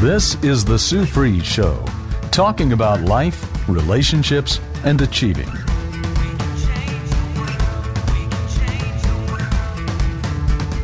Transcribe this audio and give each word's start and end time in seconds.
This 0.00 0.34
is 0.44 0.62
the 0.62 0.78
Sue 0.78 1.06
Fries 1.06 1.46
Show, 1.46 1.82
talking 2.30 2.74
about 2.74 3.00
life, 3.00 3.66
relationships, 3.66 4.60
and 4.84 5.00
achieving. 5.00 5.48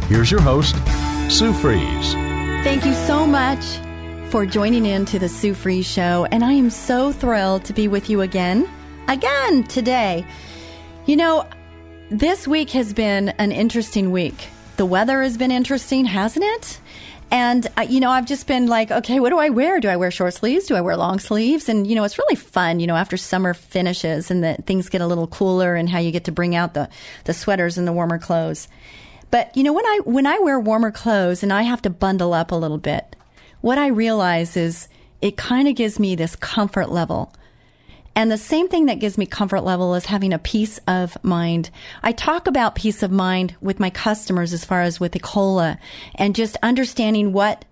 Here's 0.08 0.30
your 0.30 0.40
host, 0.40 0.76
Sue 1.30 1.52
Fries. 1.52 2.14
Thank 2.64 2.86
you 2.86 2.94
so 3.06 3.26
much 3.26 3.62
for 4.30 4.46
joining 4.46 4.86
in 4.86 5.04
to 5.04 5.18
the 5.18 5.28
Sue 5.28 5.52
Fries 5.52 5.84
Show, 5.84 6.26
and 6.32 6.42
I 6.42 6.54
am 6.54 6.70
so 6.70 7.12
thrilled 7.12 7.66
to 7.66 7.74
be 7.74 7.88
with 7.88 8.08
you 8.08 8.22
again, 8.22 8.66
again 9.08 9.64
today. 9.64 10.24
You 11.04 11.16
know, 11.16 11.46
this 12.10 12.48
week 12.48 12.70
has 12.70 12.94
been 12.94 13.28
an 13.28 13.52
interesting 13.52 14.10
week. 14.10 14.48
The 14.78 14.86
weather 14.86 15.22
has 15.22 15.36
been 15.36 15.50
interesting, 15.50 16.06
hasn't 16.06 16.46
it? 16.46 16.80
And, 17.32 17.66
uh, 17.78 17.86
you 17.88 17.98
know, 17.98 18.10
I've 18.10 18.26
just 18.26 18.46
been 18.46 18.66
like, 18.66 18.90
okay, 18.90 19.18
what 19.18 19.30
do 19.30 19.38
I 19.38 19.48
wear? 19.48 19.80
Do 19.80 19.88
I 19.88 19.96
wear 19.96 20.10
short 20.10 20.34
sleeves? 20.34 20.66
Do 20.66 20.74
I 20.74 20.82
wear 20.82 20.98
long 20.98 21.18
sleeves? 21.18 21.70
And, 21.70 21.86
you 21.86 21.94
know, 21.94 22.04
it's 22.04 22.18
really 22.18 22.36
fun, 22.36 22.78
you 22.78 22.86
know, 22.86 22.94
after 22.94 23.16
summer 23.16 23.54
finishes 23.54 24.30
and 24.30 24.44
that 24.44 24.66
things 24.66 24.90
get 24.90 25.00
a 25.00 25.06
little 25.06 25.26
cooler 25.26 25.74
and 25.74 25.88
how 25.88 25.98
you 25.98 26.12
get 26.12 26.24
to 26.24 26.32
bring 26.32 26.54
out 26.54 26.74
the, 26.74 26.90
the 27.24 27.32
sweaters 27.32 27.78
and 27.78 27.88
the 27.88 27.92
warmer 27.92 28.18
clothes. 28.18 28.68
But, 29.30 29.56
you 29.56 29.62
know, 29.62 29.72
when 29.72 29.86
I, 29.86 30.00
when 30.04 30.26
I 30.26 30.40
wear 30.40 30.60
warmer 30.60 30.90
clothes 30.90 31.42
and 31.42 31.54
I 31.54 31.62
have 31.62 31.80
to 31.82 31.90
bundle 31.90 32.34
up 32.34 32.52
a 32.52 32.54
little 32.54 32.76
bit, 32.76 33.16
what 33.62 33.78
I 33.78 33.86
realize 33.86 34.54
is 34.54 34.88
it 35.22 35.38
kind 35.38 35.68
of 35.68 35.74
gives 35.74 35.98
me 35.98 36.14
this 36.14 36.36
comfort 36.36 36.90
level 36.90 37.32
and 38.14 38.30
the 38.30 38.38
same 38.38 38.68
thing 38.68 38.86
that 38.86 38.98
gives 38.98 39.16
me 39.16 39.26
comfort 39.26 39.62
level 39.62 39.94
is 39.94 40.06
having 40.06 40.32
a 40.32 40.38
peace 40.38 40.78
of 40.86 41.16
mind. 41.24 41.70
I 42.02 42.12
talk 42.12 42.46
about 42.46 42.74
peace 42.74 43.02
of 43.02 43.10
mind 43.10 43.56
with 43.60 43.80
my 43.80 43.90
customers 43.90 44.52
as 44.52 44.64
far 44.64 44.82
as 44.82 45.00
with 45.00 45.12
ECOLA 45.12 45.78
and 46.14 46.34
just 46.34 46.56
understanding 46.62 47.32
what 47.32 47.64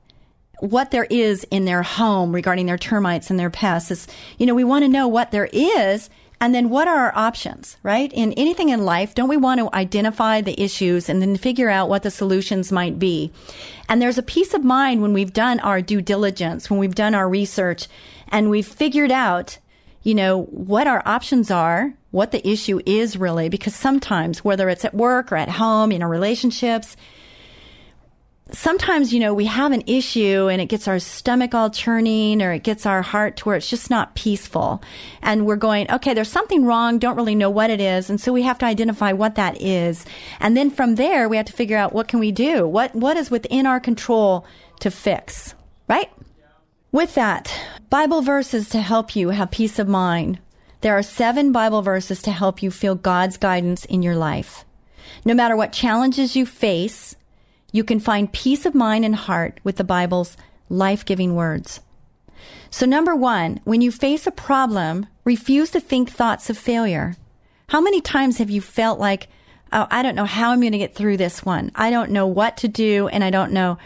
what 0.60 0.90
there 0.90 1.06
is 1.08 1.44
in 1.50 1.64
their 1.64 1.82
home 1.82 2.34
regarding 2.34 2.66
their 2.66 2.76
termites 2.76 3.30
and 3.30 3.38
their 3.40 3.50
pests. 3.50 3.90
Is, 3.90 4.06
you 4.38 4.44
know, 4.46 4.54
we 4.54 4.64
want 4.64 4.84
to 4.84 4.88
know 4.88 5.08
what 5.08 5.30
there 5.30 5.48
is 5.52 6.10
and 6.40 6.54
then 6.54 6.70
what 6.70 6.88
are 6.88 6.96
our 6.96 7.16
options, 7.16 7.76
right? 7.82 8.10
In 8.14 8.32
anything 8.32 8.70
in 8.70 8.84
life, 8.84 9.14
don't 9.14 9.28
we 9.28 9.36
want 9.36 9.60
to 9.60 9.74
identify 9.74 10.40
the 10.40 10.58
issues 10.60 11.08
and 11.08 11.20
then 11.20 11.36
figure 11.36 11.68
out 11.68 11.90
what 11.90 12.02
the 12.02 12.10
solutions 12.10 12.72
might 12.72 12.98
be? 12.98 13.30
And 13.90 14.00
there's 14.00 14.16
a 14.16 14.22
peace 14.22 14.54
of 14.54 14.64
mind 14.64 15.02
when 15.02 15.12
we've 15.12 15.34
done 15.34 15.60
our 15.60 15.82
due 15.82 16.00
diligence, 16.00 16.70
when 16.70 16.78
we've 16.78 16.94
done 16.94 17.14
our 17.14 17.28
research 17.28 17.88
and 18.28 18.48
we've 18.48 18.66
figured 18.66 19.10
out 19.10 19.58
you 20.02 20.14
know, 20.14 20.42
what 20.44 20.86
our 20.86 21.02
options 21.06 21.50
are, 21.50 21.92
what 22.10 22.32
the 22.32 22.46
issue 22.48 22.80
is 22.86 23.16
really, 23.16 23.48
because 23.48 23.74
sometimes, 23.74 24.44
whether 24.44 24.68
it's 24.68 24.84
at 24.84 24.94
work 24.94 25.30
or 25.30 25.36
at 25.36 25.48
home, 25.48 25.92
in 25.92 26.02
our 26.02 26.08
relationships, 26.08 26.96
sometimes, 28.52 29.12
you 29.12 29.20
know, 29.20 29.34
we 29.34 29.46
have 29.46 29.72
an 29.72 29.82
issue 29.86 30.48
and 30.50 30.60
it 30.60 30.66
gets 30.66 30.88
our 30.88 30.98
stomach 30.98 31.54
all 31.54 31.70
churning 31.70 32.42
or 32.42 32.52
it 32.52 32.62
gets 32.62 32.86
our 32.86 33.02
heart 33.02 33.36
to 33.36 33.44
where 33.44 33.56
it's 33.56 33.68
just 33.68 33.90
not 33.90 34.14
peaceful. 34.14 34.82
And 35.22 35.46
we're 35.46 35.56
going, 35.56 35.90
okay, 35.90 36.14
there's 36.14 36.28
something 36.28 36.64
wrong, 36.64 36.98
don't 36.98 37.16
really 37.16 37.34
know 37.34 37.50
what 37.50 37.70
it 37.70 37.80
is. 37.80 38.10
And 38.10 38.20
so 38.20 38.32
we 38.32 38.42
have 38.42 38.58
to 38.58 38.66
identify 38.66 39.12
what 39.12 39.34
that 39.36 39.60
is. 39.60 40.04
And 40.40 40.56
then 40.56 40.70
from 40.70 40.96
there, 40.96 41.28
we 41.28 41.36
have 41.36 41.46
to 41.46 41.52
figure 41.52 41.76
out 41.76 41.92
what 41.92 42.08
can 42.08 42.20
we 42.20 42.32
do? 42.32 42.66
What, 42.66 42.94
what 42.94 43.16
is 43.16 43.30
within 43.30 43.66
our 43.66 43.80
control 43.80 44.46
to 44.80 44.90
fix, 44.90 45.54
right? 45.88 46.10
With 46.92 47.14
that, 47.14 47.56
Bible 47.88 48.20
verses 48.20 48.68
to 48.70 48.80
help 48.80 49.14
you 49.14 49.28
have 49.28 49.52
peace 49.52 49.78
of 49.78 49.86
mind. 49.86 50.40
There 50.80 50.98
are 50.98 51.04
seven 51.04 51.52
Bible 51.52 51.82
verses 51.82 52.20
to 52.22 52.32
help 52.32 52.64
you 52.64 52.72
feel 52.72 52.96
God's 52.96 53.36
guidance 53.36 53.84
in 53.84 54.02
your 54.02 54.16
life. 54.16 54.64
No 55.24 55.32
matter 55.32 55.54
what 55.54 55.72
challenges 55.72 56.34
you 56.34 56.44
face, 56.44 57.14
you 57.70 57.84
can 57.84 58.00
find 58.00 58.32
peace 58.32 58.66
of 58.66 58.74
mind 58.74 59.04
and 59.04 59.14
heart 59.14 59.60
with 59.62 59.76
the 59.76 59.84
Bible's 59.84 60.36
life-giving 60.68 61.36
words. 61.36 61.78
So 62.70 62.86
number 62.86 63.14
one, 63.14 63.60
when 63.62 63.82
you 63.82 63.92
face 63.92 64.26
a 64.26 64.32
problem, 64.32 65.06
refuse 65.24 65.70
to 65.70 65.80
think 65.80 66.10
thoughts 66.10 66.50
of 66.50 66.58
failure. 66.58 67.14
How 67.68 67.80
many 67.80 68.00
times 68.00 68.38
have 68.38 68.50
you 68.50 68.60
felt 68.60 68.98
like, 68.98 69.28
oh, 69.72 69.86
I 69.92 70.02
don't 70.02 70.16
know 70.16 70.24
how 70.24 70.50
I'm 70.50 70.60
going 70.60 70.72
to 70.72 70.78
get 70.78 70.96
through 70.96 71.18
this 71.18 71.44
one. 71.44 71.70
I 71.76 71.90
don't 71.90 72.10
know 72.10 72.26
what 72.26 72.56
to 72.58 72.68
do 72.68 73.06
and 73.06 73.22
I 73.22 73.30
don't 73.30 73.52
know 73.52 73.78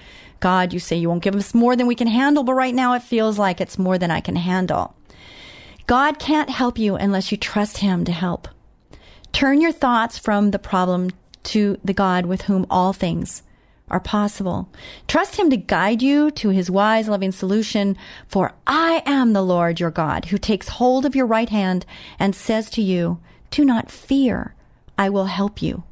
God, 0.45 0.75
you 0.75 0.79
say 0.79 0.97
you 0.97 1.09
won't 1.09 1.23
give 1.23 1.35
us 1.37 1.55
more 1.55 1.75
than 1.75 1.87
we 1.87 1.95
can 1.95 2.07
handle, 2.07 2.45
but 2.45 2.53
right 2.53 2.75
now 2.75 2.93
it 2.93 3.03
feels 3.03 3.39
like 3.39 3.63
it's 3.63 3.79
more 3.79 3.97
than 3.97 4.11
I 4.11 4.21
can 4.21 4.37
handle. 4.37 4.95
God 5.87 6.19
can't 6.19 6.51
help 6.51 6.79
you 6.79 6.97
unless 6.97 7.33
you 7.33 7.39
trust 7.39 7.79
Him 7.79 8.05
to 8.05 8.13
help. 8.13 8.47
Turn 9.33 9.63
your 9.63 9.73
thoughts 9.73 10.19
from 10.19 10.51
the 10.51 10.59
problem 10.59 11.13
to 11.45 11.79
the 11.83 11.95
God 11.95 12.27
with 12.27 12.43
whom 12.43 12.67
all 12.69 12.93
things 12.93 13.43
are 13.89 14.01
possible. 14.01 14.69
Trust 15.09 15.37
Him 15.37 15.49
to 15.49 15.57
guide 15.57 16.03
you 16.03 16.31
to 16.33 16.51
His 16.51 16.71
wise, 16.71 17.09
loving 17.09 17.33
solution. 17.33 17.97
For 18.29 18.53
I 18.67 19.03
am 19.07 19.33
the 19.33 19.41
Lord 19.41 19.81
your 19.81 19.91
God 19.91 20.27
who 20.27 20.37
takes 20.37 20.77
hold 20.77 21.07
of 21.07 21.17
your 21.17 21.27
right 21.27 21.49
hand 21.49 21.87
and 22.19 22.37
says 22.37 22.69
to 22.73 22.83
you, 22.83 23.19
do 23.51 23.65
not 23.65 23.91
fear. 23.91 24.55
I 24.99 25.09
will 25.09 25.25
help 25.25 25.63
you. 25.63 25.85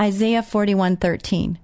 Isaiah 0.00 0.40
41:13. 0.40 1.58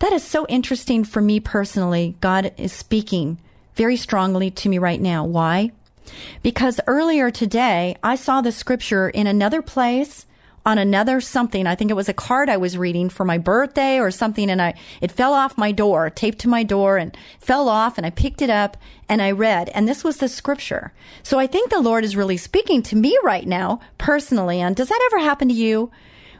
That 0.00 0.12
is 0.12 0.22
so 0.22 0.46
interesting 0.46 1.04
for 1.04 1.20
me 1.20 1.40
personally. 1.40 2.16
God 2.20 2.52
is 2.56 2.72
speaking 2.72 3.38
very 3.74 3.96
strongly 3.96 4.50
to 4.50 4.68
me 4.68 4.78
right 4.78 5.00
now. 5.00 5.24
Why? 5.24 5.72
Because 6.42 6.80
earlier 6.86 7.30
today, 7.30 7.96
I 8.02 8.16
saw 8.16 8.40
the 8.40 8.52
scripture 8.52 9.08
in 9.08 9.26
another 9.26 9.62
place 9.62 10.26
on 10.66 10.78
another 10.78 11.20
something. 11.20 11.66
I 11.66 11.74
think 11.74 11.90
it 11.90 11.94
was 11.94 12.08
a 12.08 12.14
card 12.14 12.48
I 12.48 12.56
was 12.56 12.78
reading 12.78 13.10
for 13.10 13.24
my 13.24 13.36
birthday 13.36 13.98
or 13.98 14.10
something 14.10 14.48
and 14.48 14.62
I, 14.62 14.74
it 15.00 15.12
fell 15.12 15.34
off 15.34 15.58
my 15.58 15.72
door, 15.72 16.08
taped 16.08 16.38
to 16.40 16.48
my 16.48 16.62
door 16.62 16.96
and 16.96 17.16
fell 17.38 17.68
off 17.68 17.98
and 17.98 18.06
I 18.06 18.10
picked 18.10 18.40
it 18.40 18.50
up 18.50 18.78
and 19.08 19.20
I 19.20 19.32
read 19.32 19.68
and 19.70 19.86
this 19.86 20.02
was 20.02 20.18
the 20.18 20.28
scripture. 20.28 20.92
So 21.22 21.38
I 21.38 21.46
think 21.46 21.70
the 21.70 21.80
Lord 21.82 22.02
is 22.02 22.16
really 22.16 22.38
speaking 22.38 22.82
to 22.84 22.96
me 22.96 23.18
right 23.22 23.46
now 23.46 23.80
personally. 23.98 24.60
And 24.60 24.74
does 24.74 24.88
that 24.88 25.10
ever 25.12 25.22
happen 25.22 25.48
to 25.48 25.54
you? 25.54 25.90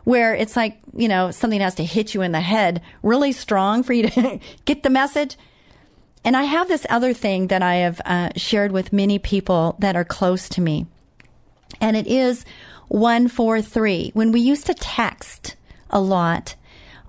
Where 0.04 0.34
it's 0.34 0.56
like, 0.56 0.78
you 0.94 1.09
know, 1.09 1.31
something 1.31 1.60
has 1.60 1.75
to 1.76 1.84
hit 1.84 2.15
you 2.15 2.22
in 2.22 2.32
the 2.32 2.41
head 2.41 2.82
really 3.03 3.32
strong 3.32 3.82
for 3.82 3.92
you 3.92 4.09
to 4.09 4.38
get 4.65 4.82
the 4.82 4.91
message. 4.91 5.37
And 6.25 6.37
I 6.37 6.44
have 6.44 6.69
this 6.69 6.87
other 6.88 7.12
thing 7.12 7.48
that 7.48 7.62
I 7.62 7.76
have 7.76 8.00
uh, 8.04 8.31
shared 8.37 8.72
with 8.72 8.92
many 8.92 9.19
people 9.19 9.76
that 9.81 9.97
are 9.97 10.04
close 10.04 10.48
to 10.50 10.60
me. 10.60 10.87
And 11.81 11.97
it 11.97 12.06
is 12.06 12.44
143. 12.88 14.12
When 14.15 14.32
we 14.32 14.41
used 14.41 14.66
to 14.66 14.75
text 14.75 15.56
a 15.91 16.00
lot, 16.00 16.54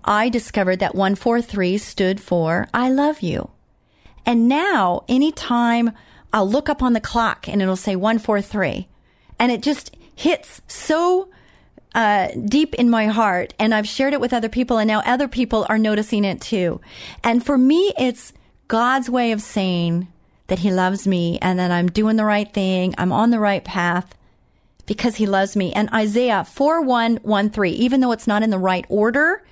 I 0.04 0.30
discovered 0.30 0.80
that 0.80 0.96
143 0.96 1.78
stood 1.78 2.20
for 2.20 2.68
I 2.74 2.90
love 2.90 3.22
you. 3.22 3.52
And 4.26 4.48
now, 4.48 5.04
anytime 5.08 5.92
I'll 6.34 6.50
look 6.50 6.68
up 6.68 6.82
on 6.82 6.94
the 6.94 7.00
clock 7.00 7.48
and 7.48 7.62
it'll 7.62 7.76
say 7.76 7.96
143, 7.96 8.88
and 9.40 9.52
it 9.52 9.62
just 9.62 9.96
hits 10.16 10.62
so 10.68 11.30
uh, 11.96 12.28
deep 12.46 12.76
in 12.76 12.90
my 12.90 13.08
heart, 13.08 13.54
and 13.58 13.74
I've 13.74 13.88
shared 13.88 14.14
it 14.14 14.20
with 14.20 14.34
other 14.34 14.50
people, 14.50 14.78
and 14.78 14.88
now 14.88 15.00
other 15.06 15.30
people 15.30 15.66
are 15.70 15.78
noticing 15.78 16.26
it 16.26 16.42
too. 16.42 16.82
And 17.24 17.44
for 17.44 17.58
me, 17.58 17.94
it's 17.98 18.34
God's 18.68 19.10
way 19.10 19.32
of 19.32 19.42
saying 19.42 20.10
that 20.48 20.60
He 20.60 20.72
loves 20.72 21.08
me 21.08 21.40
and 21.42 21.58
that 21.58 21.72
I'm 21.72 21.88
doing 21.88 22.18
the 22.18 22.26
right 22.26 22.54
thing, 22.54 22.94
I'm 22.98 23.14
on 23.14 23.30
the 23.30 23.40
right 23.40 23.64
path 23.64 24.14
because 24.86 25.16
He 25.16 25.26
loves 25.26 25.56
me. 25.56 25.72
And 25.72 25.90
Isaiah 25.92 26.44
4113, 26.44 27.74
even 27.74 28.02
though 28.02 28.12
it's 28.12 28.28
not 28.28 28.44
in 28.44 28.50
the 28.50 28.60
right 28.60 28.86
order, 28.90 29.44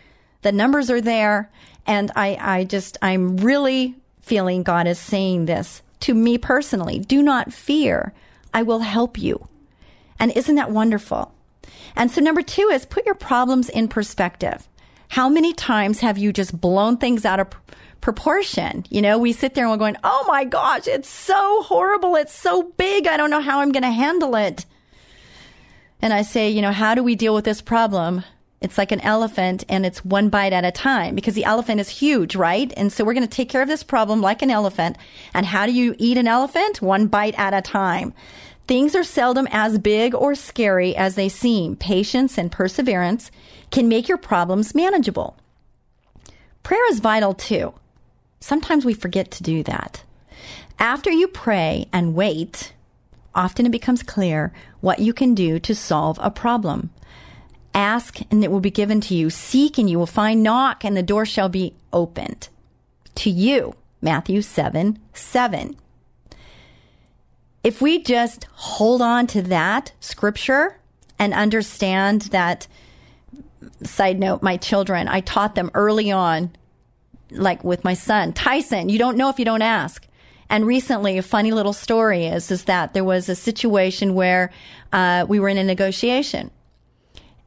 the 0.42 0.52
numbers 0.52 0.92
are 0.92 1.02
there, 1.02 1.50
and 1.88 2.12
I, 2.14 2.38
I 2.40 2.64
just, 2.66 2.98
I'm 3.02 3.38
really 3.38 3.96
feeling 4.22 4.64
God 4.64 4.86
is 4.86 5.00
saying 5.00 5.46
this 5.46 5.82
to 6.02 6.14
me 6.14 6.38
personally. 6.38 7.00
Do 7.00 7.24
not 7.24 7.54
fear. 7.54 8.14
I 8.54 8.64
will 8.64 8.80
help 8.80 9.18
you. 9.18 9.48
And 10.20 10.32
isn't 10.36 10.56
that 10.56 10.72
wonderful? 10.72 11.33
And 11.96 12.12
so 12.12 12.22
number 12.22 12.42
two 12.42 12.70
is 12.72 12.86
put 12.86 13.06
your 13.06 13.16
problems 13.16 13.70
in 13.70 13.88
perspective. 13.88 14.68
How 15.10 15.30
many 15.30 15.54
times 15.54 16.00
have 16.00 16.18
you 16.18 16.34
just 16.34 16.60
blown 16.60 16.98
things 16.98 17.26
out 17.26 17.40
of 17.40 17.48
proportion? 18.02 18.86
You 18.90 19.02
know, 19.02 19.18
we 19.20 19.32
sit 19.32 19.54
there 19.54 19.66
and 19.66 19.72
we're 19.72 19.78
going, 19.78 19.98
Oh 20.04 20.26
my 20.28 20.44
gosh, 20.44 20.88
it's 20.88 21.10
so 21.10 21.62
horrible. 21.64 22.16
It's 22.16 22.34
so 22.34 22.64
big. 22.64 23.08
I 23.08 23.18
don't 23.18 23.30
know 23.30 23.42
how 23.42 23.60
I'm 23.60 23.72
going 23.72 23.84
to 23.84 23.92
handle 23.92 24.36
it. 24.36 24.66
And 26.02 26.12
I 26.12 26.24
say, 26.24 26.50
you 26.50 26.62
know, 26.62 26.72
how 26.72 26.96
do 26.96 27.04
we 27.04 27.16
deal 27.16 27.34
with 27.34 27.46
this 27.46 27.62
problem? 27.62 28.24
It's 28.60 28.78
like 28.78 28.92
an 28.92 29.02
elephant 29.02 29.66
and 29.70 29.86
it's 29.86 30.04
one 30.06 30.30
bite 30.30 30.54
at 30.54 30.64
a 30.64 30.72
time 30.72 31.16
because 31.16 31.34
the 31.34 31.44
elephant 31.44 31.82
is 31.82 31.90
huge, 31.90 32.36
right? 32.36 32.74
And 32.76 32.92
so 32.92 33.04
we're 33.04 33.14
going 33.14 33.28
to 33.28 33.36
take 33.36 33.50
care 33.50 33.62
of 33.62 33.68
this 33.68 33.84
problem 33.84 34.22
like 34.22 34.42
an 34.42 34.50
elephant. 34.50 34.98
And 35.34 35.46
how 35.46 35.66
do 35.66 35.74
you 35.74 35.96
eat 35.98 36.18
an 36.18 36.28
elephant? 36.28 36.82
One 36.82 37.08
bite 37.08 37.38
at 37.38 37.54
a 37.54 37.62
time. 37.62 38.14
Things 38.68 38.96
are 38.96 39.04
seldom 39.04 39.48
as 39.52 39.78
big 39.78 40.16
or 40.16 40.36
scary 40.36 40.96
as 40.96 41.16
they 41.16 41.28
seem. 41.28 41.76
Patience 41.76 42.38
and 42.38 42.52
perseverance 42.52 43.30
can 43.72 43.90
make 43.90 44.08
your 44.08 44.18
problems 44.18 44.74
manageable. 44.74 45.38
Prayer 46.64 46.90
is 46.90 47.00
vital 47.00 47.34
too. 47.34 47.74
Sometimes 48.40 48.86
we 48.86 48.94
forget 48.94 49.32
to 49.32 49.44
do 49.44 49.64
that. 49.64 50.04
After 50.80 51.12
you 51.12 51.28
pray 51.28 51.88
and 51.92 52.16
wait, 52.16 52.74
often 53.36 53.66
it 53.66 53.72
becomes 53.72 54.02
clear 54.02 54.54
what 54.80 55.00
you 55.00 55.14
can 55.14 55.34
do 55.36 55.60
to 55.60 55.76
solve 55.76 56.18
a 56.22 56.32
problem. 56.32 56.90
Ask 57.74 58.20
and 58.32 58.44
it 58.44 58.52
will 58.52 58.60
be 58.60 58.72
given 58.72 59.02
to 59.02 59.16
you. 59.16 59.30
Seek 59.30 59.78
and 59.78 59.90
you 59.90 59.98
will 59.98 60.06
find. 60.06 60.42
Knock 60.44 60.86
and 60.86 60.96
the 60.96 61.04
door 61.04 61.26
shall 61.26 61.50
be 61.50 61.74
opened 61.92 62.50
to 63.16 63.30
you. 63.30 63.76
Matthew 64.02 64.42
7 64.42 65.00
7. 65.14 65.76
If 67.64 67.82
we 67.82 68.02
just 68.02 68.46
hold 68.52 69.02
on 69.02 69.28
to 69.28 69.42
that 69.44 69.94
scripture 70.00 70.78
and 71.18 71.34
understand 71.34 72.24
that, 72.24 72.68
side 73.84 74.20
note, 74.20 74.44
my 74.44 74.58
children, 74.58 75.08
I 75.08 75.22
taught 75.22 75.56
them 75.56 75.72
early 75.74 76.12
on, 76.12 76.52
like 77.32 77.64
with 77.64 77.84
my 77.84 77.94
son, 77.94 78.34
Tyson, 78.34 78.90
you 78.90 79.00
don't 79.00 79.18
know 79.18 79.30
if 79.30 79.40
you 79.40 79.46
don't 79.46 79.62
ask. 79.62 80.06
And 80.50 80.68
recently, 80.68 81.18
a 81.18 81.24
funny 81.24 81.52
little 81.52 81.74
story 81.74 82.26
is, 82.26 82.52
is 82.52 82.66
that 82.66 82.94
there 82.94 83.04
was 83.04 83.30
a 83.30 83.36
situation 83.36 84.14
where 84.14 84.52
uh, 84.92 85.26
we 85.28 85.40
were 85.40 85.50
in 85.50 85.58
a 85.58 85.64
negotiation 85.64 86.52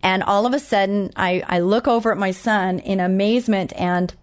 and 0.06 0.22
all 0.22 0.46
of 0.46 0.54
a 0.54 0.60
sudden, 0.60 1.10
I, 1.16 1.42
I 1.48 1.58
look 1.58 1.88
over 1.88 2.12
at 2.12 2.16
my 2.16 2.30
son 2.30 2.78
in 2.78 3.00
amazement 3.00 3.72
and 3.74 4.14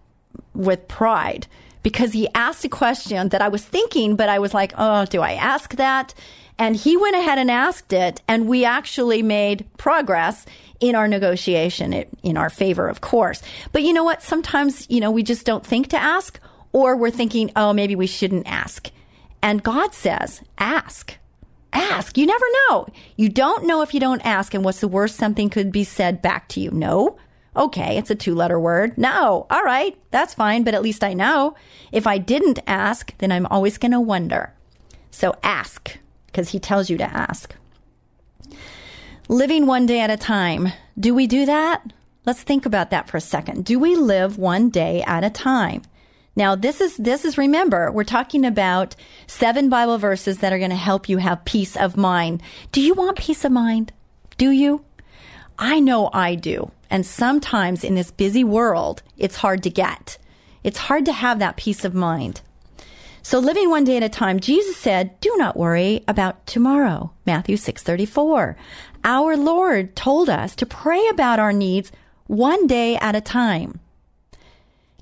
with 0.54 0.88
pride 0.88 1.46
because 1.84 2.12
he 2.12 2.26
asked 2.34 2.64
a 2.64 2.68
question 2.68 3.28
that 3.28 3.40
I 3.40 3.46
was 3.46 3.64
thinking, 3.64 4.16
but 4.16 4.28
I 4.28 4.40
was 4.40 4.52
like, 4.52 4.72
oh, 4.76 5.04
do 5.04 5.20
I 5.20 5.34
ask 5.34 5.76
that? 5.76 6.12
And 6.58 6.74
he 6.74 6.96
went 6.96 7.14
ahead 7.14 7.38
and 7.38 7.50
asked 7.50 7.92
it, 7.92 8.20
and 8.26 8.48
we 8.48 8.64
actually 8.64 9.22
made 9.22 9.66
progress 9.76 10.46
in 10.80 10.96
our 10.96 11.06
negotiation 11.06 11.92
in 12.24 12.36
our 12.36 12.50
favor, 12.50 12.88
of 12.88 13.00
course. 13.00 13.42
But 13.70 13.82
you 13.82 13.92
know 13.92 14.04
what? 14.04 14.22
Sometimes, 14.22 14.88
you 14.90 14.98
know, 14.98 15.12
we 15.12 15.22
just 15.22 15.46
don't 15.46 15.64
think 15.64 15.88
to 15.88 15.96
ask, 15.96 16.40
or 16.72 16.96
we're 16.96 17.10
thinking, 17.10 17.52
oh, 17.54 17.72
maybe 17.72 17.94
we 17.94 18.08
shouldn't 18.08 18.48
ask. 18.48 18.90
And 19.42 19.62
God 19.62 19.94
says, 19.94 20.42
ask 20.58 21.18
ask. 21.74 22.16
You 22.16 22.26
never 22.26 22.44
know. 22.68 22.86
You 23.16 23.28
don't 23.28 23.66
know 23.66 23.82
if 23.82 23.92
you 23.92 24.00
don't 24.00 24.24
ask. 24.24 24.54
And 24.54 24.64
what's 24.64 24.80
the 24.80 24.88
worst 24.88 25.16
something 25.16 25.50
could 25.50 25.72
be 25.72 25.84
said 25.84 26.22
back 26.22 26.48
to 26.50 26.60
you? 26.60 26.70
No. 26.70 27.18
Okay, 27.56 27.96
it's 27.96 28.10
a 28.10 28.14
two 28.14 28.34
letter 28.34 28.58
word. 28.58 28.98
No. 28.98 29.46
All 29.50 29.62
right, 29.62 29.96
that's 30.10 30.34
fine, 30.34 30.64
but 30.64 30.74
at 30.74 30.82
least 30.82 31.04
I 31.04 31.14
know. 31.14 31.54
If 31.92 32.06
I 32.06 32.18
didn't 32.18 32.58
ask, 32.66 33.16
then 33.18 33.30
I'm 33.30 33.46
always 33.46 33.78
going 33.78 33.92
to 33.92 34.00
wonder. 34.00 34.52
So 35.10 35.34
ask, 35.42 35.96
because 36.26 36.50
he 36.50 36.58
tells 36.58 36.90
you 36.90 36.98
to 36.98 37.04
ask. 37.04 37.54
Living 39.28 39.66
one 39.66 39.86
day 39.86 40.00
at 40.00 40.10
a 40.10 40.16
time. 40.16 40.72
Do 40.98 41.14
we 41.14 41.26
do 41.26 41.46
that? 41.46 41.82
Let's 42.26 42.42
think 42.42 42.66
about 42.66 42.90
that 42.90 43.08
for 43.08 43.16
a 43.16 43.20
second. 43.20 43.64
Do 43.64 43.78
we 43.78 43.94
live 43.94 44.38
one 44.38 44.70
day 44.70 45.02
at 45.02 45.24
a 45.24 45.30
time? 45.30 45.82
Now, 46.36 46.56
this 46.56 46.80
is, 46.80 46.96
this 46.96 47.24
is, 47.24 47.38
remember, 47.38 47.92
we're 47.92 48.02
talking 48.02 48.44
about 48.44 48.96
seven 49.26 49.68
Bible 49.68 49.98
verses 49.98 50.38
that 50.38 50.52
are 50.52 50.58
going 50.58 50.70
to 50.70 50.76
help 50.76 51.08
you 51.08 51.18
have 51.18 51.44
peace 51.44 51.76
of 51.76 51.96
mind. 51.96 52.42
Do 52.72 52.80
you 52.80 52.94
want 52.94 53.18
peace 53.18 53.44
of 53.44 53.52
mind? 53.52 53.92
Do 54.36 54.50
you? 54.50 54.84
I 55.58 55.78
know 55.78 56.10
I 56.12 56.34
do. 56.34 56.72
And 56.94 57.04
sometimes 57.04 57.82
in 57.82 57.96
this 57.96 58.12
busy 58.12 58.44
world, 58.44 59.02
it's 59.18 59.34
hard 59.34 59.64
to 59.64 59.68
get. 59.68 60.16
It's 60.62 60.78
hard 60.78 61.04
to 61.06 61.12
have 61.12 61.40
that 61.40 61.56
peace 61.56 61.84
of 61.84 61.92
mind. 61.92 62.40
So 63.20 63.40
living 63.40 63.68
one 63.68 63.82
day 63.82 63.96
at 63.96 64.04
a 64.04 64.08
time, 64.08 64.38
Jesus 64.38 64.76
said, 64.76 65.18
do 65.18 65.34
not 65.36 65.56
worry 65.56 66.04
about 66.06 66.46
tomorrow. 66.46 67.10
Matthew 67.26 67.56
6:34. 67.56 68.54
Our 69.02 69.36
Lord 69.36 69.96
told 69.96 70.30
us 70.30 70.54
to 70.54 70.66
pray 70.66 71.08
about 71.08 71.40
our 71.40 71.52
needs 71.52 71.90
one 72.28 72.68
day 72.68 72.94
at 72.98 73.16
a 73.16 73.20
time. 73.20 73.80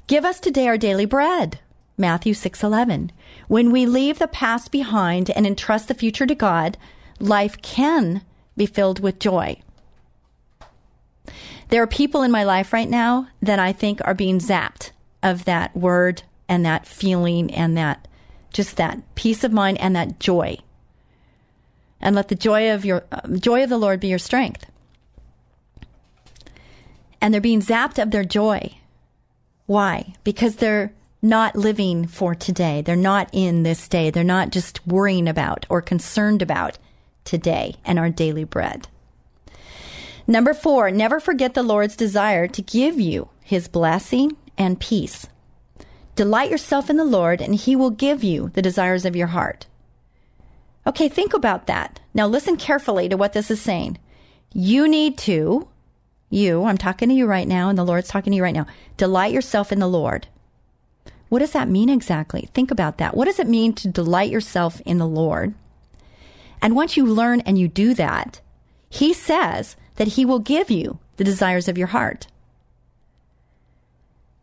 Give 0.06 0.24
us 0.24 0.40
today 0.40 0.68
our 0.68 0.78
daily 0.78 1.04
bread. 1.04 1.58
Matthew 1.98 2.32
6:11. 2.32 3.10
When 3.48 3.70
we 3.70 3.84
leave 3.84 4.18
the 4.18 4.28
past 4.28 4.72
behind 4.72 5.28
and 5.28 5.46
entrust 5.46 5.88
the 5.88 6.00
future 6.02 6.24
to 6.24 6.34
God, 6.34 6.78
life 7.20 7.60
can 7.60 8.22
be 8.56 8.64
filled 8.64 9.00
with 9.00 9.18
joy. 9.18 9.60
There 11.72 11.82
are 11.82 11.86
people 11.86 12.22
in 12.22 12.30
my 12.30 12.44
life 12.44 12.74
right 12.74 12.88
now 12.88 13.28
that 13.40 13.58
I 13.58 13.72
think 13.72 14.02
are 14.04 14.12
being 14.12 14.40
zapped 14.40 14.90
of 15.22 15.46
that 15.46 15.74
word 15.74 16.22
and 16.46 16.66
that 16.66 16.86
feeling 16.86 17.50
and 17.50 17.78
that 17.78 18.06
just 18.52 18.76
that 18.76 19.14
peace 19.14 19.42
of 19.42 19.52
mind 19.52 19.78
and 19.78 19.96
that 19.96 20.20
joy. 20.20 20.58
And 21.98 22.14
let 22.14 22.28
the 22.28 22.34
joy 22.34 22.70
of 22.74 22.84
your 22.84 23.04
uh, 23.10 23.26
joy 23.38 23.62
of 23.62 23.70
the 23.70 23.78
Lord 23.78 24.00
be 24.00 24.08
your 24.08 24.18
strength. 24.18 24.66
And 27.22 27.32
they're 27.32 27.40
being 27.40 27.62
zapped 27.62 28.00
of 28.02 28.10
their 28.10 28.24
joy 28.24 28.76
why? 29.72 30.12
Because 30.22 30.56
they're 30.56 30.92
not 31.22 31.56
living 31.56 32.06
for 32.06 32.34
today. 32.34 32.82
They're 32.82 32.94
not 32.94 33.30
in 33.32 33.62
this 33.62 33.88
day. 33.88 34.10
They're 34.10 34.22
not 34.22 34.50
just 34.50 34.86
worrying 34.86 35.28
about 35.28 35.64
or 35.70 35.80
concerned 35.80 36.42
about 36.42 36.76
today 37.24 37.76
and 37.82 37.98
our 37.98 38.10
daily 38.10 38.44
bread. 38.44 38.88
Number 40.26 40.54
four, 40.54 40.90
never 40.90 41.20
forget 41.20 41.54
the 41.54 41.62
Lord's 41.62 41.96
desire 41.96 42.46
to 42.48 42.62
give 42.62 43.00
you 43.00 43.28
his 43.42 43.68
blessing 43.68 44.36
and 44.56 44.80
peace. 44.80 45.26
Delight 46.14 46.50
yourself 46.50 46.90
in 46.90 46.96
the 46.96 47.04
Lord, 47.04 47.40
and 47.40 47.54
he 47.54 47.74
will 47.74 47.90
give 47.90 48.22
you 48.22 48.50
the 48.54 48.62
desires 48.62 49.04
of 49.04 49.16
your 49.16 49.28
heart. 49.28 49.66
Okay, 50.86 51.08
think 51.08 51.32
about 51.32 51.66
that. 51.66 52.00
Now 52.12 52.26
listen 52.26 52.56
carefully 52.56 53.08
to 53.08 53.16
what 53.16 53.32
this 53.32 53.50
is 53.50 53.60
saying. 53.60 53.98
You 54.52 54.88
need 54.88 55.16
to 55.18 55.68
you, 56.32 56.64
I'm 56.64 56.78
talking 56.78 57.10
to 57.10 57.14
you 57.14 57.26
right 57.26 57.46
now, 57.46 57.68
and 57.68 57.78
the 57.78 57.84
Lord's 57.84 58.08
talking 58.08 58.30
to 58.30 58.36
you 58.38 58.42
right 58.42 58.54
now. 58.54 58.66
Delight 58.96 59.34
yourself 59.34 59.70
in 59.70 59.80
the 59.80 59.86
Lord. 59.86 60.28
What 61.28 61.40
does 61.40 61.52
that 61.52 61.68
mean 61.68 61.90
exactly? 61.90 62.48
Think 62.54 62.70
about 62.70 62.96
that. 62.98 63.14
What 63.14 63.26
does 63.26 63.38
it 63.38 63.46
mean 63.46 63.74
to 63.74 63.88
delight 63.88 64.30
yourself 64.30 64.80
in 64.86 64.96
the 64.96 65.06
Lord? 65.06 65.54
And 66.62 66.74
once 66.74 66.96
you 66.96 67.04
learn 67.04 67.40
and 67.40 67.58
you 67.58 67.68
do 67.68 67.92
that, 67.94 68.40
He 68.88 69.12
says 69.12 69.76
that 70.02 70.14
He 70.14 70.24
will 70.24 70.40
give 70.40 70.68
you 70.68 70.98
the 71.16 71.22
desires 71.22 71.68
of 71.68 71.78
your 71.78 71.86
heart. 71.86 72.26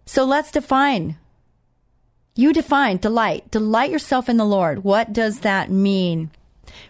So 0.05 0.23
let's 0.23 0.51
define. 0.51 1.17
You 2.33 2.53
define 2.53 2.95
delight. 2.95 3.51
Delight 3.51 3.91
yourself 3.91 4.29
in 4.29 4.37
the 4.37 4.45
Lord. 4.45 4.85
What 4.85 5.11
does 5.11 5.41
that 5.41 5.69
mean? 5.69 6.31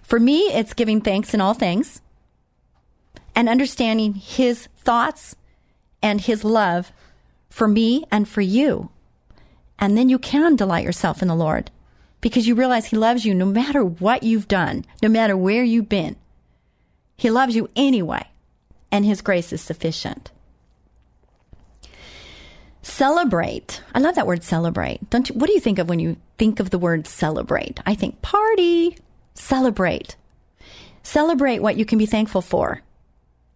For 0.03 0.20
me, 0.20 0.41
it's 0.53 0.75
giving 0.75 1.01
thanks 1.01 1.34
in 1.34 1.41
all 1.41 1.55
things 1.55 2.01
and 3.36 3.50
understanding 3.50 4.13
his 4.13 4.67
thoughts 4.77 5.36
and 6.03 6.22
his 6.22 6.43
love 6.43 6.91
for 7.50 7.67
me 7.67 8.05
and 8.12 8.29
for 8.29 8.41
you. 8.41 8.91
And 9.79 9.98
then 9.98 10.10
you 10.10 10.20
can 10.20 10.55
delight 10.55 10.86
yourself 10.86 11.24
in 11.24 11.27
the 11.27 11.34
Lord 11.34 11.72
because 12.22 12.48
you 12.48 12.53
realize 12.53 12.86
he 12.86 12.98
loves 12.98 13.25
you 13.25 13.34
no 13.34 13.46
matter 13.46 13.84
what 13.84 14.22
you've 14.22 14.48
done, 14.48 14.86
no 15.01 15.10
matter 15.10 15.36
where 15.36 15.63
you've 15.63 15.89
been. 15.89 16.17
He 17.17 17.32
loves 17.32 17.55
you 17.55 17.67
anyway, 17.75 18.27
and 18.91 19.05
his 19.05 19.22
grace 19.22 19.53
is 19.53 19.62
sufficient. 19.62 20.31
Celebrate. 22.81 23.84
I 23.93 24.00
love 24.00 24.15
that 24.15 24.27
word 24.27 24.43
celebrate. 24.43 25.10
Don't 25.10 25.29
you, 25.29 25.36
what 25.36 25.48
do 25.48 25.53
you 25.53 25.60
think 25.60 25.79
of 25.79 25.89
when 25.89 26.00
you 26.00 26.17
think 26.38 26.60
of 26.60 26.69
the 26.69 26.79
word 26.79 27.08
celebrate? 27.08 27.79
I 27.86 27.93
think 27.93 28.22
party, 28.22 28.98
celebrate. 29.34 30.15
Celebrate 31.03 31.60
what 31.60 31.77
you 31.77 31.86
can 31.86 31.98
be 31.98 32.05
thankful 32.05 32.41
for. 32.41 32.81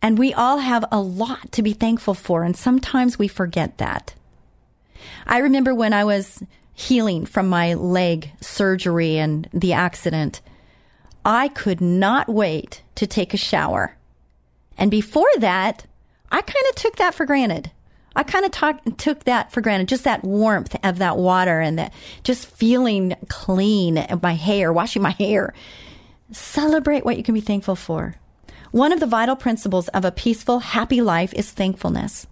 And 0.02 0.20
we 0.20 0.34
all 0.34 0.58
have 0.58 0.86
a 0.92 1.00
lot 1.00 1.52
to 1.54 1.64
be 1.64 1.74
thankful 1.74 2.14
for, 2.14 2.44
and 2.44 2.56
sometimes 2.58 3.18
we 3.18 3.30
forget 3.30 3.78
that. 3.78 4.14
I 5.26 5.38
remember 5.38 5.74
when 5.74 5.94
I 5.94 6.04
was 6.04 6.44
healing 6.74 7.26
from 7.26 7.48
my 7.48 7.74
leg 7.76 8.32
surgery 8.42 9.18
and 9.18 9.48
the 9.54 9.74
accident, 9.74 10.42
I 11.24 11.48
could 11.48 11.80
not 11.80 12.28
wait 12.28 12.82
to 12.96 13.08
take 13.08 13.34
a 13.34 13.38
shower. 13.38 13.96
And 14.78 14.92
before 14.92 15.30
that, 15.40 15.86
I 16.32 16.42
kind 16.42 16.66
of 16.70 16.76
took 16.76 16.96
that 16.98 17.14
for 17.14 17.26
granted. 17.26 17.72
I 18.16 18.24
kind 18.24 18.46
of 18.46 18.98
took 18.98 19.24
that 19.24 19.52
for 19.52 19.62
granted, 19.62 19.88
just 19.88 20.04
that 20.04 20.24
warmth 20.24 20.76
of 20.84 21.00
that 21.00 21.18
water 21.18 21.60
and 21.60 21.80
that 21.80 21.94
just 22.24 22.46
feeling 22.46 23.16
clean 23.28 23.98
of 23.98 24.22
my 24.22 24.34
hair, 24.34 24.72
washing 24.72 25.02
my 25.02 25.12
hair. 25.12 25.54
Celebrate 26.32 27.06
what 27.06 27.18
you 27.18 27.24
can 27.24 27.34
be 27.34 27.42
thankful 27.42 27.76
for. 27.76 28.16
One 28.72 28.92
of 28.92 29.00
the 29.00 29.08
vital 29.08 29.36
principles 29.36 29.88
of 29.90 30.06
a 30.06 30.12
peaceful, 30.12 30.60
happy 30.60 31.02
life 31.02 31.34
is 31.34 31.52
thankfulness. 31.52 32.28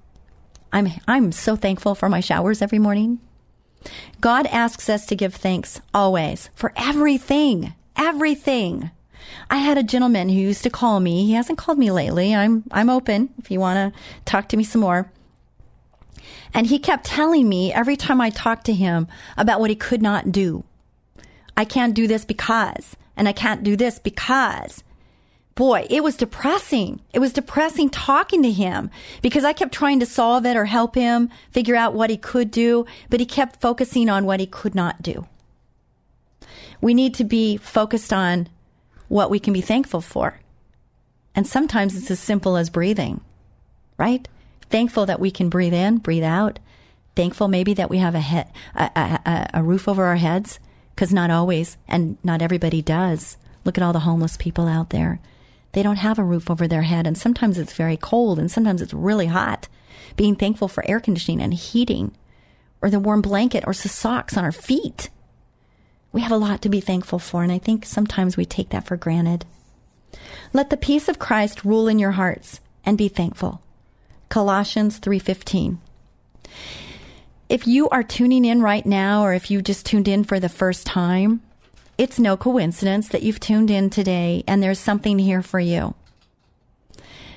I'm, 0.73 0.87
I'm 1.07 1.31
so 1.31 1.55
thankful 1.55 1.95
for 1.95 2.09
my 2.09 2.19
showers 2.19 2.61
every 2.61 2.79
morning. 2.79 3.19
God 4.19 4.45
asks 4.47 4.89
us 4.89 5.05
to 5.07 5.15
give 5.15 5.35
thanks 5.35 5.81
always 5.93 6.49
for 6.53 6.73
everything, 6.75 7.73
everything. 7.95 8.91
I 9.49 9.57
had 9.57 9.77
a 9.77 9.83
gentleman 9.83 10.29
who 10.29 10.35
used 10.35 10.63
to 10.63 10.69
call 10.69 10.99
me. 10.99 11.25
He 11.25 11.33
hasn't 11.33 11.57
called 11.57 11.77
me 11.77 11.91
lately. 11.91 12.33
I'm 12.33 12.63
I'm 12.71 12.89
open 12.89 13.33
if 13.37 13.51
you 13.51 13.59
want 13.59 13.93
to 13.93 13.99
talk 14.25 14.49
to 14.49 14.57
me 14.57 14.63
some 14.63 14.81
more. 14.81 15.11
And 16.53 16.67
he 16.67 16.79
kept 16.79 17.05
telling 17.05 17.47
me 17.47 17.71
every 17.71 17.95
time 17.95 18.19
I 18.19 18.29
talked 18.29 18.65
to 18.65 18.73
him 18.73 19.07
about 19.37 19.59
what 19.59 19.69
he 19.69 19.75
could 19.75 20.01
not 20.01 20.31
do. 20.31 20.63
I 21.55 21.65
can't 21.65 21.93
do 21.93 22.07
this 22.07 22.25
because, 22.25 22.95
and 23.15 23.27
I 23.27 23.33
can't 23.33 23.63
do 23.63 23.75
this 23.75 23.99
because. 23.99 24.83
Boy, 25.53 25.85
it 25.89 26.01
was 26.01 26.15
depressing. 26.15 27.01
It 27.13 27.19
was 27.19 27.33
depressing 27.33 27.89
talking 27.89 28.41
to 28.43 28.51
him 28.51 28.89
because 29.21 29.43
I 29.43 29.53
kept 29.53 29.73
trying 29.73 29.99
to 29.99 30.05
solve 30.05 30.45
it 30.45 30.55
or 30.55 30.65
help 30.65 30.95
him 30.95 31.29
figure 31.51 31.75
out 31.75 31.93
what 31.93 32.09
he 32.09 32.17
could 32.17 32.51
do, 32.51 32.85
but 33.09 33.19
he 33.19 33.25
kept 33.25 33.61
focusing 33.61 34.09
on 34.09 34.25
what 34.25 34.39
he 34.39 34.45
could 34.45 34.75
not 34.75 35.01
do. 35.01 35.27
We 36.79 36.93
need 36.93 37.13
to 37.15 37.23
be 37.23 37.57
focused 37.57 38.11
on 38.13 38.47
what 39.11 39.29
we 39.29 39.39
can 39.39 39.51
be 39.51 39.59
thankful 39.59 39.99
for. 39.99 40.39
And 41.35 41.45
sometimes 41.45 41.97
it's 41.97 42.09
as 42.09 42.19
simple 42.19 42.55
as 42.55 42.69
breathing, 42.69 43.19
right? 43.97 44.25
Thankful 44.69 45.05
that 45.05 45.19
we 45.19 45.31
can 45.31 45.49
breathe 45.49 45.73
in, 45.73 45.97
breathe 45.97 46.23
out. 46.23 46.59
Thankful 47.13 47.49
maybe 47.49 47.73
that 47.73 47.89
we 47.89 47.97
have 47.97 48.15
a, 48.15 48.21
head, 48.21 48.49
a, 48.73 48.89
a, 48.95 49.49
a 49.55 49.63
roof 49.63 49.89
over 49.89 50.05
our 50.05 50.15
heads, 50.15 50.61
because 50.95 51.11
not 51.11 51.29
always, 51.29 51.77
and 51.89 52.17
not 52.23 52.41
everybody 52.41 52.81
does. 52.81 53.35
Look 53.65 53.77
at 53.77 53.83
all 53.83 53.91
the 53.91 53.99
homeless 53.99 54.37
people 54.37 54.65
out 54.65 54.91
there. 54.91 55.19
They 55.73 55.83
don't 55.83 55.97
have 55.97 56.17
a 56.17 56.23
roof 56.23 56.49
over 56.49 56.65
their 56.65 56.83
head, 56.83 57.05
and 57.05 57.17
sometimes 57.17 57.57
it's 57.57 57.73
very 57.73 57.97
cold, 57.97 58.39
and 58.39 58.49
sometimes 58.49 58.81
it's 58.81 58.93
really 58.93 59.27
hot. 59.27 59.67
Being 60.15 60.37
thankful 60.37 60.69
for 60.69 60.87
air 60.87 61.01
conditioning 61.01 61.41
and 61.41 61.53
heating, 61.53 62.15
or 62.81 62.89
the 62.89 62.99
warm 62.99 63.21
blanket, 63.21 63.65
or 63.67 63.73
the 63.73 63.89
socks 63.89 64.37
on 64.37 64.45
our 64.45 64.53
feet 64.53 65.09
we 66.11 66.21
have 66.21 66.31
a 66.31 66.37
lot 66.37 66.61
to 66.61 66.69
be 66.69 66.81
thankful 66.81 67.19
for, 67.19 67.43
and 67.43 67.51
I 67.51 67.57
think 67.57 67.85
sometimes 67.85 68.35
we 68.35 68.45
take 68.45 68.69
that 68.69 68.85
for 68.85 68.97
granted. 68.97 69.45
Let 70.53 70.69
the 70.69 70.77
peace 70.77 71.07
of 71.07 71.19
Christ 71.19 71.63
rule 71.63 71.87
in 71.87 71.99
your 71.99 72.11
hearts 72.11 72.59
and 72.85 72.97
be 72.97 73.07
thankful. 73.07 73.61
Colossians 74.29 74.99
3:15. 74.99 75.79
If 77.47 77.67
you 77.67 77.89
are 77.89 78.03
tuning 78.03 78.45
in 78.45 78.61
right 78.61 78.85
now 78.85 79.23
or 79.23 79.33
if 79.33 79.51
you 79.51 79.61
just 79.61 79.85
tuned 79.85 80.07
in 80.07 80.23
for 80.23 80.39
the 80.39 80.49
first 80.49 80.85
time, 80.85 81.41
it's 81.97 82.17
no 82.17 82.37
coincidence 82.37 83.09
that 83.09 83.23
you've 83.23 83.39
tuned 83.39 83.69
in 83.69 83.89
today 83.89 84.43
and 84.47 84.63
there's 84.63 84.79
something 84.79 85.19
here 85.19 85.41
for 85.41 85.59
you. 85.59 85.93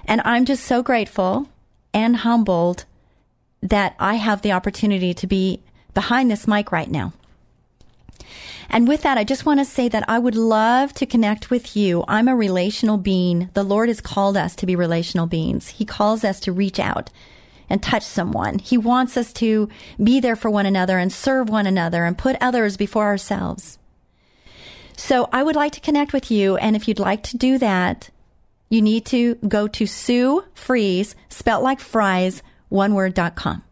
And 0.04 0.21
I'm 0.25 0.45
just 0.45 0.64
so 0.64 0.83
grateful 0.83 1.49
and 1.93 2.16
humbled 2.16 2.85
that 3.62 3.95
I 3.99 4.14
have 4.14 4.43
the 4.43 4.52
opportunity 4.52 5.14
to 5.14 5.26
be 5.26 5.61
behind 5.95 6.31
this 6.31 6.47
mic 6.47 6.71
right 6.71 6.90
now. 6.90 7.12
And 8.71 8.88
with 8.88 9.02
that, 9.02 9.18
I 9.18 9.25
just 9.25 9.47
want 9.47 9.61
to 9.61 9.64
say 9.64 9.88
that 9.88 10.09
I 10.09 10.18
would 10.18 10.35
love 10.35 10.92
to 10.94 11.06
connect 11.06 11.50
with 11.50 11.76
you. 11.76 12.04
I'm 12.09 12.28
a 12.28 12.37
relational 12.37 12.97
being. 12.97 13.50
The 13.54 13.62
Lord 13.62 13.88
has 13.88 14.00
called 14.00 14.37
us 14.37 14.56
to 14.56 14.66
be 14.66 14.76
relational 14.76 15.26
beings. 15.26 15.68
He 15.68 15.85
calls 15.85 16.25
us 16.25 16.40
to 16.40 16.52
reach 16.52 16.78
out 16.78 17.11
and 17.68 17.83
touch 17.83 18.02
someone. 18.02 18.59
He 18.59 18.76
wants 18.76 19.16
us 19.16 19.33
to 19.35 19.68
be 20.02 20.21
there 20.21 20.37
for 20.37 20.50
one 20.50 20.66
another 20.66 20.99
and 20.99 21.12
serve 21.12 21.49
one 21.49 21.66
another 21.66 22.04
and 22.04 22.18
put 22.18 22.37
others 22.40 22.76
before 22.76 23.04
ourselves. 23.04 23.78
So 24.97 25.28
I 25.33 25.42
would 25.42 25.56
like 25.56 25.73
to 25.73 25.80
connect 25.80 26.12
with 26.12 26.30
you. 26.30 26.56
And 26.56 26.76
if 26.76 26.87
you'd 26.87 26.99
like 26.99 27.23
to 27.25 27.37
do 27.37 27.59
that, 27.59 28.11
you 28.68 28.80
need 28.80 29.04
to 29.06 29.37
go 29.37 29.68
to 29.68 29.87
Sue 29.87 30.44
Fries, 30.54 31.14
spelt 31.28 31.62
like 31.62 31.80
fries, 31.80 32.42
one 32.68 32.94
word.com. 32.94 33.62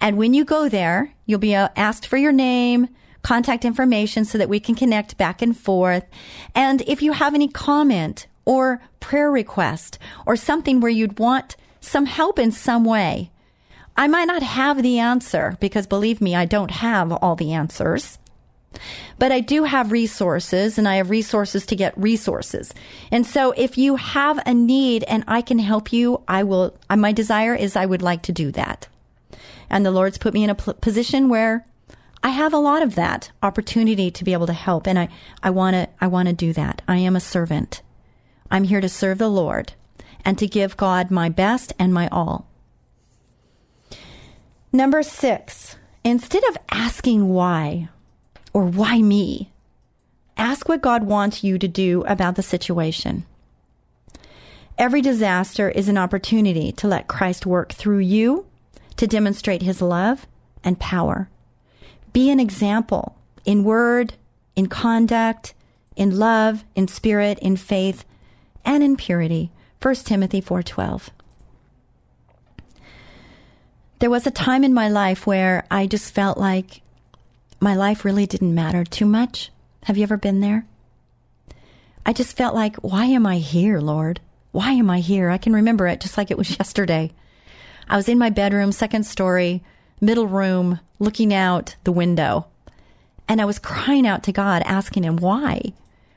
And 0.00 0.16
when 0.16 0.34
you 0.34 0.44
go 0.44 0.68
there, 0.68 1.14
you'll 1.26 1.38
be 1.38 1.54
uh, 1.54 1.68
asked 1.76 2.06
for 2.06 2.16
your 2.16 2.32
name, 2.32 2.88
contact 3.26 3.64
information 3.64 4.24
so 4.24 4.38
that 4.38 4.48
we 4.48 4.60
can 4.60 4.76
connect 4.76 5.18
back 5.18 5.42
and 5.42 5.58
forth. 5.58 6.04
And 6.54 6.80
if 6.86 7.02
you 7.02 7.10
have 7.10 7.34
any 7.34 7.48
comment 7.48 8.28
or 8.44 8.80
prayer 9.00 9.32
request 9.32 9.98
or 10.26 10.36
something 10.36 10.78
where 10.78 10.92
you'd 10.92 11.18
want 11.18 11.56
some 11.80 12.06
help 12.06 12.38
in 12.38 12.52
some 12.52 12.84
way, 12.84 13.32
I 13.96 14.06
might 14.06 14.26
not 14.28 14.44
have 14.44 14.80
the 14.80 15.00
answer 15.00 15.56
because 15.58 15.88
believe 15.88 16.20
me, 16.20 16.36
I 16.36 16.44
don't 16.44 16.70
have 16.70 17.10
all 17.10 17.34
the 17.34 17.52
answers. 17.52 18.20
But 19.18 19.32
I 19.32 19.40
do 19.40 19.64
have 19.64 19.90
resources 19.90 20.78
and 20.78 20.86
I 20.86 20.96
have 20.96 21.10
resources 21.10 21.66
to 21.66 21.74
get 21.74 21.98
resources. 21.98 22.72
And 23.10 23.26
so 23.26 23.50
if 23.56 23.76
you 23.76 23.96
have 23.96 24.38
a 24.46 24.54
need 24.54 25.02
and 25.02 25.24
I 25.26 25.42
can 25.42 25.58
help 25.58 25.92
you, 25.92 26.22
I 26.28 26.44
will, 26.44 26.78
my 26.94 27.10
desire 27.10 27.56
is 27.56 27.74
I 27.74 27.86
would 27.86 28.02
like 28.02 28.22
to 28.22 28.32
do 28.32 28.52
that. 28.52 28.86
And 29.68 29.84
the 29.84 29.90
Lord's 29.90 30.18
put 30.18 30.32
me 30.32 30.44
in 30.44 30.50
a 30.50 30.54
position 30.54 31.28
where 31.28 31.66
I 32.26 32.30
have 32.30 32.52
a 32.52 32.58
lot 32.58 32.82
of 32.82 32.96
that 32.96 33.30
opportunity 33.40 34.10
to 34.10 34.24
be 34.24 34.32
able 34.32 34.48
to 34.48 34.52
help 34.52 34.88
and 34.88 34.98
I, 34.98 35.08
I 35.44 35.50
want 35.50 35.74
to 35.74 35.88
I 36.00 36.08
want 36.08 36.26
to 36.26 36.34
do 36.34 36.52
that. 36.54 36.82
I 36.88 36.96
am 36.96 37.14
a 37.14 37.20
servant. 37.20 37.82
I'm 38.50 38.64
here 38.64 38.80
to 38.80 38.88
serve 38.88 39.18
the 39.18 39.28
Lord 39.28 39.74
and 40.24 40.36
to 40.38 40.48
give 40.48 40.76
God 40.76 41.12
my 41.12 41.28
best 41.28 41.72
and 41.78 41.94
my 41.94 42.08
all. 42.08 42.48
Number 44.72 45.04
6, 45.04 45.76
instead 46.02 46.42
of 46.48 46.58
asking 46.68 47.28
why 47.28 47.90
or 48.52 48.64
why 48.64 49.02
me, 49.02 49.52
ask 50.36 50.68
what 50.68 50.82
God 50.82 51.04
wants 51.04 51.44
you 51.44 51.60
to 51.60 51.68
do 51.68 52.02
about 52.08 52.34
the 52.34 52.42
situation. 52.42 53.24
Every 54.76 55.00
disaster 55.00 55.68
is 55.70 55.88
an 55.88 55.96
opportunity 55.96 56.72
to 56.72 56.88
let 56.88 57.06
Christ 57.06 57.46
work 57.46 57.72
through 57.72 58.00
you 58.00 58.46
to 58.96 59.06
demonstrate 59.06 59.62
his 59.62 59.80
love 59.80 60.26
and 60.64 60.80
power. 60.80 61.30
Be 62.16 62.30
an 62.30 62.40
example 62.40 63.14
in 63.44 63.62
word, 63.62 64.14
in 64.54 64.68
conduct, 64.68 65.52
in 65.96 66.18
love, 66.18 66.64
in 66.74 66.88
spirit, 66.88 67.38
in 67.40 67.58
faith, 67.58 68.06
and 68.64 68.82
in 68.82 68.96
purity. 68.96 69.50
1 69.82 69.94
Timothy 69.96 70.40
4:12. 70.40 71.10
There 73.98 74.08
was 74.08 74.26
a 74.26 74.30
time 74.30 74.64
in 74.64 74.72
my 74.72 74.88
life 74.88 75.26
where 75.26 75.66
I 75.70 75.86
just 75.86 76.14
felt 76.14 76.38
like 76.38 76.80
my 77.60 77.74
life 77.74 78.02
really 78.02 78.24
didn't 78.24 78.54
matter 78.54 78.82
too 78.82 79.04
much. 79.04 79.50
Have 79.82 79.98
you 79.98 80.02
ever 80.02 80.16
been 80.16 80.40
there? 80.40 80.64
I 82.06 82.14
just 82.14 82.34
felt 82.34 82.54
like, 82.54 82.76
why 82.76 83.04
am 83.04 83.26
I 83.26 83.36
here, 83.36 83.78
Lord? 83.78 84.20
Why 84.52 84.72
am 84.72 84.88
I 84.88 85.00
here? 85.00 85.28
I 85.28 85.36
can 85.36 85.52
remember 85.52 85.86
it 85.86 86.00
just 86.00 86.16
like 86.16 86.30
it 86.30 86.38
was 86.38 86.48
yesterday. 86.58 87.12
I 87.90 87.96
was 87.96 88.08
in 88.08 88.16
my 88.16 88.30
bedroom, 88.30 88.72
second 88.72 89.04
story, 89.04 89.62
middle 90.00 90.26
room, 90.26 90.80
looking 90.98 91.32
out 91.32 91.76
the 91.84 91.92
window. 91.92 92.46
And 93.28 93.40
I 93.40 93.44
was 93.44 93.58
crying 93.58 94.06
out 94.06 94.22
to 94.24 94.32
God, 94.32 94.62
asking 94.64 95.02
Him, 95.02 95.16
why? 95.16 95.72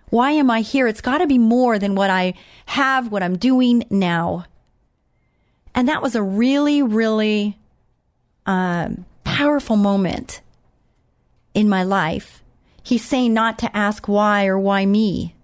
Why 0.10 0.32
am 0.32 0.50
I 0.50 0.62
here? 0.62 0.88
It's 0.88 1.02
got 1.02 1.20
to 1.20 1.28
be 1.28 1.38
more 1.38 1.80
than 1.80 1.96
what 1.96 2.10
I 2.10 2.34
have, 2.66 3.12
what 3.12 3.24
I'm 3.24 3.38
doing 3.38 3.84
now. 3.90 4.46
And 5.76 5.88
that 5.88 6.02
was 6.02 6.16
a 6.16 6.24
really, 6.24 6.82
really 6.82 7.58
um, 8.46 9.06
powerful 9.24 9.76
moment 9.76 10.42
in 11.54 11.70
my 11.70 11.84
life. 11.84 12.44
He's 12.82 13.06
saying 13.06 13.34
not 13.34 13.60
to 13.60 13.78
ask 13.78 14.08
why 14.08 14.48
or 14.48 14.58
why 14.58 14.86
me 14.86 15.36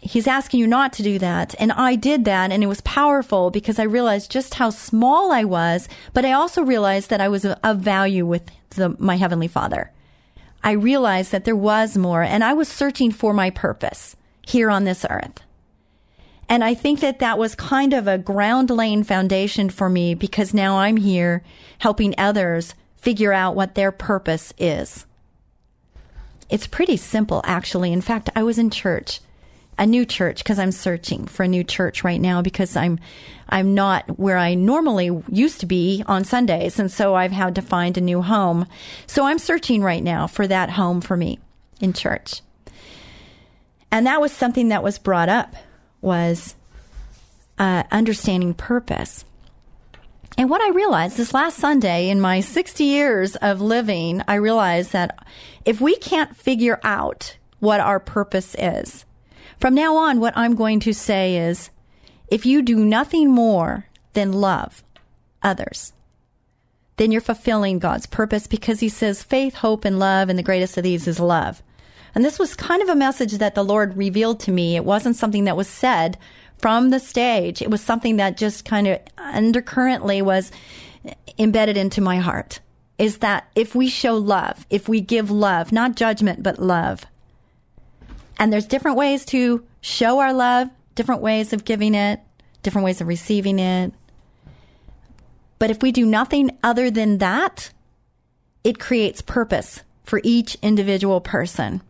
he's 0.00 0.26
asking 0.26 0.60
you 0.60 0.66
not 0.66 0.92
to 0.94 1.02
do 1.02 1.18
that. 1.18 1.54
And 1.58 1.72
I 1.72 1.94
did 1.94 2.24
that 2.24 2.50
and 2.50 2.62
it 2.62 2.66
was 2.66 2.80
powerful 2.80 3.50
because 3.50 3.78
I 3.78 3.84
realized 3.84 4.30
just 4.30 4.54
how 4.54 4.70
small 4.70 5.30
I 5.30 5.44
was, 5.44 5.88
but 6.12 6.24
I 6.24 6.32
also 6.32 6.62
realized 6.62 7.10
that 7.10 7.20
I 7.20 7.28
was 7.28 7.44
of 7.44 7.78
value 7.78 8.24
with 8.26 8.50
the, 8.70 8.96
my 8.98 9.16
Heavenly 9.16 9.48
Father. 9.48 9.92
I 10.62 10.72
realized 10.72 11.32
that 11.32 11.44
there 11.44 11.56
was 11.56 11.96
more 11.96 12.22
and 12.22 12.42
I 12.42 12.52
was 12.52 12.68
searching 12.68 13.10
for 13.12 13.32
my 13.32 13.50
purpose 13.50 14.16
here 14.46 14.70
on 14.70 14.84
this 14.84 15.06
earth. 15.08 15.40
And 16.48 16.64
I 16.64 16.74
think 16.74 17.00
that 17.00 17.20
that 17.20 17.38
was 17.38 17.54
kind 17.54 17.92
of 17.92 18.08
a 18.08 18.18
ground 18.18 18.70
laying 18.70 19.04
foundation 19.04 19.70
for 19.70 19.88
me 19.88 20.14
because 20.14 20.52
now 20.52 20.78
I'm 20.78 20.96
here 20.96 21.44
helping 21.78 22.14
others 22.18 22.74
figure 22.96 23.32
out 23.32 23.54
what 23.54 23.76
their 23.76 23.92
purpose 23.92 24.52
is. 24.58 25.06
It's 26.48 26.66
pretty 26.66 26.96
simple, 26.96 27.40
actually. 27.44 27.92
In 27.92 28.00
fact, 28.00 28.30
I 28.34 28.42
was 28.42 28.58
in 28.58 28.70
church 28.70 29.20
a 29.80 29.86
new 29.86 30.04
church 30.04 30.44
because 30.44 30.58
I'm 30.58 30.72
searching 30.72 31.26
for 31.26 31.42
a 31.42 31.48
new 31.48 31.64
church 31.64 32.04
right 32.04 32.20
now 32.20 32.42
because 32.42 32.76
I'm 32.76 33.00
I'm 33.48 33.74
not 33.74 34.18
where 34.18 34.36
I 34.36 34.54
normally 34.54 35.10
used 35.28 35.60
to 35.60 35.66
be 35.66 36.04
on 36.06 36.22
Sundays 36.22 36.78
and 36.78 36.92
so 36.92 37.14
I've 37.14 37.32
had 37.32 37.54
to 37.54 37.62
find 37.62 37.96
a 37.96 38.02
new 38.02 38.20
home. 38.20 38.66
So 39.06 39.24
I'm 39.24 39.38
searching 39.38 39.82
right 39.82 40.02
now 40.02 40.26
for 40.26 40.46
that 40.46 40.70
home 40.70 41.00
for 41.00 41.16
me 41.16 41.40
in 41.80 41.94
church. 41.94 42.42
And 43.90 44.06
that 44.06 44.20
was 44.20 44.32
something 44.32 44.68
that 44.68 44.84
was 44.84 44.98
brought 44.98 45.30
up 45.30 45.56
was 46.02 46.54
uh, 47.58 47.84
understanding 47.90 48.52
purpose. 48.52 49.24
And 50.36 50.48
what 50.50 50.60
I 50.60 50.70
realized 50.70 51.16
this 51.16 51.34
last 51.34 51.58
Sunday 51.58 52.10
in 52.10 52.20
my 52.20 52.40
60 52.40 52.84
years 52.84 53.34
of 53.36 53.60
living, 53.60 54.22
I 54.28 54.34
realized 54.34 54.92
that 54.92 55.26
if 55.64 55.80
we 55.80 55.96
can't 55.96 56.36
figure 56.36 56.78
out 56.84 57.36
what 57.58 57.80
our 57.80 57.98
purpose 57.98 58.54
is, 58.58 59.04
from 59.60 59.74
now 59.74 59.96
on, 59.96 60.20
what 60.20 60.36
I'm 60.36 60.54
going 60.54 60.80
to 60.80 60.94
say 60.94 61.36
is 61.36 61.70
if 62.28 62.46
you 62.46 62.62
do 62.62 62.84
nothing 62.84 63.30
more 63.30 63.86
than 64.14 64.32
love 64.32 64.82
others, 65.42 65.92
then 66.96 67.12
you're 67.12 67.20
fulfilling 67.20 67.78
God's 67.78 68.06
purpose 68.06 68.46
because 68.46 68.80
He 68.80 68.88
says 68.88 69.22
faith, 69.22 69.54
hope, 69.54 69.84
and 69.84 69.98
love, 69.98 70.28
and 70.28 70.38
the 70.38 70.42
greatest 70.42 70.76
of 70.76 70.84
these 70.84 71.06
is 71.06 71.20
love. 71.20 71.62
And 72.14 72.24
this 72.24 72.38
was 72.38 72.54
kind 72.54 72.82
of 72.82 72.88
a 72.88 72.96
message 72.96 73.34
that 73.34 73.54
the 73.54 73.64
Lord 73.64 73.96
revealed 73.96 74.40
to 74.40 74.50
me. 74.50 74.76
It 74.76 74.84
wasn't 74.84 75.16
something 75.16 75.44
that 75.44 75.56
was 75.56 75.68
said 75.68 76.18
from 76.58 76.90
the 76.90 77.00
stage. 77.00 77.62
It 77.62 77.70
was 77.70 77.80
something 77.80 78.16
that 78.16 78.36
just 78.36 78.64
kind 78.64 78.86
of 78.86 78.98
undercurrently 79.16 80.20
was 80.20 80.50
embedded 81.38 81.76
into 81.76 82.00
my 82.00 82.18
heart. 82.18 82.60
Is 82.98 83.18
that 83.18 83.48
if 83.54 83.74
we 83.74 83.88
show 83.88 84.16
love, 84.16 84.66
if 84.68 84.88
we 84.88 85.00
give 85.00 85.30
love, 85.30 85.72
not 85.72 85.96
judgment, 85.96 86.42
but 86.42 86.58
love. 86.58 87.06
And 88.40 88.50
there's 88.50 88.66
different 88.66 88.96
ways 88.96 89.26
to 89.26 89.62
show 89.82 90.18
our 90.18 90.32
love, 90.32 90.70
different 90.94 91.20
ways 91.20 91.52
of 91.52 91.66
giving 91.66 91.94
it, 91.94 92.20
different 92.62 92.86
ways 92.86 93.02
of 93.02 93.06
receiving 93.06 93.58
it. 93.58 93.92
But 95.58 95.70
if 95.70 95.82
we 95.82 95.92
do 95.92 96.06
nothing 96.06 96.56
other 96.64 96.90
than 96.90 97.18
that, 97.18 97.70
it 98.64 98.80
creates 98.80 99.20
purpose 99.20 99.82
for 100.04 100.22
each 100.24 100.56
individual 100.62 101.20
person. 101.20 101.82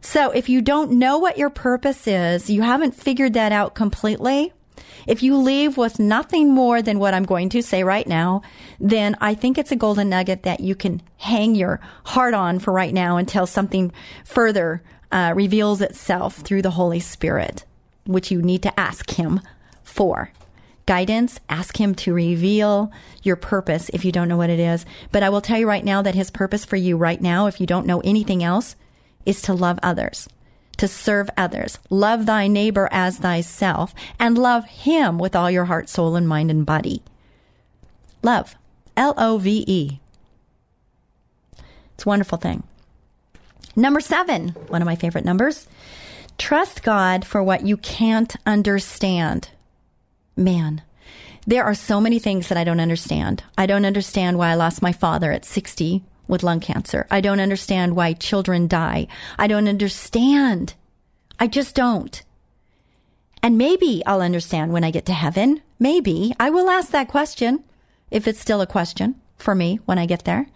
So 0.00 0.32
if 0.32 0.48
you 0.48 0.60
don't 0.62 0.98
know 0.98 1.18
what 1.18 1.38
your 1.38 1.48
purpose 1.48 2.08
is, 2.08 2.50
you 2.50 2.62
haven't 2.62 2.96
figured 2.96 3.34
that 3.34 3.52
out 3.52 3.76
completely. 3.76 4.52
If 5.06 5.22
you 5.22 5.36
leave 5.36 5.76
with 5.76 6.00
nothing 6.00 6.50
more 6.52 6.82
than 6.82 6.98
what 6.98 7.14
I'm 7.14 7.24
going 7.24 7.50
to 7.50 7.62
say 7.62 7.84
right 7.84 8.06
now, 8.06 8.42
then 8.80 9.16
I 9.20 9.34
think 9.34 9.58
it's 9.58 9.70
a 9.70 9.76
golden 9.76 10.08
nugget 10.08 10.42
that 10.42 10.58
you 10.58 10.74
can 10.74 11.02
hang 11.18 11.54
your 11.54 11.80
heart 12.04 12.34
on 12.34 12.58
for 12.58 12.72
right 12.72 12.92
now 12.92 13.16
until 13.16 13.46
something 13.46 13.92
further 14.24 14.82
uh, 15.14 15.32
reveals 15.34 15.80
itself 15.80 16.38
through 16.38 16.60
the 16.60 16.72
Holy 16.72 16.98
Spirit, 16.98 17.64
which 18.04 18.32
you 18.32 18.42
need 18.42 18.62
to 18.64 18.80
ask 18.80 19.12
Him 19.12 19.40
for 19.84 20.32
guidance, 20.86 21.38
ask 21.48 21.80
Him 21.80 21.94
to 21.94 22.12
reveal 22.12 22.90
your 23.22 23.36
purpose 23.36 23.88
if 23.94 24.04
you 24.04 24.12
don't 24.12 24.28
know 24.28 24.36
what 24.36 24.50
it 24.50 24.58
is. 24.58 24.84
But 25.12 25.22
I 25.22 25.30
will 25.30 25.40
tell 25.40 25.58
you 25.58 25.68
right 25.68 25.84
now 25.84 26.02
that 26.02 26.16
His 26.16 26.30
purpose 26.30 26.64
for 26.64 26.76
you 26.76 26.96
right 26.96 27.20
now, 27.22 27.46
if 27.46 27.60
you 27.60 27.66
don't 27.66 27.86
know 27.86 28.00
anything 28.00 28.42
else, 28.42 28.74
is 29.24 29.40
to 29.42 29.54
love 29.54 29.78
others, 29.82 30.28
to 30.78 30.88
serve 30.88 31.30
others, 31.36 31.78
love 31.88 32.26
thy 32.26 32.48
neighbor 32.48 32.88
as 32.90 33.18
thyself, 33.18 33.94
and 34.18 34.36
love 34.36 34.64
Him 34.66 35.18
with 35.18 35.36
all 35.36 35.50
your 35.50 35.66
heart, 35.66 35.88
soul, 35.88 36.16
and 36.16 36.28
mind 36.28 36.50
and 36.50 36.66
body. 36.66 37.02
Love. 38.22 38.56
L 38.96 39.14
O 39.16 39.38
V 39.38 39.64
E. 39.66 40.00
It's 41.94 42.04
a 42.04 42.08
wonderful 42.08 42.38
thing. 42.38 42.64
Number 43.76 44.00
seven, 44.00 44.50
one 44.68 44.82
of 44.82 44.86
my 44.86 44.96
favorite 44.96 45.24
numbers. 45.24 45.66
Trust 46.38 46.82
God 46.82 47.24
for 47.24 47.42
what 47.42 47.66
you 47.66 47.76
can't 47.76 48.34
understand 48.46 49.50
man, 50.36 50.82
there 51.46 51.64
are 51.64 51.74
so 51.74 52.00
many 52.00 52.18
things 52.18 52.48
that 52.48 52.58
I 52.58 52.64
don't 52.64 52.80
understand. 52.80 53.44
I 53.56 53.66
don't 53.66 53.84
understand 53.84 54.38
why 54.38 54.50
I 54.50 54.54
lost 54.54 54.82
my 54.82 54.92
father 54.92 55.30
at 55.30 55.44
60 55.44 56.02
with 56.26 56.42
lung 56.42 56.60
cancer. 56.60 57.06
I 57.10 57.20
don't 57.20 57.40
understand 57.40 57.94
why 57.94 58.14
children 58.14 58.66
die. 58.66 59.08
I 59.38 59.46
don't 59.46 59.68
understand. 59.68 60.74
I 61.38 61.46
just 61.46 61.74
don't. 61.74 62.22
And 63.42 63.58
maybe 63.58 64.02
I'll 64.06 64.22
understand 64.22 64.72
when 64.72 64.84
I 64.84 64.90
get 64.90 65.04
to 65.06 65.12
heaven. 65.12 65.60
Maybe 65.78 66.32
I 66.40 66.48
will 66.48 66.70
ask 66.70 66.90
that 66.92 67.08
question 67.08 67.62
if 68.10 68.26
it's 68.26 68.40
still 68.40 68.62
a 68.62 68.66
question 68.66 69.16
for 69.36 69.54
me 69.54 69.80
when 69.84 69.98
I 69.98 70.06
get 70.06 70.24
there. 70.24 70.46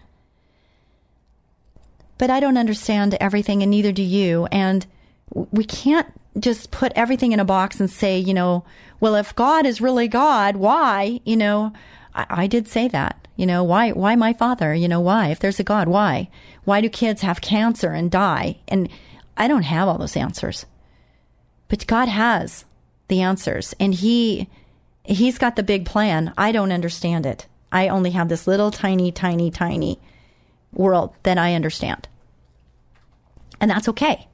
But 2.18 2.30
I 2.30 2.40
don't 2.40 2.58
understand 2.58 3.16
everything 3.20 3.62
and 3.62 3.70
neither 3.70 3.92
do 3.92 4.02
you. 4.02 4.46
And 4.50 4.84
we 5.30 5.64
can't 5.64 6.08
just 6.38 6.70
put 6.70 6.92
everything 6.94 7.32
in 7.32 7.40
a 7.40 7.44
box 7.44 7.80
and 7.80 7.90
say, 7.90 8.18
you 8.18 8.34
know, 8.34 8.64
well, 9.00 9.14
if 9.14 9.34
God 9.34 9.66
is 9.66 9.80
really 9.80 10.08
God, 10.08 10.56
why? 10.56 11.20
You 11.24 11.36
know, 11.36 11.72
I, 12.14 12.26
I 12.28 12.46
did 12.46 12.68
say 12.68 12.88
that. 12.88 13.28
You 13.36 13.46
know, 13.46 13.62
why, 13.62 13.92
why 13.92 14.16
my 14.16 14.32
father? 14.32 14.74
You 14.74 14.88
know, 14.88 15.00
why? 15.00 15.28
If 15.28 15.38
there's 15.38 15.60
a 15.60 15.64
God, 15.64 15.86
why? 15.88 16.28
Why 16.64 16.80
do 16.80 16.88
kids 16.88 17.22
have 17.22 17.40
cancer 17.40 17.90
and 17.90 18.10
die? 18.10 18.58
And 18.66 18.88
I 19.36 19.46
don't 19.46 19.62
have 19.62 19.86
all 19.86 19.98
those 19.98 20.16
answers. 20.16 20.66
But 21.68 21.86
God 21.86 22.08
has 22.08 22.64
the 23.06 23.20
answers 23.20 23.74
and 23.78 23.94
he, 23.94 24.48
he's 25.04 25.38
got 25.38 25.54
the 25.54 25.62
big 25.62 25.86
plan. 25.86 26.32
I 26.36 26.50
don't 26.50 26.72
understand 26.72 27.26
it. 27.26 27.46
I 27.70 27.88
only 27.88 28.10
have 28.10 28.28
this 28.28 28.46
little 28.48 28.72
tiny, 28.72 29.12
tiny, 29.12 29.50
tiny 29.50 30.00
world 30.78 31.14
that 31.24 31.36
I 31.36 31.54
understand. 31.54 32.08
And 33.60 33.70
that's 33.70 33.88
okay. 33.88 34.28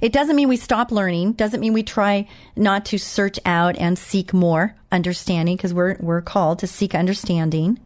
It 0.00 0.12
doesn't 0.12 0.36
mean 0.36 0.48
we 0.48 0.58
stop 0.58 0.92
learning, 0.92 1.32
doesn't 1.32 1.60
mean 1.60 1.72
we 1.72 1.82
try 1.82 2.28
not 2.54 2.84
to 2.86 2.98
search 2.98 3.40
out 3.46 3.76
and 3.78 3.98
seek 3.98 4.34
more 4.34 4.76
understanding 4.92 5.56
because 5.56 5.72
we're, 5.72 5.96
we're 5.98 6.20
called 6.20 6.58
to 6.58 6.66
seek 6.66 6.94
understanding. 6.94 7.80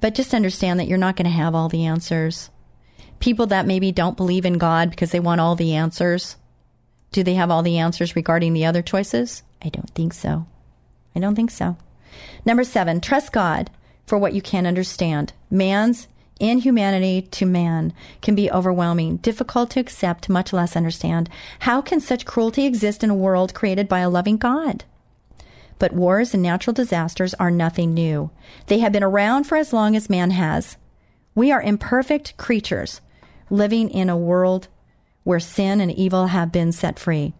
But 0.00 0.14
just 0.14 0.34
understand 0.34 0.80
that 0.80 0.88
you're 0.88 0.98
not 0.98 1.16
going 1.16 1.26
to 1.26 1.30
have 1.30 1.54
all 1.54 1.68
the 1.68 1.86
answers. 1.86 2.50
People 3.20 3.46
that 3.46 3.66
maybe 3.66 3.92
don't 3.92 4.16
believe 4.16 4.44
in 4.44 4.58
God 4.58 4.90
because 4.90 5.12
they 5.12 5.20
want 5.20 5.40
all 5.40 5.54
the 5.54 5.74
answers, 5.74 6.36
do 7.12 7.22
they 7.22 7.34
have 7.34 7.50
all 7.50 7.62
the 7.62 7.78
answers 7.78 8.16
regarding 8.16 8.52
the 8.52 8.66
other 8.66 8.82
choices? 8.82 9.42
I 9.62 9.68
don't 9.68 9.90
think 9.90 10.12
so. 10.12 10.46
I 11.14 11.20
don't 11.20 11.36
think 11.36 11.50
so. 11.50 11.76
Number 12.44 12.64
seven, 12.64 13.00
trust 13.00 13.32
God 13.32 13.70
for 14.06 14.18
what 14.18 14.34
you 14.34 14.42
can't 14.42 14.66
understand. 14.66 15.32
Man's 15.50 16.08
inhumanity 16.38 17.22
to 17.22 17.46
man 17.46 17.92
can 18.22 18.34
be 18.34 18.50
overwhelming, 18.50 19.16
difficult 19.18 19.70
to 19.70 19.80
accept, 19.80 20.28
much 20.28 20.52
less 20.52 20.76
understand. 20.76 21.28
How 21.60 21.80
can 21.80 22.00
such 22.00 22.26
cruelty 22.26 22.66
exist 22.66 23.02
in 23.02 23.10
a 23.10 23.14
world 23.14 23.54
created 23.54 23.88
by 23.88 24.00
a 24.00 24.10
loving 24.10 24.36
God? 24.36 24.84
But 25.78 25.92
wars 25.92 26.32
and 26.32 26.42
natural 26.42 26.74
disasters 26.74 27.34
are 27.34 27.50
nothing 27.50 27.92
new. 27.92 28.30
They 28.66 28.78
have 28.78 28.92
been 28.92 29.02
around 29.02 29.44
for 29.44 29.56
as 29.56 29.72
long 29.72 29.94
as 29.94 30.10
man 30.10 30.30
has. 30.30 30.76
We 31.34 31.52
are 31.52 31.62
imperfect 31.62 32.36
creatures 32.36 33.00
living 33.50 33.90
in 33.90 34.08
a 34.08 34.16
world 34.16 34.68
where 35.22 35.40
sin 35.40 35.80
and 35.80 35.92
evil 35.92 36.28
have 36.28 36.52
been 36.52 36.72
set 36.72 36.98
free. 36.98 37.34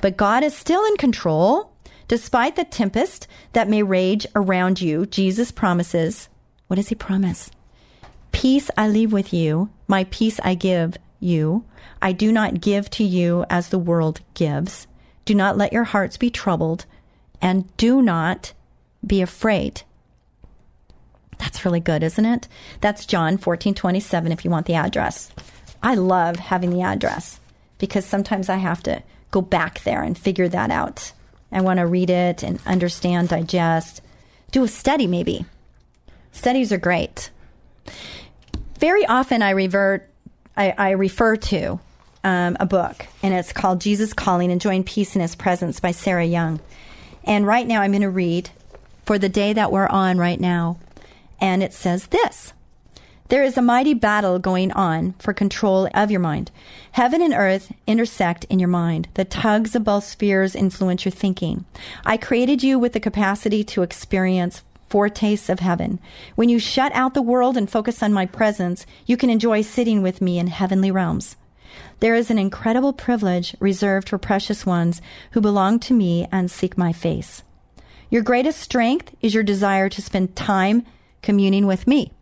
But 0.00 0.16
God 0.16 0.44
is 0.44 0.56
still 0.56 0.84
in 0.86 0.96
control. 0.96 1.72
Despite 2.08 2.56
the 2.56 2.64
tempest 2.64 3.26
that 3.52 3.68
may 3.68 3.82
rage 3.82 4.26
around 4.34 4.80
you, 4.80 5.06
Jesus 5.06 5.50
promises, 5.50 6.28
what 6.66 6.76
does 6.76 6.88
he 6.88 6.94
promise? 6.94 7.50
Peace 8.32 8.70
I 8.76 8.88
leave 8.88 9.12
with 9.12 9.32
you, 9.32 9.70
my 9.86 10.04
peace 10.04 10.40
I 10.42 10.54
give 10.54 10.96
you. 11.18 11.64
I 12.00 12.12
do 12.12 12.32
not 12.32 12.60
give 12.60 12.88
to 12.90 13.04
you 13.04 13.44
as 13.50 13.68
the 13.68 13.78
world 13.78 14.20
gives. 14.34 14.86
Do 15.24 15.34
not 15.34 15.58
let 15.58 15.72
your 15.72 15.84
hearts 15.84 16.16
be 16.16 16.30
troubled, 16.30 16.86
and 17.42 17.76
do 17.76 18.00
not 18.00 18.52
be 19.06 19.20
afraid. 19.20 19.82
That's 21.38 21.64
really 21.64 21.80
good, 21.80 22.02
isn't 22.02 22.24
it? 22.24 22.48
That's 22.80 23.06
John 23.06 23.38
14 23.38 23.74
27 23.74 24.32
if 24.32 24.44
you 24.44 24.50
want 24.50 24.66
the 24.66 24.74
address. 24.74 25.30
I 25.82 25.94
love 25.94 26.36
having 26.36 26.70
the 26.70 26.82
address 26.82 27.40
because 27.78 28.04
sometimes 28.04 28.48
I 28.48 28.56
have 28.56 28.82
to 28.84 29.02
go 29.30 29.40
back 29.40 29.82
there 29.84 30.02
and 30.02 30.16
figure 30.16 30.48
that 30.48 30.70
out. 30.70 31.12
I 31.50 31.62
want 31.62 31.78
to 31.78 31.86
read 31.86 32.10
it 32.10 32.42
and 32.42 32.60
understand, 32.66 33.30
digest, 33.30 34.02
do 34.52 34.62
a 34.62 34.68
study 34.68 35.06
maybe. 35.06 35.46
Studies 36.32 36.72
are 36.72 36.78
great 36.78 37.30
very 38.78 39.06
often 39.06 39.42
I 39.42 39.50
revert, 39.50 40.10
I, 40.56 40.74
I 40.76 40.90
refer 40.90 41.36
to 41.36 41.78
um, 42.24 42.56
a 42.58 42.66
book, 42.66 43.06
and 43.22 43.34
it's 43.34 43.52
called 43.52 43.80
Jesus 43.80 44.12
Calling 44.12 44.50
Enjoying 44.50 44.84
Peace 44.84 45.14
in 45.14 45.20
His 45.20 45.34
Presence 45.34 45.80
by 45.80 45.90
Sarah 45.90 46.24
Young. 46.24 46.60
And 47.24 47.46
right 47.46 47.66
now 47.66 47.82
I'm 47.82 47.92
going 47.92 48.02
to 48.02 48.10
read 48.10 48.50
for 49.04 49.18
the 49.18 49.28
day 49.28 49.52
that 49.52 49.72
we're 49.72 49.86
on 49.88 50.18
right 50.18 50.40
now. 50.40 50.78
And 51.40 51.62
it 51.62 51.72
says 51.72 52.06
this 52.06 52.52
There 53.28 53.42
is 53.42 53.56
a 53.56 53.62
mighty 53.62 53.94
battle 53.94 54.38
going 54.38 54.72
on 54.72 55.12
for 55.18 55.32
control 55.32 55.88
of 55.94 56.10
your 56.10 56.20
mind. 56.20 56.50
Heaven 56.92 57.22
and 57.22 57.34
earth 57.34 57.72
intersect 57.86 58.44
in 58.44 58.58
your 58.58 58.68
mind. 58.68 59.08
The 59.14 59.24
tugs 59.24 59.74
of 59.74 59.84
both 59.84 60.04
spheres 60.04 60.54
influence 60.54 61.04
your 61.04 61.12
thinking. 61.12 61.64
I 62.04 62.16
created 62.16 62.62
you 62.62 62.78
with 62.78 62.92
the 62.92 63.00
capacity 63.00 63.64
to 63.64 63.82
experience 63.82 64.62
foretastes 64.90 65.48
of 65.48 65.60
heaven. 65.60 66.00
When 66.34 66.48
you 66.48 66.58
shut 66.58 66.92
out 66.92 67.14
the 67.14 67.22
world 67.22 67.56
and 67.56 67.70
focus 67.70 68.02
on 68.02 68.12
my 68.12 68.26
presence, 68.26 68.84
you 69.06 69.16
can 69.16 69.30
enjoy 69.30 69.62
sitting 69.62 70.02
with 70.02 70.20
me 70.20 70.38
in 70.38 70.48
heavenly 70.48 70.90
realms. 70.90 71.36
There 72.00 72.14
is 72.14 72.30
an 72.30 72.38
incredible 72.38 72.92
privilege 72.92 73.56
reserved 73.60 74.08
for 74.08 74.18
precious 74.18 74.66
ones 74.66 75.00
who 75.30 75.40
belong 75.40 75.78
to 75.80 75.94
me 75.94 76.26
and 76.32 76.50
seek 76.50 76.76
my 76.76 76.92
face. 76.92 77.42
Your 78.10 78.22
greatest 78.22 78.58
strength 78.58 79.14
is 79.22 79.32
your 79.32 79.44
desire 79.44 79.88
to 79.88 80.02
spend 80.02 80.34
time 80.34 80.84
communing 81.22 81.66
with 81.66 81.86
me. 81.86 82.12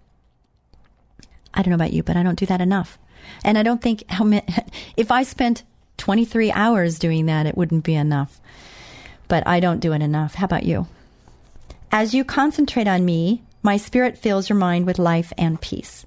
I 1.54 1.62
don't 1.62 1.70
know 1.70 1.76
about 1.76 1.94
you, 1.94 2.02
but 2.02 2.16
I 2.16 2.22
don't 2.22 2.38
do 2.38 2.46
that 2.46 2.61
enough. 2.61 2.98
And 3.42 3.57
I 3.57 3.62
don't 3.62 3.81
think 3.81 4.04
how 4.11 4.24
many, 4.24 4.46
if 4.96 5.11
I 5.11 5.22
spent 5.22 5.62
23 5.96 6.52
hours 6.52 6.98
doing 6.98 7.26
that, 7.26 7.46
it 7.46 7.57
wouldn't 7.57 7.85
be 7.85 7.94
enough. 7.94 8.40
But 9.28 9.46
I 9.46 9.61
don't 9.61 9.81
do 9.81 9.92
it 9.92 10.02
enough. 10.02 10.35
How 10.35 10.44
about 10.44 10.64
you? 10.64 10.87
As 11.90 12.12
you 12.12 12.22
concentrate 12.22 12.87
on 12.87 13.07
me, 13.07 13.42
my 13.62 13.79
spirit 13.79 14.18
fills 14.18 14.51
your 14.51 14.59
mind 14.59 14.85
with 14.85 14.98
life 14.98 15.33
and 15.38 15.59
peace. 15.59 16.05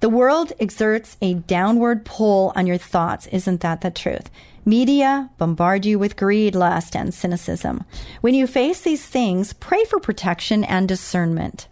The 0.00 0.10
world 0.10 0.52
exerts 0.60 1.16
a 1.22 1.32
downward 1.32 2.04
pull 2.04 2.52
on 2.54 2.66
your 2.66 2.76
thoughts. 2.76 3.26
Isn't 3.28 3.62
that 3.62 3.80
the 3.80 3.90
truth? 3.90 4.30
Media 4.66 5.30
bombard 5.38 5.86
you 5.86 5.98
with 5.98 6.16
greed, 6.16 6.54
lust, 6.54 6.94
and 6.94 7.14
cynicism. 7.14 7.84
When 8.20 8.34
you 8.34 8.46
face 8.46 8.82
these 8.82 9.06
things, 9.06 9.54
pray 9.54 9.84
for 9.84 9.98
protection 9.98 10.64
and 10.64 10.86
discernment. 10.86 11.66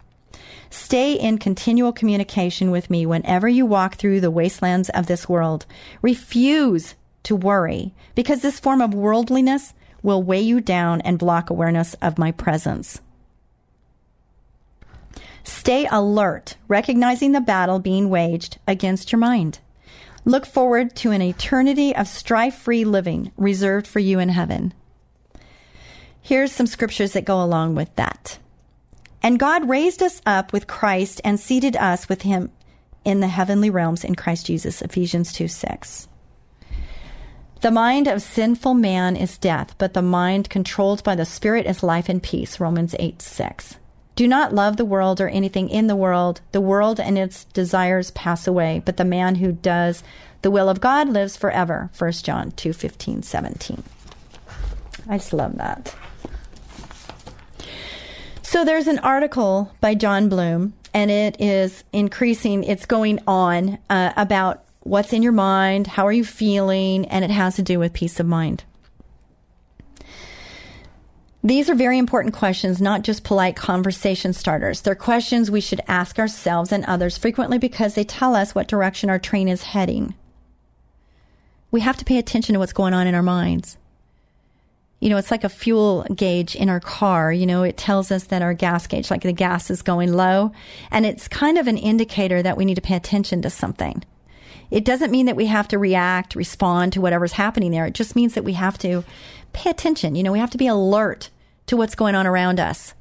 Stay 0.70 1.12
in 1.12 1.36
continual 1.36 1.92
communication 1.92 2.70
with 2.70 2.88
me 2.88 3.04
whenever 3.04 3.46
you 3.46 3.66
walk 3.66 3.96
through 3.96 4.20
the 4.20 4.30
wastelands 4.30 4.88
of 4.90 5.06
this 5.06 5.28
world. 5.28 5.66
Refuse 6.00 6.94
to 7.24 7.36
worry 7.36 7.92
because 8.14 8.40
this 8.40 8.58
form 8.58 8.80
of 8.80 8.94
worldliness 8.94 9.74
will 10.02 10.22
weigh 10.22 10.40
you 10.40 10.62
down 10.62 11.02
and 11.02 11.18
block 11.18 11.50
awareness 11.50 11.92
of 11.94 12.18
my 12.18 12.32
presence. 12.32 13.00
Stay 15.44 15.86
alert, 15.90 16.56
recognizing 16.68 17.32
the 17.32 17.40
battle 17.40 17.78
being 17.78 18.08
waged 18.08 18.58
against 18.66 19.12
your 19.12 19.18
mind. 19.18 19.60
Look 20.24 20.46
forward 20.46 20.96
to 20.96 21.10
an 21.10 21.20
eternity 21.20 21.94
of 21.94 22.08
strife 22.08 22.54
free 22.54 22.84
living 22.84 23.30
reserved 23.36 23.86
for 23.86 24.00
you 24.00 24.18
in 24.18 24.30
heaven. 24.30 24.72
Here's 26.20 26.50
some 26.50 26.66
scriptures 26.66 27.12
that 27.12 27.26
go 27.26 27.42
along 27.42 27.74
with 27.74 27.94
that. 27.96 28.38
And 29.22 29.38
God 29.38 29.68
raised 29.68 30.02
us 30.02 30.22
up 30.24 30.52
with 30.52 30.66
Christ 30.66 31.20
and 31.22 31.38
seated 31.38 31.76
us 31.76 32.08
with 32.08 32.22
him 32.22 32.50
in 33.04 33.20
the 33.20 33.28
heavenly 33.28 33.68
realms 33.68 34.04
in 34.04 34.14
Christ 34.14 34.46
Jesus, 34.46 34.80
Ephesians 34.80 35.32
2 35.34 35.48
6. 35.48 36.08
The 37.60 37.70
mind 37.70 38.08
of 38.08 38.22
sinful 38.22 38.74
man 38.74 39.16
is 39.16 39.38
death, 39.38 39.74
but 39.76 39.94
the 39.94 40.02
mind 40.02 40.50
controlled 40.50 41.04
by 41.04 41.14
the 41.14 41.24
Spirit 41.24 41.66
is 41.66 41.82
life 41.82 42.08
and 42.08 42.22
peace, 42.22 42.60
Romans 42.60 42.94
8 42.98 43.20
6. 43.20 43.76
Do 44.16 44.28
not 44.28 44.54
love 44.54 44.76
the 44.76 44.84
world 44.84 45.20
or 45.20 45.28
anything 45.28 45.68
in 45.68 45.88
the 45.88 45.96
world. 45.96 46.40
The 46.52 46.60
world 46.60 47.00
and 47.00 47.18
its 47.18 47.44
desires 47.46 48.12
pass 48.12 48.46
away, 48.46 48.80
but 48.84 48.96
the 48.96 49.04
man 49.04 49.36
who 49.36 49.52
does 49.52 50.04
the 50.42 50.50
will 50.50 50.68
of 50.68 50.80
God 50.80 51.08
lives 51.08 51.36
forever, 51.36 51.90
1 51.96 52.12
John 52.12 52.52
2 52.52 52.72
15 52.72 53.22
17. 53.22 53.82
I 55.08 55.18
just 55.18 55.32
love 55.32 55.56
that. 55.56 55.94
So 58.42 58.64
there's 58.64 58.86
an 58.86 59.00
article 59.00 59.72
by 59.80 59.94
John 59.94 60.28
Bloom, 60.28 60.74
and 60.92 61.10
it 61.10 61.40
is 61.40 61.82
increasing, 61.92 62.62
it's 62.62 62.86
going 62.86 63.18
on 63.26 63.78
uh, 63.90 64.12
about 64.16 64.64
what's 64.84 65.12
in 65.12 65.22
your 65.22 65.32
mind, 65.32 65.88
how 65.88 66.06
are 66.06 66.12
you 66.12 66.24
feeling, 66.24 67.06
and 67.06 67.24
it 67.24 67.30
has 67.30 67.56
to 67.56 67.62
do 67.62 67.78
with 67.80 67.92
peace 67.92 68.20
of 68.20 68.26
mind. 68.26 68.62
These 71.44 71.70
are 71.70 71.74
very 71.74 71.98
important 71.98 72.34
questions, 72.34 72.80
not 72.80 73.02
just 73.02 73.22
polite 73.22 73.54
conversation 73.54 74.32
starters. 74.32 74.80
They're 74.80 74.96
questions 74.96 75.50
we 75.50 75.60
should 75.60 75.82
ask 75.86 76.18
ourselves 76.18 76.72
and 76.72 76.84
others 76.86 77.18
frequently 77.18 77.58
because 77.58 77.94
they 77.94 78.04
tell 78.04 78.34
us 78.34 78.54
what 78.54 78.66
direction 78.66 79.10
our 79.10 79.18
train 79.18 79.46
is 79.46 79.62
heading. 79.62 80.14
We 81.70 81.82
have 81.82 81.98
to 81.98 82.04
pay 82.04 82.18
attention 82.18 82.54
to 82.54 82.58
what's 82.58 82.72
going 82.72 82.94
on 82.94 83.06
in 83.06 83.14
our 83.14 83.22
minds 83.22 83.76
you 85.04 85.10
know, 85.10 85.18
it's 85.18 85.30
like 85.30 85.44
a 85.44 85.50
fuel 85.50 86.06
gauge 86.14 86.56
in 86.56 86.70
our 86.70 86.80
car. 86.80 87.30
You 87.30 87.44
know, 87.44 87.62
it 87.62 87.76
tells 87.76 88.10
us 88.10 88.24
that 88.24 88.40
our 88.40 88.54
gas 88.54 88.86
gauge, 88.86 89.10
like 89.10 89.20
the 89.20 89.34
gas 89.34 89.70
is 89.70 89.82
going 89.82 90.14
low. 90.14 90.50
And 90.90 91.04
it's 91.04 91.28
kind 91.28 91.58
of 91.58 91.66
an 91.66 91.76
indicator 91.76 92.42
that 92.42 92.56
we 92.56 92.64
need 92.64 92.76
to 92.76 92.80
pay 92.80 92.96
attention 92.96 93.42
to 93.42 93.50
something. 93.50 94.02
It 94.70 94.82
doesn't 94.82 95.10
mean 95.10 95.26
that 95.26 95.36
we 95.36 95.44
have 95.44 95.68
to 95.68 95.78
react, 95.78 96.34
respond 96.34 96.94
to 96.94 97.02
whatever's 97.02 97.32
happening 97.32 97.70
there. 97.70 97.84
It 97.84 97.92
just 97.92 98.16
means 98.16 98.32
that 98.32 98.44
we 98.44 98.54
have 98.54 98.78
to 98.78 99.04
pay 99.52 99.68
attention. 99.68 100.14
You 100.14 100.22
know, 100.22 100.32
we 100.32 100.38
have 100.38 100.48
to 100.52 100.58
be 100.58 100.68
alert 100.68 101.28
to 101.66 101.76
what's 101.76 101.94
going 101.94 102.14
on 102.14 102.26
around 102.26 102.60
us. 102.60 102.94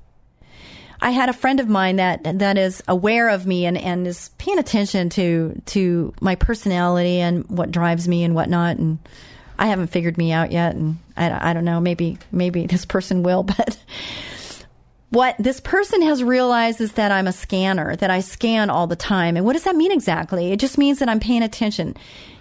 I 1.01 1.09
had 1.09 1.27
a 1.27 1.33
friend 1.33 1.59
of 1.59 1.67
mine 1.67 1.97
that 1.97 2.39
that 2.39 2.57
is 2.57 2.81
aware 2.87 3.27
of 3.27 3.45
me 3.45 3.65
and, 3.65 3.77
and 3.77 4.07
is 4.07 4.29
paying 4.37 4.57
attention 4.57 5.09
to 5.09 5.61
to 5.67 6.13
my 6.21 6.35
personality 6.35 7.19
and 7.19 7.45
what 7.49 7.71
drives 7.71 8.07
me 8.07 8.23
and 8.23 8.33
whatnot. 8.33 8.77
And 8.77 8.99
I 9.59 9.65
haven't 9.65 9.87
figured 9.87 10.17
me 10.17 10.31
out 10.31 10.53
yet, 10.53 10.75
and 10.75 10.97
I, 11.17 11.49
I 11.49 11.53
don't 11.53 11.65
know. 11.65 11.81
Maybe 11.81 12.19
maybe 12.31 12.65
this 12.67 12.85
person 12.85 13.21
will, 13.21 13.43
but 13.43 13.77
what 15.13 15.35
this 15.37 15.59
person 15.59 16.01
has 16.01 16.23
realized 16.23 16.81
is 16.81 16.93
that 16.93 17.11
I'm 17.11 17.27
a 17.27 17.33
scanner, 17.33 17.95
that 17.97 18.09
I 18.09 18.21
scan 18.21 18.71
all 18.71 18.87
the 18.87 18.95
time. 18.95 19.37
And 19.37 19.45
what 19.45 19.53
does 19.53 19.65
that 19.65 19.75
mean 19.75 19.91
exactly? 19.91 20.51
It 20.51 20.59
just 20.59 20.77
means 20.77 20.99
that 20.99 21.09
I'm 21.09 21.19
paying 21.19 21.43
attention. 21.43 21.95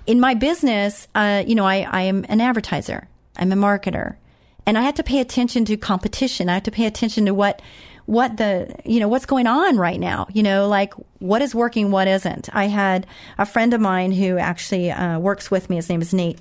In 0.07 0.21
my 0.21 0.33
business, 0.33 1.07
uh, 1.15 1.45
you 1.47 1.55
know, 1.55 1.67
I, 1.67 1.87
I 1.91 2.03
am 2.03 2.25
an 2.31 2.41
advertiser. 2.41 3.09
I'm 3.37 3.53
a 3.53 3.57
marketer, 3.57 4.17
and 4.66 4.79
I 4.79 4.83
have 4.83 4.94
to 4.94 5.03
pay 5.03 5.20
attention 5.20 5.64
to 5.66 5.77
competition. 5.77 6.48
I 6.48 6.55
have 6.55 6.62
to 6.64 6.70
pay 6.70 6.87
attention 6.87 7.27
to 7.27 7.35
what 7.35 7.62
what 8.07 8.37
the 8.37 8.75
you 8.85 8.98
know 8.98 9.07
what's 9.07 9.27
going 9.27 9.46
on 9.46 9.77
right 9.77 10.01
now 10.01 10.27
you 10.33 10.42
know 10.42 10.66
like 10.66 10.92
what 11.20 11.40
is 11.40 11.55
working 11.55 11.92
what 11.92 12.09
isn't 12.09 12.48
i 12.53 12.64
had 12.64 13.07
a 13.38 13.46
friend 13.46 13.72
of 13.72 13.81
mine 13.81 14.11
who 14.11 14.38
actually 14.38 14.90
uh, 14.90 15.20
works 15.20 15.53
with 15.53 15.70
me 15.70 15.77
his 15.77 15.88
name 15.88 16.03
is 16.03 16.12
nate 16.12 16.37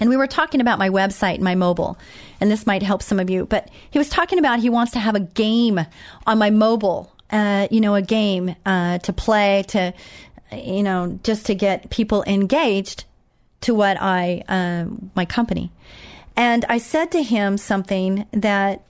and 0.00 0.08
we 0.08 0.16
were 0.16 0.26
talking 0.26 0.60
about 0.62 0.78
my 0.78 0.88
website 0.88 1.34
and 1.34 1.44
my 1.44 1.54
mobile, 1.54 1.98
and 2.40 2.50
this 2.50 2.66
might 2.66 2.82
help 2.82 3.02
some 3.02 3.20
of 3.20 3.28
you. 3.28 3.44
But 3.44 3.68
he 3.90 3.98
was 3.98 4.08
talking 4.08 4.38
about 4.38 4.60
he 4.60 4.70
wants 4.70 4.92
to 4.92 4.98
have 4.98 5.14
a 5.14 5.20
game 5.20 5.78
on 6.26 6.38
my 6.38 6.48
mobile, 6.48 7.12
uh, 7.30 7.68
you 7.70 7.82
know, 7.82 7.94
a 7.94 8.02
game 8.02 8.56
uh, 8.64 8.98
to 8.98 9.12
play 9.12 9.62
to, 9.68 9.92
you 10.52 10.82
know, 10.82 11.18
just 11.22 11.46
to 11.46 11.54
get 11.54 11.90
people 11.90 12.24
engaged 12.26 13.04
to 13.60 13.74
what 13.74 13.98
I, 14.00 14.42
uh, 14.48 14.86
my 15.14 15.26
company. 15.26 15.70
And 16.40 16.64
I 16.70 16.78
said 16.78 17.12
to 17.12 17.22
him 17.22 17.58
something 17.58 18.24
that 18.32 18.82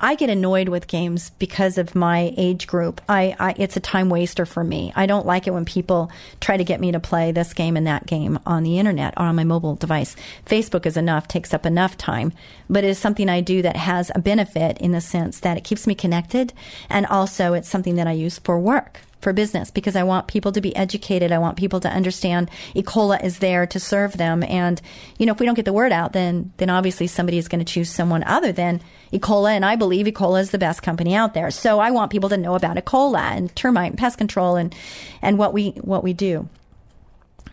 I 0.00 0.14
get 0.14 0.30
annoyed 0.30 0.70
with 0.70 0.86
games 0.86 1.28
because 1.38 1.76
of 1.76 1.94
my 1.94 2.32
age 2.38 2.66
group. 2.66 3.02
I, 3.06 3.36
I, 3.38 3.54
it's 3.58 3.76
a 3.76 3.80
time 3.80 4.08
waster 4.08 4.46
for 4.46 4.64
me. 4.64 4.94
I 4.96 5.04
don't 5.04 5.26
like 5.26 5.46
it 5.46 5.50
when 5.50 5.66
people 5.66 6.10
try 6.40 6.56
to 6.56 6.64
get 6.64 6.80
me 6.80 6.90
to 6.92 7.00
play 7.00 7.32
this 7.32 7.52
game 7.52 7.76
and 7.76 7.86
that 7.86 8.06
game 8.06 8.38
on 8.46 8.62
the 8.62 8.78
internet 8.78 9.12
or 9.18 9.26
on 9.26 9.36
my 9.36 9.44
mobile 9.44 9.76
device. 9.76 10.16
Facebook 10.46 10.86
is 10.86 10.96
enough, 10.96 11.28
takes 11.28 11.52
up 11.52 11.66
enough 11.66 11.98
time, 11.98 12.32
but 12.66 12.82
it 12.82 12.88
is 12.88 12.98
something 12.98 13.28
I 13.28 13.42
do 13.42 13.60
that 13.60 13.76
has 13.76 14.10
a 14.14 14.18
benefit 14.18 14.78
in 14.78 14.92
the 14.92 15.02
sense 15.02 15.38
that 15.40 15.58
it 15.58 15.64
keeps 15.64 15.86
me 15.86 15.94
connected 15.94 16.54
and 16.88 17.04
also 17.04 17.52
it's 17.52 17.68
something 17.68 17.96
that 17.96 18.06
I 18.06 18.12
use 18.12 18.38
for 18.38 18.58
work 18.58 19.00
for 19.22 19.32
business 19.32 19.70
because 19.70 19.96
I 19.96 20.02
want 20.02 20.26
people 20.26 20.52
to 20.52 20.60
be 20.60 20.74
educated. 20.76 21.32
I 21.32 21.38
want 21.38 21.56
people 21.56 21.80
to 21.80 21.88
understand 21.88 22.50
Ecola 22.74 23.22
is 23.22 23.38
there 23.38 23.66
to 23.68 23.80
serve 23.80 24.16
them. 24.16 24.42
And, 24.42 24.82
you 25.18 25.26
know, 25.26 25.32
if 25.32 25.40
we 25.40 25.46
don't 25.46 25.54
get 25.54 25.64
the 25.64 25.72
word 25.72 25.92
out, 25.92 26.12
then, 26.12 26.52
then 26.58 26.68
obviously 26.68 27.06
somebody 27.06 27.38
is 27.38 27.48
going 27.48 27.64
to 27.64 27.72
choose 27.72 27.88
someone 27.88 28.24
other 28.24 28.52
than 28.52 28.80
Ecola. 29.12 29.52
And 29.52 29.64
I 29.64 29.76
believe 29.76 30.06
Ecola 30.06 30.40
is 30.40 30.50
the 30.50 30.58
best 30.58 30.82
company 30.82 31.14
out 31.14 31.34
there. 31.34 31.50
So 31.50 31.78
I 31.78 31.92
want 31.92 32.10
people 32.10 32.28
to 32.28 32.36
know 32.36 32.54
about 32.54 32.76
Ecola 32.76 33.20
and 33.20 33.54
termite 33.54 33.92
and 33.92 33.98
pest 33.98 34.18
control 34.18 34.56
and, 34.56 34.74
and 35.22 35.38
what 35.38 35.52
we, 35.54 35.70
what 35.82 36.02
we 36.02 36.12
do. 36.12 36.48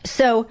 So, 0.04 0.48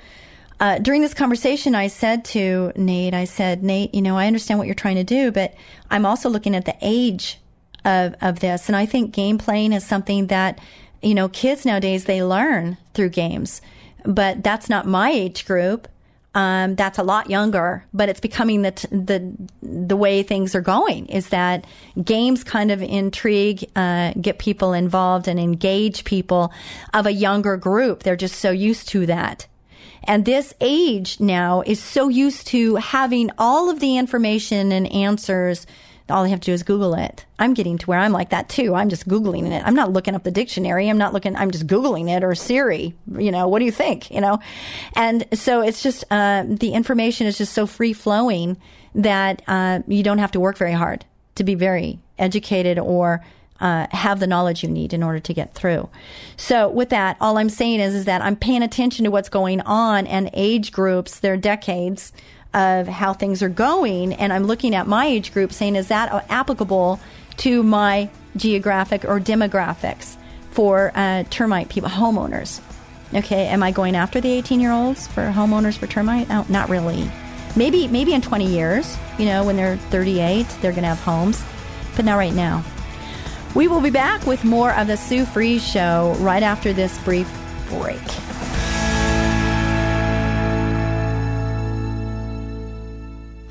uh, 0.60 0.78
during 0.78 1.02
this 1.02 1.14
conversation, 1.14 1.76
I 1.76 1.86
said 1.86 2.24
to 2.26 2.72
Nate, 2.74 3.14
I 3.14 3.24
said, 3.24 3.62
Nate, 3.62 3.94
you 3.94 4.02
know, 4.02 4.16
I 4.16 4.26
understand 4.26 4.58
what 4.58 4.66
you're 4.66 4.74
trying 4.74 4.96
to 4.96 5.04
do, 5.04 5.30
but 5.30 5.54
I'm 5.88 6.04
also 6.04 6.28
looking 6.28 6.56
at 6.56 6.64
the 6.64 6.74
age 6.80 7.38
of, 7.84 8.14
of 8.20 8.40
this. 8.40 8.68
And 8.68 8.74
I 8.74 8.86
think 8.86 9.12
game 9.12 9.38
playing 9.38 9.72
is 9.72 9.86
something 9.86 10.26
that 10.28 10.58
you 11.02 11.14
know, 11.14 11.28
kids 11.28 11.64
nowadays, 11.64 12.04
they 12.04 12.22
learn 12.22 12.76
through 12.94 13.10
games, 13.10 13.60
but 14.04 14.42
that's 14.42 14.68
not 14.68 14.86
my 14.86 15.10
age 15.10 15.46
group. 15.46 15.88
Um, 16.34 16.76
that's 16.76 16.98
a 16.98 17.02
lot 17.02 17.30
younger, 17.30 17.84
but 17.92 18.08
it's 18.08 18.20
becoming 18.20 18.62
the, 18.62 18.70
t- 18.70 18.88
the, 18.88 19.32
the 19.62 19.96
way 19.96 20.22
things 20.22 20.54
are 20.54 20.60
going 20.60 21.06
is 21.06 21.30
that 21.30 21.66
games 22.04 22.44
kind 22.44 22.70
of 22.70 22.82
intrigue, 22.82 23.68
uh, 23.74 24.12
get 24.20 24.38
people 24.38 24.72
involved 24.72 25.26
and 25.26 25.40
engage 25.40 26.04
people 26.04 26.52
of 26.94 27.06
a 27.06 27.12
younger 27.12 27.56
group. 27.56 28.02
They're 28.02 28.14
just 28.14 28.36
so 28.36 28.50
used 28.50 28.88
to 28.90 29.06
that. 29.06 29.46
And 30.04 30.24
this 30.24 30.54
age 30.60 31.18
now 31.18 31.62
is 31.62 31.82
so 31.82 32.08
used 32.08 32.46
to 32.48 32.76
having 32.76 33.30
all 33.36 33.68
of 33.68 33.80
the 33.80 33.96
information 33.96 34.70
and 34.70 34.90
answers 34.92 35.66
all 36.10 36.24
I 36.24 36.28
have 36.28 36.40
to 36.40 36.46
do 36.46 36.52
is 36.52 36.62
Google 36.62 36.94
it. 36.94 37.24
I'm 37.38 37.54
getting 37.54 37.78
to 37.78 37.86
where 37.86 37.98
I'm 37.98 38.12
like 38.12 38.30
that 38.30 38.48
too. 38.48 38.74
I'm 38.74 38.88
just 38.88 39.08
Googling 39.08 39.50
it. 39.50 39.62
I'm 39.64 39.74
not 39.74 39.92
looking 39.92 40.14
up 40.14 40.24
the 40.24 40.30
dictionary. 40.30 40.88
I'm 40.88 40.98
not 40.98 41.12
looking, 41.12 41.36
I'm 41.36 41.50
just 41.50 41.66
Googling 41.66 42.08
it 42.14 42.24
or 42.24 42.34
Siri, 42.34 42.94
you 43.16 43.30
know, 43.30 43.48
what 43.48 43.60
do 43.60 43.64
you 43.64 43.72
think? 43.72 44.10
You 44.10 44.20
know? 44.20 44.38
And 44.94 45.26
so 45.34 45.62
it's 45.62 45.82
just, 45.82 46.04
uh, 46.10 46.44
the 46.46 46.72
information 46.72 47.26
is 47.26 47.38
just 47.38 47.52
so 47.52 47.66
free 47.66 47.92
flowing 47.92 48.56
that, 48.94 49.42
uh, 49.46 49.80
you 49.86 50.02
don't 50.02 50.18
have 50.18 50.32
to 50.32 50.40
work 50.40 50.56
very 50.56 50.72
hard 50.72 51.04
to 51.36 51.44
be 51.44 51.54
very 51.54 52.00
educated 52.18 52.78
or, 52.78 53.24
uh, 53.60 53.86
have 53.90 54.20
the 54.20 54.26
knowledge 54.26 54.62
you 54.62 54.68
need 54.68 54.92
in 54.92 55.02
order 55.02 55.20
to 55.20 55.34
get 55.34 55.54
through. 55.54 55.88
So 56.36 56.68
with 56.68 56.90
that, 56.90 57.16
all 57.20 57.38
I'm 57.38 57.48
saying 57.48 57.80
is, 57.80 57.94
is 57.94 58.04
that 58.04 58.22
I'm 58.22 58.36
paying 58.36 58.62
attention 58.62 59.04
to 59.04 59.10
what's 59.10 59.28
going 59.28 59.60
on 59.62 60.06
and 60.06 60.30
age 60.32 60.72
groups, 60.72 61.20
their 61.20 61.36
decades, 61.36 62.12
of 62.54 62.88
how 62.88 63.12
things 63.12 63.42
are 63.42 63.48
going, 63.48 64.12
and 64.14 64.32
I'm 64.32 64.44
looking 64.44 64.74
at 64.74 64.86
my 64.86 65.06
age 65.06 65.32
group 65.32 65.52
saying, 65.52 65.76
is 65.76 65.88
that 65.88 66.24
applicable 66.30 66.98
to 67.38 67.62
my 67.62 68.08
geographic 68.36 69.04
or 69.04 69.20
demographics 69.20 70.16
for 70.50 70.90
uh, 70.94 71.24
termite 71.30 71.68
people, 71.68 71.90
homeowners? 71.90 72.60
Okay, 73.14 73.46
am 73.46 73.62
I 73.62 73.70
going 73.70 73.96
after 73.96 74.20
the 74.20 74.30
18 74.30 74.60
year 74.60 74.72
olds 74.72 75.06
for 75.08 75.22
homeowners 75.22 75.76
for 75.76 75.86
termite? 75.86 76.26
Oh, 76.30 76.44
not 76.48 76.68
really. 76.68 77.10
Maybe 77.56 77.88
maybe 77.88 78.12
in 78.12 78.20
20 78.20 78.46
years, 78.46 78.96
you 79.18 79.24
know, 79.24 79.44
when 79.44 79.56
they're 79.56 79.76
38, 79.76 80.46
they're 80.60 80.72
going 80.72 80.82
to 80.82 80.88
have 80.88 81.00
homes, 81.00 81.42
but 81.96 82.04
not 82.04 82.16
right 82.16 82.34
now. 82.34 82.62
We 83.54 83.66
will 83.66 83.80
be 83.80 83.90
back 83.90 84.26
with 84.26 84.44
more 84.44 84.72
of 84.74 84.88
the 84.88 84.96
Sue 84.96 85.24
Fries 85.24 85.66
Show 85.66 86.14
right 86.20 86.42
after 86.42 86.72
this 86.72 86.96
brief 86.98 87.26
break. 87.70 87.98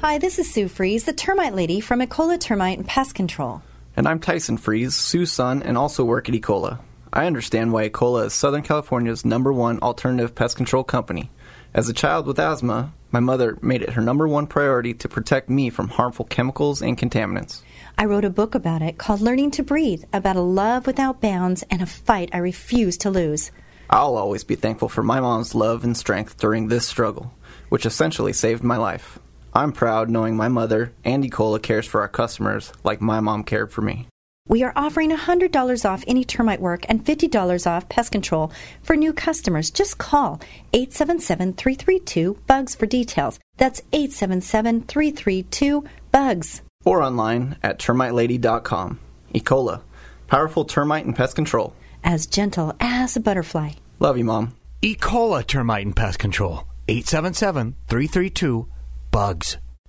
Hi, 0.02 0.20
this 0.20 0.38
is 0.40 0.54
Sue 0.54 0.68
Fries, 0.68 1.04
the 1.04 1.14
termite 1.14 1.56
lady 1.56 1.82
from 1.82 2.00
Ecola 2.00 2.40
Termite 2.40 2.78
and 2.78 2.88
Pest 2.88 3.16
Control. 3.16 3.62
And 3.96 4.08
I'm 4.08 4.20
Tyson 4.20 4.58
Fries, 4.58 4.96
Sue's 4.96 5.32
son, 5.32 5.64
and 5.64 5.78
also 5.78 6.06
work 6.06 6.30
at 6.30 6.36
Ecola. 6.36 6.80
I 7.12 7.26
understand 7.26 7.74
why 7.74 7.90
Ecola 7.90 8.28
is 8.28 8.34
Southern 8.34 8.62
California's 8.62 9.26
number 9.26 9.52
one 9.52 9.80
alternative 9.80 10.36
pest 10.36 10.56
control 10.56 10.84
company. 10.84 11.32
As 11.74 11.90
a 11.90 11.94
child 11.94 12.28
with 12.28 12.40
asthma, 12.40 12.94
my 13.12 13.20
mother 13.20 13.58
made 13.62 13.82
it 13.82 13.92
her 13.92 14.02
number 14.02 14.28
one 14.28 14.46
priority 14.46 14.94
to 14.94 15.10
protect 15.10 15.50
me 15.50 15.70
from 15.70 15.88
harmful 15.88 16.26
chemicals 16.26 16.82
and 16.82 16.98
contaminants. 16.98 17.62
I 18.00 18.06
wrote 18.06 18.26
a 18.26 18.30
book 18.30 18.54
about 18.54 18.84
it 18.84 19.00
called 19.00 19.22
Learning 19.22 19.50
to 19.52 19.64
Breathe, 19.64 20.04
about 20.14 20.36
a 20.36 20.42
love 20.42 20.86
without 20.86 21.20
bounds 21.20 21.64
and 21.72 21.82
a 21.82 21.88
fight 21.88 22.30
I 22.32 22.38
refuse 22.38 22.96
to 22.98 23.10
lose. 23.10 23.52
I'll 23.90 24.18
always 24.18 24.44
be 24.44 24.54
thankful 24.54 24.88
for 24.88 25.02
my 25.02 25.20
mom's 25.20 25.56
love 25.56 25.84
and 25.84 25.98
strength 25.98 26.38
during 26.38 26.68
this 26.68 26.88
struggle, 26.88 27.34
which 27.70 27.88
essentially 27.88 28.34
saved 28.34 28.64
my 28.64 28.78
life. 28.78 29.18
I'm 29.52 29.72
proud 29.72 30.12
knowing 30.12 30.38
my 30.38 30.48
mother, 30.48 30.94
and 31.04 31.24
Ecola, 31.24 31.60
cares 31.60 31.88
for 31.88 32.02
our 32.02 32.08
customers 32.08 32.72
like 32.84 33.02
my 33.02 33.20
mom 33.20 33.44
cared 33.44 33.72
for 33.72 33.82
me. 33.82 34.08
We 34.48 34.62
are 34.62 34.74
offering 34.76 35.10
$100 35.10 35.90
off 35.90 36.04
any 36.06 36.24
termite 36.24 36.62
work 36.62 36.86
and 36.88 37.04
$50 37.04 37.66
off 37.66 37.90
pest 37.90 38.12
control 38.12 38.52
for 38.84 38.96
new 38.96 39.12
customers. 39.12 39.72
Just 39.72 39.98
call 39.98 40.40
877 40.74 41.54
332 41.54 42.38
BUGS 42.46 42.76
for 42.76 42.86
details. 42.86 43.40
That's 43.58 43.82
877 43.92 44.84
332 44.84 45.84
BUGS. 46.12 46.62
Or 46.88 47.02
online 47.02 47.58
at 47.62 47.80
termitelady.com. 47.80 49.00
Ecola, 49.34 49.82
powerful 50.28 50.64
termite 50.64 51.06
and 51.06 51.16
pest 51.16 51.36
control. 51.36 51.74
As 52.02 52.26
gentle 52.26 52.74
as 52.80 53.18
a 53.18 53.20
butterfly. 53.20 53.72
Love 54.00 54.18
you, 54.18 54.24
Mom. 54.24 54.54
Ecola 54.82 55.46
Termite 55.46 55.86
and 55.86 55.96
Pest 55.96 56.20
Control. 56.20 56.64
877 56.88 57.76
332 57.88 58.68
BUGS. 59.12 59.58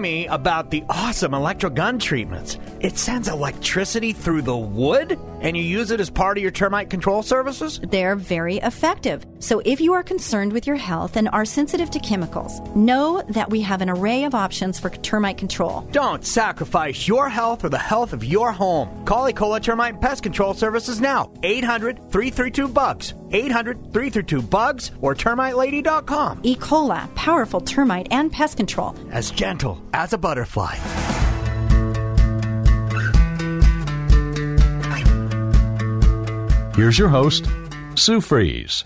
me 0.00 0.26
about 0.26 0.70
the 0.70 0.84
awesome 0.88 1.34
electro 1.34 1.70
gun 1.70 1.98
treatments. 1.98 2.58
It 2.80 2.96
sends 2.96 3.28
electricity 3.28 4.12
through 4.12 4.42
the 4.42 4.56
wood, 4.56 5.18
and 5.40 5.56
you 5.56 5.62
use 5.62 5.90
it 5.90 6.00
as 6.00 6.10
part 6.10 6.36
of 6.36 6.42
your 6.42 6.50
termite 6.50 6.90
control 6.90 7.22
services? 7.22 7.80
They're 7.82 8.16
very 8.16 8.56
effective. 8.56 9.24
So 9.38 9.60
if 9.64 9.80
you 9.80 9.92
are 9.92 10.02
concerned 10.02 10.52
with 10.52 10.66
your 10.66 10.76
health 10.76 11.16
and 11.16 11.28
are 11.28 11.44
sensitive 11.44 11.90
to 11.90 11.98
chemicals, 12.00 12.60
know 12.74 13.22
that 13.28 13.50
we 13.50 13.60
have 13.62 13.80
an 13.80 13.90
array 13.90 14.24
of 14.24 14.34
options 14.34 14.78
for 14.78 14.90
termite 14.90 15.38
control. 15.38 15.82
Don't 15.92 16.24
sacrifice 16.24 17.06
your 17.06 17.28
health 17.28 17.64
or 17.64 17.68
the 17.68 17.78
health 17.78 18.12
of 18.12 18.24
your 18.24 18.52
home. 18.52 19.04
Call 19.04 19.30
Ecola 19.30 19.62
Termite 19.62 19.94
and 19.94 20.02
Pest 20.02 20.22
Control 20.22 20.54
Services 20.54 21.00
now. 21.00 21.32
800 21.42 22.10
332 22.10 22.68
BUGS. 22.68 23.14
800 23.30 23.76
332 23.92 24.42
BUGS 24.42 24.90
or 25.00 25.14
termitelady.com. 25.14 26.40
E. 26.42 26.56
coli, 26.56 27.14
powerful 27.14 27.60
termite 27.60 28.08
and 28.10 28.32
pest 28.32 28.56
control. 28.56 28.94
As 29.10 29.30
gentle 29.30 29.80
as 29.92 30.12
a 30.12 30.18
butterfly. 30.18 30.76
Here's 36.78 36.96
your 36.96 37.08
host, 37.08 37.48
Sue 37.96 38.20
Fries. 38.20 38.84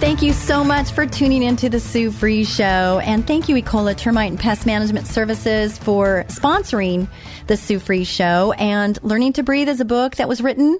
Thank 0.00 0.22
you 0.22 0.32
so 0.32 0.64
much 0.64 0.90
for 0.90 1.06
tuning 1.06 1.44
into 1.44 1.68
the 1.68 1.78
Sue 1.78 2.10
Fries 2.10 2.52
Show. 2.52 3.00
And 3.04 3.24
thank 3.24 3.48
you, 3.48 3.54
Ecola 3.54 3.96
Termite 3.96 4.32
and 4.32 4.40
Pest 4.40 4.66
Management 4.66 5.06
Services, 5.06 5.78
for 5.78 6.24
sponsoring 6.26 7.06
the 7.46 7.56
Sue 7.56 7.78
Fries 7.78 8.08
Show. 8.08 8.54
And 8.58 9.00
Learning 9.04 9.32
to 9.34 9.44
Breathe 9.44 9.68
is 9.68 9.78
a 9.78 9.84
book 9.84 10.16
that 10.16 10.28
was 10.28 10.40
written. 10.40 10.76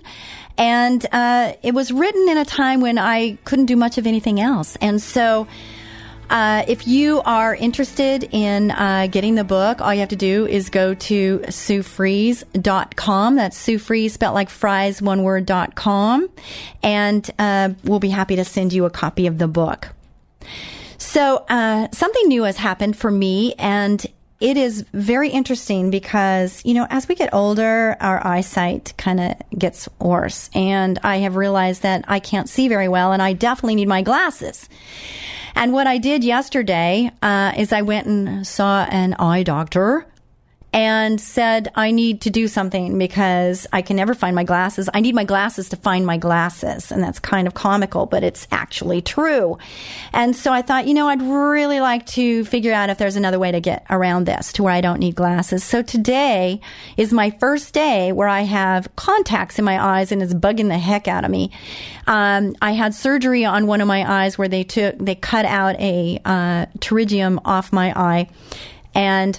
And 0.59 1.07
uh, 1.13 1.53
it 1.63 1.73
was 1.73 1.93
written 1.93 2.29
in 2.29 2.39
a 2.39 2.45
time 2.45 2.81
when 2.81 2.99
I 2.99 3.39
couldn't 3.45 3.67
do 3.67 3.77
much 3.77 3.99
of 3.99 4.09
anything 4.09 4.41
else. 4.41 4.77
And 4.81 5.01
so 5.01 5.47
uh, 6.33 6.65
if 6.67 6.89
you 6.89 7.21
are 7.27 7.55
interested 7.55 8.25
in 8.33 8.71
uh, 8.71 9.07
getting 9.11 9.35
the 9.35 9.45
book, 9.45 9.83
all 9.83 9.93
you 9.93 10.01
have 10.01 10.09
to 10.09 10.17
do 10.17 10.47
is 10.47 10.71
go 10.71 10.95
to 10.95 11.39
SueFries.com. 11.41 13.37
That's 13.37 13.57
Sue 13.59 13.79
Fries, 13.79 14.15
spelled 14.15 14.35
like 14.35 14.49
fries, 14.49 15.03
one 15.03 15.23
word, 15.23 15.45
dot 15.45 15.75
com. 15.75 16.29
And 16.83 17.31
uh, 17.39 17.75
we'll 17.85 18.01
be 18.01 18.09
happy 18.09 18.37
to 18.37 18.45
send 18.45 18.73
you 18.73 18.87
a 18.87 18.91
copy 18.91 19.27
of 19.27 19.37
the 19.37 19.47
book. 19.47 19.91
So, 20.97 21.45
uh, 21.49 21.89
something 21.93 22.29
new 22.29 22.45
has 22.45 22.57
happened 22.57 22.97
for 22.97 23.11
me, 23.11 23.55
and 23.59 24.05
it 24.43 24.57
is 24.57 24.85
very 24.93 25.31
interesting 25.31 25.91
because, 25.91 26.65
you 26.65 26.75
know, 26.75 26.85
as 26.91 27.07
we 27.07 27.15
get 27.15 27.33
older, 27.33 27.97
our 28.01 28.27
eyesight 28.27 28.93
kind 28.99 29.21
of 29.21 29.35
gets 29.57 29.89
worse. 30.01 30.51
And 30.53 30.99
I 31.05 31.19
have 31.19 31.37
realized 31.37 31.83
that 31.83 32.05
I 32.09 32.19
can't 32.19 32.49
see 32.49 32.67
very 32.67 32.89
well, 32.89 33.13
and 33.13 33.23
I 33.23 33.35
definitely 33.35 33.77
need 33.77 33.87
my 33.87 34.03
glasses. 34.03 34.69
And 35.55 35.73
what 35.73 35.87
I 35.87 35.99
did 35.99 36.25
yesterday 36.25 37.13
uh, 37.23 37.53
is 37.57 37.73
I 37.73 37.83
went 37.83 38.09
and 38.09 38.45
saw 38.45 38.85
an 38.91 39.15
eye 39.15 39.45
doctor 39.45 40.07
and 40.73 41.21
said, 41.21 41.71
I 41.75 41.91
need 41.91 42.23
to 42.23 42.31
do 42.31 42.49
something 42.49 42.97
because 42.97 43.67
I 43.75 43.83
can 43.83 43.97
never 43.97 44.15
find 44.15 44.35
my 44.35 44.45
glasses. 44.45 44.89
I 44.95 45.01
need 45.01 45.15
my 45.15 45.25
glasses 45.25 45.69
to 45.71 45.77
find 45.77 46.07
my 46.07 46.17
glasses. 46.17 46.91
And 46.91 47.03
that's 47.03 47.19
kind 47.19 47.47
of 47.47 47.53
comical, 47.53 48.07
but 48.07 48.25
it's 48.25 48.49
actually 48.51 49.03
true. 49.03 49.59
And 50.15 50.35
so 50.35 50.51
I 50.51 50.63
thought, 50.63 50.87
you 50.87 50.95
know, 50.95 51.09
I'd 51.09 51.21
really 51.21 51.81
like 51.81 52.07
to 52.07 52.47
figure 52.47 52.73
out 52.73 52.89
if 52.89 52.97
there's 52.97 53.17
another 53.17 53.39
way 53.39 53.53
to 53.53 53.61
get 53.61 53.85
around 53.91 54.25
this 54.25 54.51
to 54.55 54.63
where 54.63 54.73
I 54.73 54.81
don't 54.81 54.99
need 54.99 55.15
glasses. 55.15 55.63
So 55.63 55.83
today 55.83 56.61
is 56.97 57.13
my 57.13 57.31
first 57.33 57.75
day 57.75 58.13
where 58.13 58.29
I 58.29 58.41
have 58.41 58.89
contacts 58.97 59.59
in 59.59 59.67
my 59.67 59.83
eyes 59.83 60.11
and 60.11 60.23
it's 60.23 60.33
bugging 60.33 60.69
the 60.69 60.79
heck 60.79 61.07
out 61.07 61.25
of 61.25 61.31
me. 61.31 61.51
Um, 62.07 62.57
I 62.63 62.73
had 62.73 62.95
surgery 62.95 63.45
on 63.45 63.67
one 63.67 63.83
of 63.83 63.87
my 63.87 64.25
eyes 64.25 64.39
where 64.39 64.49
they 64.49 64.65
took, 64.65 64.97
they 64.99 65.17
cut 65.17 65.45
out 65.45 65.79
a 65.79 66.19
uh, 66.25 66.67
pterygium 66.79 67.41
off 67.45 67.75
my 67.75 67.93
eye. 67.95 68.29
And 68.95 69.39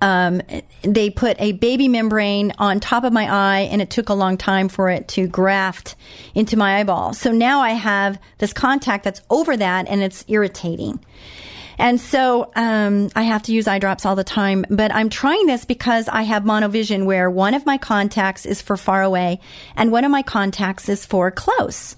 um, 0.00 0.42
they 0.82 1.10
put 1.10 1.36
a 1.40 1.52
baby 1.52 1.88
membrane 1.88 2.52
on 2.58 2.80
top 2.80 3.04
of 3.04 3.12
my 3.12 3.30
eye, 3.30 3.68
and 3.70 3.82
it 3.82 3.90
took 3.90 4.08
a 4.08 4.14
long 4.14 4.36
time 4.36 4.68
for 4.68 4.90
it 4.90 5.08
to 5.08 5.26
graft 5.26 5.96
into 6.34 6.56
my 6.56 6.78
eyeball. 6.78 7.14
So 7.14 7.32
now 7.32 7.60
I 7.60 7.70
have 7.70 8.20
this 8.38 8.52
contact 8.52 9.04
that's 9.04 9.22
over 9.30 9.56
that, 9.56 9.88
and 9.88 10.02
it's 10.02 10.24
irritating. 10.28 11.00
And 11.78 12.00
so 12.00 12.50
um, 12.56 13.10
I 13.14 13.24
have 13.24 13.42
to 13.44 13.52
use 13.52 13.68
eye 13.68 13.78
drops 13.78 14.06
all 14.06 14.16
the 14.16 14.24
time. 14.24 14.64
But 14.70 14.94
I'm 14.94 15.10
trying 15.10 15.46
this 15.46 15.64
because 15.64 16.08
I 16.08 16.22
have 16.22 16.42
monovision, 16.42 17.04
where 17.04 17.30
one 17.30 17.54
of 17.54 17.66
my 17.66 17.76
contacts 17.78 18.46
is 18.46 18.62
for 18.62 18.76
far 18.76 19.02
away, 19.02 19.40
and 19.76 19.92
one 19.92 20.04
of 20.04 20.10
my 20.10 20.22
contacts 20.22 20.88
is 20.88 21.04
for 21.04 21.30
close. 21.30 21.96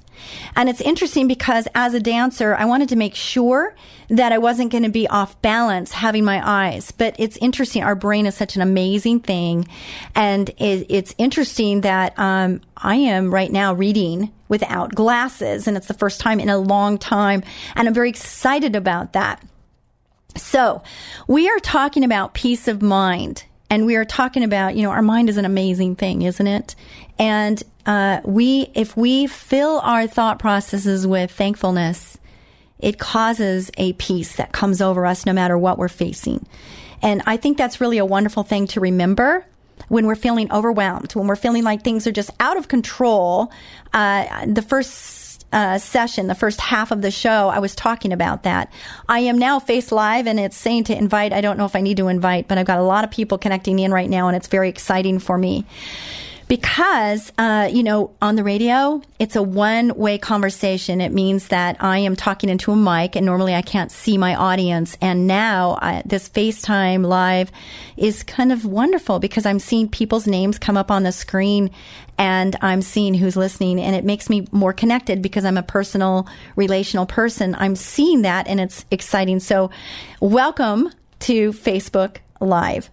And 0.56 0.68
it's 0.68 0.80
interesting 0.80 1.28
because 1.28 1.68
as 1.74 1.94
a 1.94 2.00
dancer, 2.00 2.54
I 2.54 2.64
wanted 2.64 2.88
to 2.90 2.96
make 2.96 3.14
sure 3.14 3.74
that 4.08 4.32
I 4.32 4.38
wasn't 4.38 4.72
going 4.72 4.84
to 4.84 4.90
be 4.90 5.06
off 5.08 5.40
balance 5.42 5.92
having 5.92 6.24
my 6.24 6.40
eyes. 6.44 6.90
But 6.90 7.14
it's 7.18 7.36
interesting. 7.38 7.82
Our 7.82 7.94
brain 7.94 8.26
is 8.26 8.34
such 8.34 8.56
an 8.56 8.62
amazing 8.62 9.20
thing. 9.20 9.68
And 10.14 10.48
it, 10.50 10.86
it's 10.88 11.14
interesting 11.18 11.82
that 11.82 12.18
um, 12.18 12.60
I 12.76 12.96
am 12.96 13.32
right 13.32 13.52
now 13.52 13.74
reading 13.74 14.32
without 14.48 14.94
glasses. 14.94 15.68
And 15.68 15.76
it's 15.76 15.88
the 15.88 15.94
first 15.94 16.20
time 16.20 16.40
in 16.40 16.48
a 16.48 16.58
long 16.58 16.98
time. 16.98 17.42
And 17.76 17.86
I'm 17.86 17.94
very 17.94 18.08
excited 18.08 18.74
about 18.74 19.12
that. 19.12 19.42
So 20.36 20.82
we 21.26 21.48
are 21.48 21.58
talking 21.58 22.04
about 22.04 22.34
peace 22.34 22.68
of 22.68 22.82
mind. 22.82 23.44
And 23.70 23.84
we 23.84 23.96
are 23.96 24.04
talking 24.04 24.44
about, 24.44 24.76
you 24.76 24.82
know, 24.82 24.90
our 24.90 25.02
mind 25.02 25.28
is 25.28 25.36
an 25.36 25.44
amazing 25.44 25.96
thing, 25.96 26.22
isn't 26.22 26.46
it? 26.46 26.74
And 27.18 27.62
uh, 27.84 28.20
we, 28.24 28.70
if 28.74 28.96
we 28.96 29.26
fill 29.26 29.80
our 29.80 30.06
thought 30.06 30.38
processes 30.38 31.06
with 31.06 31.30
thankfulness, 31.30 32.18
it 32.78 32.98
causes 32.98 33.70
a 33.76 33.92
peace 33.94 34.36
that 34.36 34.52
comes 34.52 34.80
over 34.80 35.04
us 35.04 35.26
no 35.26 35.32
matter 35.32 35.58
what 35.58 35.78
we're 35.78 35.88
facing. 35.88 36.46
And 37.02 37.22
I 37.26 37.36
think 37.36 37.58
that's 37.58 37.80
really 37.80 37.98
a 37.98 38.06
wonderful 38.06 38.42
thing 38.42 38.66
to 38.68 38.80
remember 38.80 39.44
when 39.88 40.06
we're 40.06 40.16
feeling 40.16 40.50
overwhelmed, 40.52 41.12
when 41.14 41.26
we're 41.26 41.36
feeling 41.36 41.64
like 41.64 41.82
things 41.82 42.06
are 42.06 42.12
just 42.12 42.30
out 42.40 42.56
of 42.56 42.68
control. 42.68 43.52
Uh, 43.92 44.46
the 44.46 44.62
first 44.62 45.27
uh, 45.52 45.78
session, 45.78 46.26
the 46.26 46.34
first 46.34 46.60
half 46.60 46.90
of 46.90 47.02
the 47.02 47.10
show, 47.10 47.48
I 47.48 47.58
was 47.58 47.74
talking 47.74 48.12
about 48.12 48.42
that. 48.42 48.72
I 49.08 49.20
am 49.20 49.38
now 49.38 49.58
face 49.58 49.90
live 49.90 50.26
and 50.26 50.38
it's 50.38 50.56
saying 50.56 50.84
to 50.84 50.96
invite. 50.96 51.32
I 51.32 51.40
don't 51.40 51.56
know 51.56 51.64
if 51.64 51.74
I 51.74 51.80
need 51.80 51.96
to 51.98 52.08
invite, 52.08 52.48
but 52.48 52.58
I've 52.58 52.66
got 52.66 52.78
a 52.78 52.82
lot 52.82 53.04
of 53.04 53.10
people 53.10 53.38
connecting 53.38 53.78
in 53.78 53.92
right 53.92 54.10
now 54.10 54.28
and 54.28 54.36
it's 54.36 54.48
very 54.48 54.68
exciting 54.68 55.18
for 55.18 55.38
me. 55.38 55.64
Because 56.48 57.30
uh, 57.36 57.68
you 57.70 57.82
know 57.82 58.14
on 58.22 58.36
the 58.36 58.42
radio 58.42 59.02
it's 59.18 59.36
a 59.36 59.42
one 59.42 59.94
way 59.94 60.16
conversation. 60.16 61.02
It 61.02 61.12
means 61.12 61.48
that 61.48 61.76
i 61.80 61.98
am 61.98 62.16
talking 62.16 62.48
into 62.48 62.72
a 62.72 62.76
mic 62.76 63.16
and 63.16 63.26
normally 63.26 63.54
i 63.54 63.60
can't 63.60 63.92
see 63.92 64.16
my 64.16 64.34
audience. 64.34 64.96
And 65.02 65.26
now 65.26 65.78
I, 65.82 66.02
this 66.06 66.28
facebook 66.28 67.02
live 67.02 67.52
is 67.98 68.22
kind 68.22 68.50
of 68.50 68.64
wonderful 68.64 69.18
because 69.18 69.44
i'm 69.44 69.58
seeing 69.58 69.88
people's 69.88 70.26
names 70.26 70.58
come 70.58 70.78
up 70.78 70.90
on 70.90 71.02
the 71.02 71.12
screen 71.12 71.70
and 72.16 72.56
i'm 72.62 72.80
seeing 72.80 73.12
who's 73.12 73.36
listening 73.36 73.78
and 73.78 73.94
it 73.94 74.04
makes 74.04 74.30
me 74.30 74.46
more 74.50 74.72
connected 74.72 75.20
because 75.20 75.44
i'm 75.44 75.58
a 75.58 75.62
personal 75.62 76.26
relational 76.56 77.04
person. 77.04 77.54
I'm 77.56 77.76
seeing 77.76 78.22
that 78.22 78.48
and 78.48 78.58
it's 78.58 78.86
exciting. 78.90 79.40
So 79.40 79.70
welcome 80.20 80.90
to 81.20 81.52
facebook 81.52 82.16
live 82.40 82.88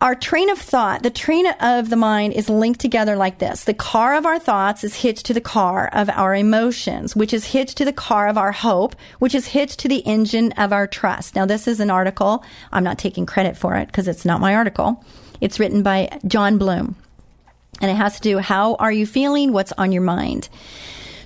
our 0.00 0.14
train 0.14 0.48
of 0.48 0.58
thought, 0.58 1.02
the 1.02 1.10
train 1.10 1.46
of 1.60 1.90
the 1.90 1.96
mind 1.96 2.32
is 2.32 2.48
linked 2.48 2.80
together 2.80 3.16
like 3.16 3.38
this. 3.38 3.64
The 3.64 3.74
car 3.74 4.14
of 4.14 4.24
our 4.24 4.38
thoughts 4.38 4.82
is 4.82 4.94
hitched 4.94 5.26
to 5.26 5.34
the 5.34 5.42
car 5.42 5.90
of 5.92 6.08
our 6.08 6.34
emotions, 6.34 7.14
which 7.14 7.34
is 7.34 7.44
hitched 7.44 7.76
to 7.78 7.84
the 7.84 7.92
car 7.92 8.26
of 8.26 8.38
our 8.38 8.50
hope, 8.50 8.96
which 9.18 9.34
is 9.34 9.48
hitched 9.48 9.78
to 9.80 9.88
the 9.88 10.06
engine 10.06 10.52
of 10.52 10.72
our 10.72 10.86
trust. 10.86 11.34
Now, 11.34 11.44
this 11.44 11.68
is 11.68 11.80
an 11.80 11.90
article. 11.90 12.42
I'm 12.72 12.84
not 12.84 12.98
taking 12.98 13.26
credit 13.26 13.58
for 13.58 13.76
it 13.76 13.88
because 13.88 14.08
it's 14.08 14.24
not 14.24 14.40
my 14.40 14.54
article. 14.54 15.04
It's 15.42 15.60
written 15.60 15.82
by 15.82 16.18
John 16.26 16.56
Bloom. 16.56 16.96
And 17.82 17.90
it 17.90 17.96
has 17.96 18.16
to 18.16 18.22
do 18.22 18.38
how 18.38 18.76
are 18.76 18.92
you 18.92 19.04
feeling? 19.04 19.52
What's 19.52 19.72
on 19.72 19.92
your 19.92 20.02
mind? 20.02 20.48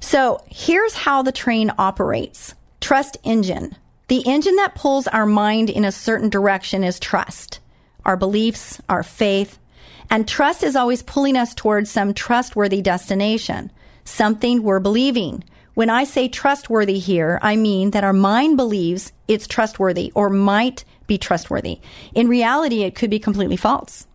So 0.01 0.43
here's 0.51 0.95
how 0.95 1.23
the 1.23 1.33
train 1.33 1.71
operates. 1.79 2.55
Trust 2.81 3.19
engine. 3.23 3.77
The 4.09 4.27
engine 4.27 4.57
that 4.57 4.75
pulls 4.75 5.07
our 5.07 5.27
mind 5.27 5.71
in 5.71 5.85
a 5.85 5.93
certain 5.93 6.29
direction 6.29 6.83
is 6.83 6.99
trust 6.99 7.61
our 8.05 8.17
beliefs, 8.17 8.81
our 8.89 9.03
faith. 9.03 9.59
And 10.11 10.29
trust 10.29 10.63
is 10.63 10.77
always 10.77 11.03
pulling 11.03 11.37
us 11.37 11.55
towards 11.55 11.91
some 11.91 12.15
trustworthy 12.15 12.83
destination, 12.83 13.71
something 14.05 14.63
we're 14.63 14.81
believing. 14.81 15.45
When 15.75 15.91
I 15.91 16.05
say 16.05 16.29
trustworthy 16.29 16.99
here, 16.99 17.39
I 17.43 17.57
mean 17.57 17.91
that 17.91 18.05
our 18.05 18.13
mind 18.13 18.57
believes 18.57 19.13
it's 19.27 19.47
trustworthy 19.47 20.13
or 20.15 20.31
might 20.31 20.85
be 21.07 21.19
trustworthy. 21.19 21.81
In 22.15 22.29
reality, 22.29 22.83
it 22.83 22.95
could 22.95 23.11
be 23.11 23.19
completely 23.19 23.57
false. 23.57 24.07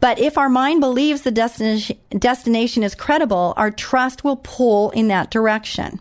But 0.00 0.18
if 0.18 0.36
our 0.36 0.48
mind 0.48 0.80
believes 0.80 1.22
the 1.22 1.30
destination, 1.30 2.82
is 2.82 2.94
credible, 2.94 3.54
our 3.56 3.70
trust 3.70 4.24
will 4.24 4.36
pull 4.36 4.90
in 4.90 5.08
that 5.08 5.30
direction 5.30 6.00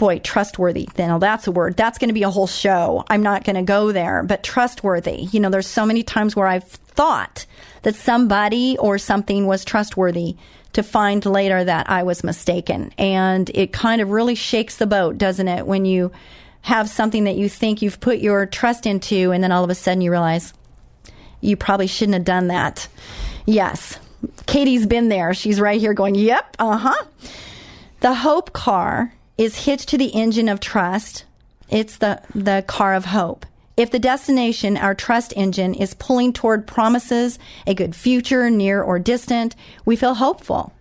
boy, 0.00 0.18
trustworthy. 0.20 0.88
You 0.96 1.06
know, 1.06 1.18
that's 1.18 1.46
a 1.46 1.52
word. 1.52 1.76
That's 1.76 1.98
going 1.98 2.08
to 2.08 2.14
be 2.14 2.22
a 2.22 2.30
whole 2.30 2.46
show. 2.46 3.04
I'm 3.08 3.22
not 3.22 3.44
going 3.44 3.56
to 3.56 3.62
go 3.62 3.92
there, 3.92 4.22
but 4.22 4.42
trustworthy. 4.42 5.28
You 5.30 5.40
know, 5.40 5.50
there's 5.50 5.66
so 5.66 5.84
many 5.84 6.02
times 6.02 6.34
where 6.34 6.46
I've 6.46 6.64
thought 6.64 7.44
that 7.82 7.94
somebody 7.94 8.78
or 8.78 8.96
something 8.96 9.46
was 9.46 9.62
trustworthy 9.62 10.36
to 10.72 10.82
find 10.82 11.24
later 11.26 11.62
that 11.62 11.90
I 11.90 12.02
was 12.04 12.24
mistaken. 12.24 12.92
And 12.96 13.50
it 13.50 13.74
kind 13.74 14.00
of 14.00 14.08
really 14.08 14.34
shakes 14.34 14.76
the 14.76 14.86
boat, 14.86 15.18
doesn't 15.18 15.48
it? 15.48 15.66
When 15.66 15.84
you 15.84 16.12
have 16.62 16.88
something 16.88 17.24
that 17.24 17.36
you 17.36 17.50
think 17.50 17.82
you've 17.82 18.00
put 18.00 18.20
your 18.20 18.46
trust 18.46 18.86
into 18.86 19.32
and 19.32 19.44
then 19.44 19.52
all 19.52 19.64
of 19.64 19.70
a 19.70 19.74
sudden 19.74 20.00
you 20.00 20.10
realize 20.10 20.54
you 21.42 21.58
probably 21.58 21.86
shouldn't 21.86 22.14
have 22.14 22.24
done 22.24 22.48
that. 22.48 22.88
Yes. 23.44 23.98
Katie's 24.46 24.86
been 24.86 25.10
there. 25.10 25.34
She's 25.34 25.60
right 25.60 25.78
here 25.78 25.92
going, 25.92 26.14
yep, 26.14 26.56
uh 26.58 26.78
huh. 26.78 27.04
The 28.00 28.14
hope 28.14 28.54
car 28.54 29.12
is 29.40 29.64
hitched 29.64 29.88
to 29.88 29.96
the 29.96 30.08
engine 30.08 30.50
of 30.50 30.60
trust. 30.60 31.24
It's 31.70 31.96
the, 31.96 32.20
the 32.34 32.62
car 32.66 32.92
of 32.92 33.06
hope. 33.06 33.46
If 33.74 33.90
the 33.90 33.98
destination, 33.98 34.76
our 34.76 34.94
trust 34.94 35.32
engine, 35.34 35.72
is 35.72 35.94
pulling 35.94 36.34
toward 36.34 36.66
promises, 36.66 37.38
a 37.66 37.72
good 37.72 37.96
future, 37.96 38.50
near 38.50 38.82
or 38.82 38.98
distant, 38.98 39.56
we 39.86 39.96
feel 39.96 40.12
hopeful. 40.12 40.74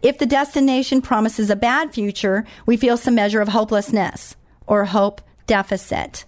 If 0.00 0.18
the 0.18 0.26
destination 0.26 1.02
promises 1.02 1.50
a 1.50 1.56
bad 1.56 1.92
future, 1.92 2.46
we 2.66 2.76
feel 2.76 2.96
some 2.96 3.16
measure 3.16 3.40
of 3.40 3.48
hopelessness 3.48 4.36
or 4.68 4.84
hope 4.84 5.20
deficit. 5.48 6.24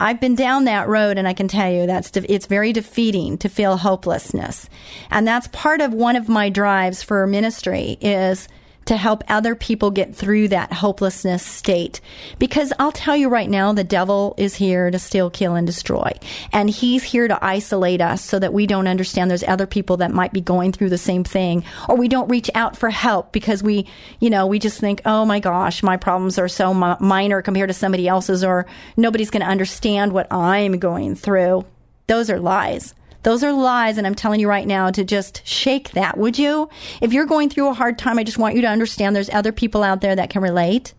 I've 0.00 0.20
been 0.20 0.34
down 0.34 0.64
that 0.64 0.88
road 0.88 1.16
and 1.16 1.28
I 1.28 1.32
can 1.32 1.46
tell 1.46 1.70
you 1.70 1.86
that's 1.86 2.10
de- 2.10 2.32
it's 2.32 2.46
very 2.46 2.72
defeating 2.72 3.38
to 3.38 3.48
feel 3.48 3.76
hopelessness. 3.76 4.68
And 5.12 5.28
that's 5.28 5.46
part 5.48 5.80
of 5.80 5.94
one 5.94 6.16
of 6.16 6.28
my 6.28 6.48
drives 6.48 7.04
for 7.04 7.24
ministry 7.28 7.98
is 8.00 8.48
to 8.86 8.96
help 8.96 9.22
other 9.28 9.54
people 9.54 9.90
get 9.90 10.14
through 10.14 10.48
that 10.48 10.72
hopelessness 10.72 11.44
state. 11.44 12.00
Because 12.38 12.72
I'll 12.78 12.92
tell 12.92 13.16
you 13.16 13.28
right 13.28 13.50
now, 13.50 13.72
the 13.72 13.84
devil 13.84 14.34
is 14.38 14.54
here 14.54 14.90
to 14.90 14.98
steal, 14.98 15.30
kill, 15.30 15.54
and 15.54 15.66
destroy. 15.66 16.10
And 16.52 16.70
he's 16.70 17.02
here 17.02 17.28
to 17.28 17.44
isolate 17.44 18.00
us 18.00 18.24
so 18.24 18.38
that 18.38 18.52
we 18.52 18.66
don't 18.66 18.88
understand 18.88 19.30
there's 19.30 19.42
other 19.44 19.66
people 19.66 19.98
that 19.98 20.12
might 20.12 20.32
be 20.32 20.40
going 20.40 20.72
through 20.72 20.90
the 20.90 20.98
same 20.98 21.24
thing. 21.24 21.64
Or 21.88 21.96
we 21.96 22.08
don't 22.08 22.28
reach 22.28 22.50
out 22.54 22.76
for 22.76 22.90
help 22.90 23.32
because 23.32 23.62
we, 23.62 23.86
you 24.20 24.30
know, 24.30 24.46
we 24.46 24.58
just 24.58 24.80
think, 24.80 25.02
oh 25.04 25.24
my 25.24 25.40
gosh, 25.40 25.82
my 25.82 25.96
problems 25.96 26.38
are 26.38 26.48
so 26.48 26.72
mi- 26.72 26.96
minor 27.00 27.42
compared 27.42 27.68
to 27.68 27.74
somebody 27.74 28.08
else's, 28.08 28.44
or 28.44 28.66
nobody's 28.96 29.30
going 29.30 29.42
to 29.42 29.50
understand 29.50 30.12
what 30.12 30.32
I'm 30.32 30.78
going 30.78 31.14
through. 31.14 31.64
Those 32.06 32.30
are 32.30 32.38
lies. 32.38 32.94
Those 33.26 33.42
are 33.42 33.52
lies, 33.52 33.98
and 33.98 34.06
I'm 34.06 34.14
telling 34.14 34.38
you 34.38 34.48
right 34.48 34.68
now 34.68 34.88
to 34.92 35.02
just 35.02 35.44
shake 35.44 35.90
that, 35.90 36.16
would 36.16 36.38
you? 36.38 36.70
If 37.00 37.12
you're 37.12 37.26
going 37.26 37.50
through 37.50 37.66
a 37.66 37.74
hard 37.74 37.98
time, 37.98 38.20
I 38.20 38.22
just 38.22 38.38
want 38.38 38.54
you 38.54 38.60
to 38.60 38.68
understand 38.68 39.16
there's 39.16 39.30
other 39.30 39.50
people 39.50 39.82
out 39.82 40.00
there 40.00 40.14
that 40.14 40.30
can 40.30 40.42
relate 40.42 40.94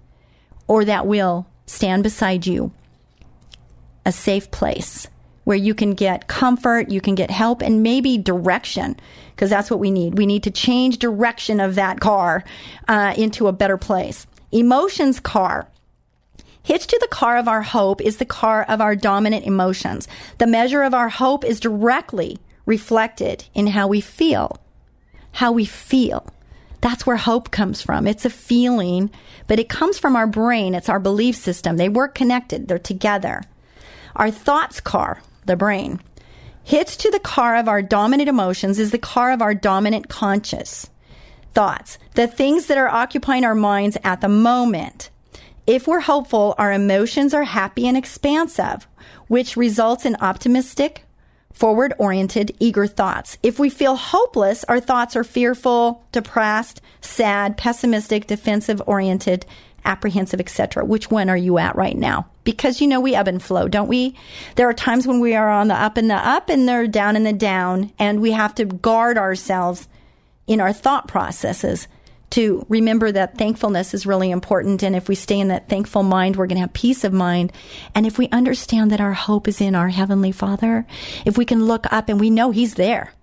or 0.67 0.83
that 0.83 1.07
will 1.07 1.47
stand 1.67 2.03
beside 2.03 2.45
you. 2.45 2.73
A 4.05 4.11
safe 4.11 4.51
place 4.51 5.07
where 5.45 5.55
you 5.55 5.73
can 5.73 5.93
get 5.93 6.27
comfort, 6.27 6.89
you 6.89 6.99
can 6.99 7.15
get 7.15 7.31
help, 7.31 7.61
and 7.61 7.81
maybe 7.81 8.17
direction, 8.17 8.97
because 9.33 9.49
that's 9.49 9.71
what 9.71 9.79
we 9.79 9.89
need. 9.89 10.17
We 10.17 10.25
need 10.25 10.43
to 10.43 10.51
change 10.51 10.97
direction 10.97 11.61
of 11.61 11.75
that 11.75 12.01
car 12.01 12.43
uh, 12.89 13.13
into 13.17 13.47
a 13.47 13.53
better 13.53 13.77
place. 13.77 14.27
Emotions 14.51 15.21
car 15.21 15.69
Hitched 16.67 16.89
to 16.89 16.99
the 16.99 17.07
car 17.07 17.37
of 17.37 17.47
our 17.47 17.61
hope 17.61 18.01
is 18.01 18.17
the 18.17 18.25
car 18.25 18.65
of 18.67 18.81
our 18.81 18.93
dominant 18.93 19.45
emotions. 19.45 20.05
The 20.37 20.45
measure 20.45 20.83
of 20.83 20.93
our 20.93 21.07
hope 21.07 21.45
is 21.45 21.61
directly 21.61 22.39
reflected 22.65 23.45
in 23.53 23.67
how 23.67 23.87
we 23.87 24.01
feel. 24.01 24.57
How 25.31 25.53
we 25.53 25.63
feel. 25.63 26.27
That's 26.81 27.05
where 27.05 27.15
hope 27.15 27.51
comes 27.51 27.81
from. 27.81 28.05
It's 28.05 28.25
a 28.25 28.29
feeling, 28.29 29.11
but 29.47 29.59
it 29.59 29.69
comes 29.69 29.97
from 29.97 30.17
our 30.17 30.27
brain. 30.27 30.75
It's 30.75 30.89
our 30.89 30.99
belief 30.99 31.37
system. 31.37 31.77
They 31.77 31.87
work 31.87 32.13
connected. 32.13 32.67
They're 32.67 32.79
together. 32.79 33.43
Our 34.17 34.29
thoughts 34.29 34.81
car, 34.81 35.21
the 35.45 35.55
brain. 35.55 36.01
Hitched 36.65 36.99
to 36.99 37.11
the 37.11 37.19
car 37.21 37.55
of 37.55 37.69
our 37.69 37.81
dominant 37.81 38.27
emotions 38.27 38.77
is 38.77 38.91
the 38.91 38.97
car 38.97 39.31
of 39.31 39.41
our 39.41 39.55
dominant 39.55 40.09
conscious 40.09 40.89
thoughts. 41.53 41.97
The 42.15 42.27
things 42.27 42.65
that 42.65 42.77
are 42.77 42.89
occupying 42.89 43.45
our 43.45 43.55
minds 43.55 43.97
at 44.03 44.19
the 44.19 44.27
moment. 44.27 45.11
If 45.67 45.85
we're 45.85 45.99
hopeful, 45.99 46.55
our 46.57 46.71
emotions 46.71 47.33
are 47.33 47.43
happy 47.43 47.87
and 47.87 47.97
expansive, 47.97 48.87
which 49.27 49.57
results 49.57 50.05
in 50.05 50.15
optimistic, 50.21 51.03
forward 51.51 51.93
oriented, 51.97 52.55
eager 52.57 52.87
thoughts. 52.87 53.37
If 53.43 53.59
we 53.59 53.69
feel 53.69 53.97
hopeless, 53.97 54.63
our 54.63 54.79
thoughts 54.79 55.17
are 55.17 55.25
fearful, 55.25 56.05
depressed, 56.13 56.79
sad, 57.01 57.57
pessimistic, 57.57 58.27
defensive 58.27 58.81
oriented, 58.87 59.45
apprehensive, 59.83 60.39
etc. 60.39 60.85
Which 60.85 61.11
one 61.11 61.29
are 61.29 61.35
you 61.35 61.57
at 61.57 61.75
right 61.75 61.97
now? 61.97 62.27
Because 62.45 62.79
you 62.79 62.87
know 62.87 63.01
we 63.01 63.13
ebb 63.13 63.27
and 63.27 63.43
flow, 63.43 63.67
don't 63.67 63.89
we? 63.89 64.15
There 64.55 64.69
are 64.69 64.73
times 64.73 65.05
when 65.05 65.19
we 65.19 65.35
are 65.35 65.49
on 65.49 65.67
the 65.67 65.75
up 65.75 65.97
and 65.97 66.09
the 66.09 66.15
up 66.15 66.47
and 66.47 66.65
they're 66.65 66.87
down 66.87 67.17
and 67.17 67.25
the 67.25 67.33
down, 67.33 67.91
and 67.99 68.21
we 68.21 68.31
have 68.31 68.55
to 68.55 68.63
guard 68.63 69.17
ourselves 69.17 69.89
in 70.47 70.61
our 70.61 70.71
thought 70.71 71.09
processes 71.09 71.89
to 72.31 72.65
remember 72.69 73.11
that 73.11 73.37
thankfulness 73.37 73.93
is 73.93 74.05
really 74.05 74.31
important. 74.31 74.83
And 74.83 74.95
if 74.95 75.07
we 75.07 75.15
stay 75.15 75.39
in 75.39 75.47
that 75.47 75.69
thankful 75.69 76.03
mind, 76.03 76.35
we're 76.35 76.47
going 76.47 76.57
to 76.57 76.61
have 76.61 76.73
peace 76.73 77.03
of 77.03 77.13
mind. 77.13 77.53
And 77.95 78.05
if 78.05 78.17
we 78.17 78.27
understand 78.29 78.91
that 78.91 79.01
our 79.01 79.13
hope 79.13 79.47
is 79.47 79.61
in 79.61 79.75
our 79.75 79.89
Heavenly 79.89 80.31
Father, 80.31 80.85
if 81.25 81.37
we 81.37 81.45
can 81.45 81.65
look 81.65 81.91
up 81.91 82.09
and 82.09 82.19
we 82.19 82.29
know 82.29 82.51
He's 82.51 82.75
there, 82.75 83.13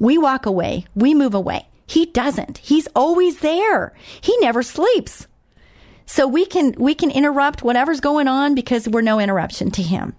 we 0.00 0.18
walk 0.18 0.46
away, 0.46 0.86
we 0.94 1.14
move 1.14 1.34
away. 1.34 1.68
He 1.86 2.06
doesn't. 2.06 2.58
He's 2.58 2.88
always 2.94 3.40
there. 3.40 3.92
He 4.20 4.36
never 4.38 4.62
sleeps. 4.62 5.26
So 6.06 6.26
we 6.26 6.44
can, 6.44 6.74
we 6.76 6.94
can 6.94 7.10
interrupt 7.10 7.62
whatever's 7.62 8.00
going 8.00 8.26
on 8.26 8.54
because 8.54 8.88
we're 8.88 9.00
no 9.00 9.20
interruption 9.20 9.70
to 9.72 9.82
Him. 9.82 10.14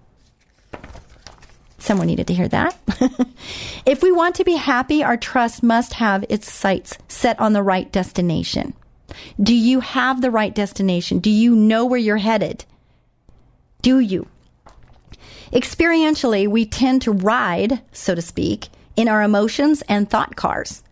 Someone 1.82 2.06
needed 2.06 2.28
to 2.28 2.34
hear 2.34 2.46
that. 2.46 2.76
if 3.84 4.04
we 4.04 4.12
want 4.12 4.36
to 4.36 4.44
be 4.44 4.54
happy, 4.54 5.02
our 5.02 5.16
trust 5.16 5.64
must 5.64 5.94
have 5.94 6.24
its 6.28 6.50
sights 6.50 6.96
set 7.08 7.40
on 7.40 7.54
the 7.54 7.62
right 7.62 7.90
destination. 7.90 8.74
Do 9.42 9.52
you 9.52 9.80
have 9.80 10.20
the 10.20 10.30
right 10.30 10.54
destination? 10.54 11.18
Do 11.18 11.28
you 11.28 11.56
know 11.56 11.84
where 11.84 11.98
you're 11.98 12.18
headed? 12.18 12.64
Do 13.82 13.98
you? 13.98 14.28
Experientially, 15.52 16.46
we 16.46 16.66
tend 16.66 17.02
to 17.02 17.10
ride, 17.10 17.80
so 17.90 18.14
to 18.14 18.22
speak, 18.22 18.68
in 18.94 19.08
our 19.08 19.20
emotions 19.20 19.82
and 19.88 20.08
thought 20.08 20.36
cars. 20.36 20.84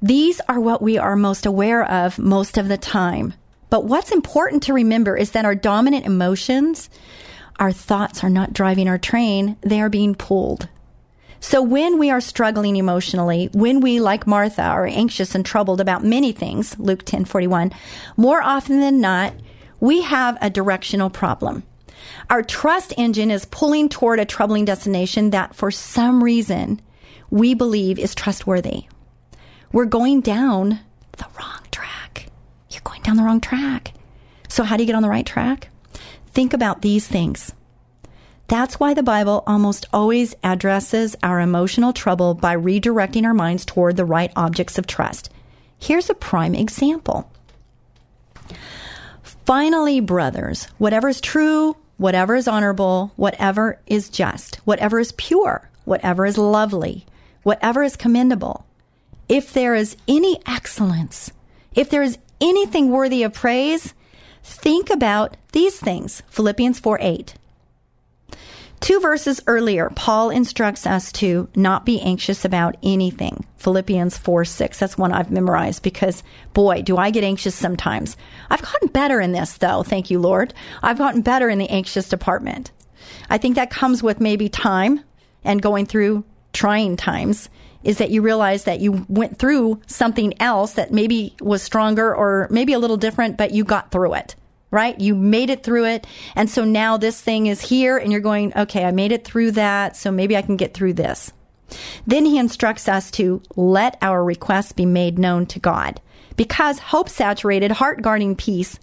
These 0.00 0.40
are 0.48 0.60
what 0.60 0.80
we 0.80 0.98
are 0.98 1.16
most 1.16 1.46
aware 1.46 1.84
of 1.84 2.20
most 2.20 2.58
of 2.58 2.68
the 2.68 2.78
time. 2.78 3.34
But 3.70 3.86
what's 3.86 4.12
important 4.12 4.62
to 4.64 4.72
remember 4.72 5.16
is 5.16 5.32
that 5.32 5.44
our 5.44 5.56
dominant 5.56 6.06
emotions 6.06 6.88
our 7.62 7.70
thoughts 7.70 8.24
are 8.24 8.28
not 8.28 8.52
driving 8.52 8.88
our 8.88 8.98
train, 8.98 9.56
they 9.60 9.80
are 9.80 9.88
being 9.88 10.16
pulled. 10.16 10.68
So 11.38 11.62
when 11.62 11.96
we 11.96 12.10
are 12.10 12.20
struggling 12.20 12.74
emotionally, 12.74 13.50
when 13.52 13.78
we, 13.78 14.00
like 14.00 14.26
Martha, 14.26 14.62
are 14.62 14.84
anxious 14.84 15.36
and 15.36 15.46
troubled 15.46 15.80
about 15.80 16.02
many 16.02 16.32
things, 16.32 16.76
Luke 16.80 17.04
10 17.04 17.24
41, 17.24 17.70
more 18.16 18.42
often 18.42 18.80
than 18.80 19.00
not, 19.00 19.32
we 19.78 20.02
have 20.02 20.36
a 20.40 20.50
directional 20.50 21.08
problem. 21.08 21.62
Our 22.28 22.42
trust 22.42 22.94
engine 22.98 23.30
is 23.30 23.44
pulling 23.44 23.88
toward 23.88 24.18
a 24.18 24.24
troubling 24.24 24.64
destination 24.64 25.30
that 25.30 25.54
for 25.54 25.70
some 25.70 26.22
reason 26.24 26.80
we 27.30 27.54
believe 27.54 27.96
is 27.96 28.12
trustworthy. 28.12 28.86
We're 29.70 29.84
going 29.84 30.20
down 30.22 30.80
the 31.16 31.26
wrong 31.38 31.60
track. 31.70 32.26
You're 32.70 32.82
going 32.82 33.02
down 33.02 33.18
the 33.18 33.22
wrong 33.22 33.40
track. 33.40 33.94
So, 34.48 34.64
how 34.64 34.76
do 34.76 34.82
you 34.82 34.88
get 34.88 34.96
on 34.96 35.02
the 35.02 35.08
right 35.08 35.24
track? 35.24 35.68
Think 36.32 36.52
about 36.52 36.82
these 36.82 37.06
things. 37.06 37.52
That's 38.48 38.80
why 38.80 38.94
the 38.94 39.02
Bible 39.02 39.44
almost 39.46 39.86
always 39.92 40.34
addresses 40.42 41.16
our 41.22 41.40
emotional 41.40 41.92
trouble 41.92 42.34
by 42.34 42.56
redirecting 42.56 43.24
our 43.24 43.34
minds 43.34 43.64
toward 43.64 43.96
the 43.96 44.04
right 44.04 44.32
objects 44.36 44.78
of 44.78 44.86
trust. 44.86 45.30
Here's 45.78 46.10
a 46.10 46.14
prime 46.14 46.54
example. 46.54 47.30
Finally, 49.22 50.00
brothers, 50.00 50.64
whatever 50.78 51.08
is 51.08 51.20
true, 51.20 51.76
whatever 51.96 52.34
is 52.34 52.48
honorable, 52.48 53.12
whatever 53.16 53.80
is 53.86 54.08
just, 54.08 54.56
whatever 54.64 54.98
is 55.00 55.12
pure, 55.12 55.68
whatever 55.84 56.26
is 56.26 56.38
lovely, 56.38 57.04
whatever 57.42 57.82
is 57.82 57.96
commendable, 57.96 58.64
if 59.28 59.52
there 59.52 59.74
is 59.74 59.96
any 60.06 60.40
excellence, 60.46 61.32
if 61.74 61.90
there 61.90 62.02
is 62.02 62.18
anything 62.40 62.90
worthy 62.90 63.22
of 63.22 63.32
praise, 63.32 63.94
think 64.42 64.90
about 64.90 65.36
these 65.52 65.78
things. 65.78 66.22
Philippians 66.28 66.78
4 66.78 66.98
8. 67.00 67.34
Two 68.80 68.98
verses 68.98 69.40
earlier, 69.46 69.90
Paul 69.94 70.30
instructs 70.30 70.88
us 70.88 71.12
to 71.12 71.48
not 71.54 71.86
be 71.86 72.00
anxious 72.00 72.44
about 72.44 72.76
anything. 72.82 73.46
Philippians 73.58 74.18
4 74.18 74.44
6. 74.44 74.78
That's 74.80 74.98
one 74.98 75.12
I've 75.12 75.30
memorized 75.30 75.84
because, 75.84 76.24
boy, 76.52 76.82
do 76.82 76.96
I 76.96 77.10
get 77.10 77.22
anxious 77.22 77.54
sometimes. 77.54 78.16
I've 78.50 78.62
gotten 78.62 78.88
better 78.88 79.20
in 79.20 79.30
this, 79.30 79.52
though. 79.58 79.84
Thank 79.84 80.10
you, 80.10 80.18
Lord. 80.18 80.52
I've 80.82 80.98
gotten 80.98 81.22
better 81.22 81.48
in 81.48 81.58
the 81.58 81.70
anxious 81.70 82.08
department. 82.08 82.72
I 83.30 83.38
think 83.38 83.54
that 83.54 83.70
comes 83.70 84.02
with 84.02 84.20
maybe 84.20 84.48
time 84.48 85.00
and 85.44 85.62
going 85.62 85.86
through 85.86 86.24
trying 86.52 86.96
times 86.96 87.48
is 87.84 87.98
that 87.98 88.10
you 88.10 88.22
realize 88.22 88.64
that 88.64 88.80
you 88.80 89.04
went 89.08 89.38
through 89.38 89.80
something 89.86 90.40
else 90.40 90.74
that 90.74 90.92
maybe 90.92 91.34
was 91.40 91.62
stronger 91.62 92.14
or 92.14 92.48
maybe 92.50 92.72
a 92.72 92.78
little 92.78 92.96
different, 92.96 93.36
but 93.36 93.52
you 93.52 93.64
got 93.64 93.90
through 93.90 94.14
it 94.14 94.34
right? 94.72 94.98
You 94.98 95.14
made 95.14 95.50
it 95.50 95.62
through 95.62 95.84
it. 95.84 96.06
And 96.34 96.50
so 96.50 96.64
now 96.64 96.96
this 96.96 97.20
thing 97.20 97.46
is 97.46 97.60
here 97.60 97.98
and 97.98 98.10
you're 98.10 98.22
going, 98.22 98.56
okay, 98.56 98.84
I 98.84 98.90
made 98.90 99.12
it 99.12 99.24
through 99.24 99.52
that. 99.52 99.96
So 99.96 100.10
maybe 100.10 100.34
I 100.36 100.42
can 100.42 100.56
get 100.56 100.74
through 100.74 100.94
this. 100.94 101.30
Then 102.06 102.24
he 102.24 102.38
instructs 102.38 102.88
us 102.88 103.10
to 103.12 103.42
let 103.54 103.98
our 104.02 104.24
requests 104.24 104.72
be 104.72 104.86
made 104.86 105.18
known 105.18 105.46
to 105.46 105.60
God 105.60 106.00
because 106.36 106.78
hope 106.78 107.08
saturated, 107.08 107.70
heart 107.70 108.02
guarding 108.02 108.34
peace 108.34 108.78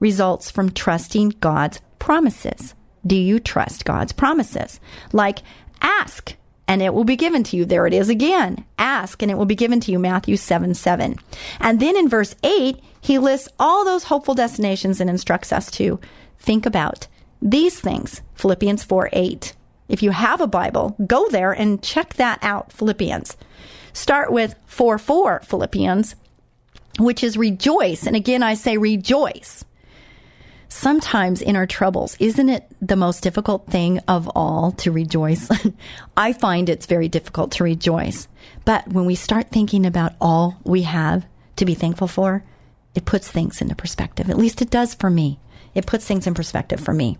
results 0.00 0.50
from 0.50 0.72
trusting 0.72 1.34
God's 1.40 1.80
promises. 1.98 2.74
Do 3.06 3.16
you 3.16 3.38
trust 3.38 3.84
God's 3.84 4.12
promises? 4.12 4.80
Like 5.12 5.40
ask 5.80 6.36
and 6.66 6.82
it 6.82 6.94
will 6.94 7.04
be 7.04 7.16
given 7.16 7.42
to 7.44 7.56
you. 7.56 7.64
There 7.64 7.86
it 7.86 7.94
is 7.94 8.08
again. 8.08 8.64
Ask 8.78 9.22
and 9.22 9.30
it 9.30 9.36
will 9.36 9.44
be 9.44 9.54
given 9.54 9.80
to 9.80 9.92
you. 9.92 9.98
Matthew 9.98 10.36
7 10.36 10.74
7. 10.74 11.16
And 11.60 11.80
then 11.80 11.96
in 11.96 12.08
verse 12.08 12.34
8, 12.42 12.78
he 13.00 13.18
lists 13.18 13.48
all 13.58 13.84
those 13.84 14.04
hopeful 14.04 14.34
destinations 14.34 15.00
and 15.00 15.10
instructs 15.10 15.52
us 15.52 15.70
to 15.72 16.00
think 16.38 16.66
about 16.66 17.06
these 17.42 17.78
things. 17.78 18.22
Philippians 18.34 18.82
4 18.84 19.10
8. 19.12 19.54
If 19.88 20.02
you 20.02 20.10
have 20.10 20.40
a 20.40 20.46
Bible, 20.46 20.96
go 21.06 21.28
there 21.28 21.52
and 21.52 21.82
check 21.82 22.14
that 22.14 22.38
out. 22.42 22.72
Philippians. 22.72 23.36
Start 23.92 24.32
with 24.32 24.54
4 24.66 24.98
4 24.98 25.40
Philippians, 25.44 26.14
which 26.98 27.22
is 27.22 27.36
rejoice. 27.36 28.06
And 28.06 28.16
again, 28.16 28.42
I 28.42 28.54
say 28.54 28.78
rejoice 28.78 29.64
sometimes 30.74 31.40
in 31.40 31.54
our 31.54 31.66
troubles, 31.66 32.16
isn't 32.18 32.48
it 32.48 32.68
the 32.82 32.96
most 32.96 33.22
difficult 33.22 33.66
thing 33.66 34.00
of 34.08 34.28
all 34.34 34.72
to 34.72 34.90
rejoice? 34.90 35.48
I 36.16 36.32
find 36.32 36.68
it's 36.68 36.86
very 36.86 37.08
difficult 37.08 37.52
to 37.52 37.64
rejoice. 37.64 38.26
But 38.64 38.88
when 38.88 39.04
we 39.04 39.14
start 39.14 39.50
thinking 39.50 39.86
about 39.86 40.14
all 40.20 40.56
we 40.64 40.82
have 40.82 41.24
to 41.56 41.64
be 41.64 41.74
thankful 41.74 42.08
for, 42.08 42.44
it 42.94 43.04
puts 43.04 43.30
things 43.30 43.60
into 43.60 43.76
perspective. 43.76 44.28
At 44.28 44.36
least 44.36 44.62
it 44.62 44.70
does 44.70 44.94
for 44.94 45.10
me. 45.10 45.38
It 45.74 45.86
puts 45.86 46.06
things 46.06 46.26
in 46.26 46.34
perspective 46.34 46.80
for 46.80 46.92
me. 46.92 47.18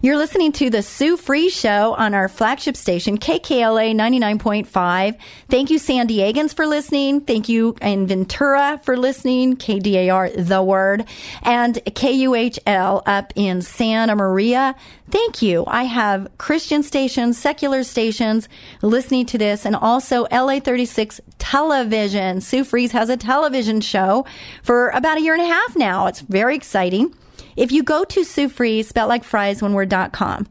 You're 0.00 0.16
listening 0.16 0.50
to 0.52 0.68
the 0.68 0.82
Sue 0.82 1.16
Fries 1.16 1.52
Show 1.52 1.94
on 1.94 2.12
our 2.12 2.28
flagship 2.28 2.76
station, 2.76 3.18
KKLA 3.18 3.94
99.5. 3.94 5.16
Thank 5.48 5.70
you, 5.70 5.78
San 5.78 6.08
Diegans, 6.08 6.52
for 6.52 6.66
listening. 6.66 7.20
Thank 7.20 7.48
you, 7.48 7.76
in 7.80 8.08
Ventura, 8.08 8.80
for 8.82 8.96
listening. 8.96 9.56
KDAR, 9.56 10.34
The 10.46 10.62
Word. 10.62 11.04
And 11.42 11.76
KUHL 11.76 13.02
up 13.06 13.32
in 13.36 13.62
Santa 13.62 14.16
Maria. 14.16 14.74
Thank 15.10 15.40
you. 15.40 15.64
I 15.68 15.84
have 15.84 16.26
Christian 16.38 16.82
stations, 16.82 17.38
secular 17.38 17.84
stations 17.84 18.48
listening 18.80 19.26
to 19.26 19.38
this, 19.38 19.64
and 19.64 19.76
also 19.76 20.26
LA 20.32 20.58
36 20.58 21.20
television. 21.38 22.40
Sue 22.40 22.64
Fries 22.64 22.92
has 22.92 23.08
a 23.08 23.16
television 23.16 23.80
show 23.80 24.24
for 24.64 24.88
about 24.88 25.18
a 25.18 25.20
year 25.20 25.34
and 25.34 25.42
a 25.42 25.46
half 25.46 25.76
now. 25.76 26.06
It's 26.06 26.22
very 26.22 26.56
exciting. 26.56 27.14
If 27.56 27.72
you 27.72 27.82
go 27.82 28.04
to 28.04 28.24
Sue 28.24 28.48
Fries, 28.48 28.88
spelled 28.88 29.08
like 29.08 29.24
fries 29.24 29.62
one 29.62 29.74
word 29.74 29.88
dot 29.88 30.12
com, 30.12 30.46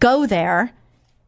go 0.00 0.26
there, 0.26 0.72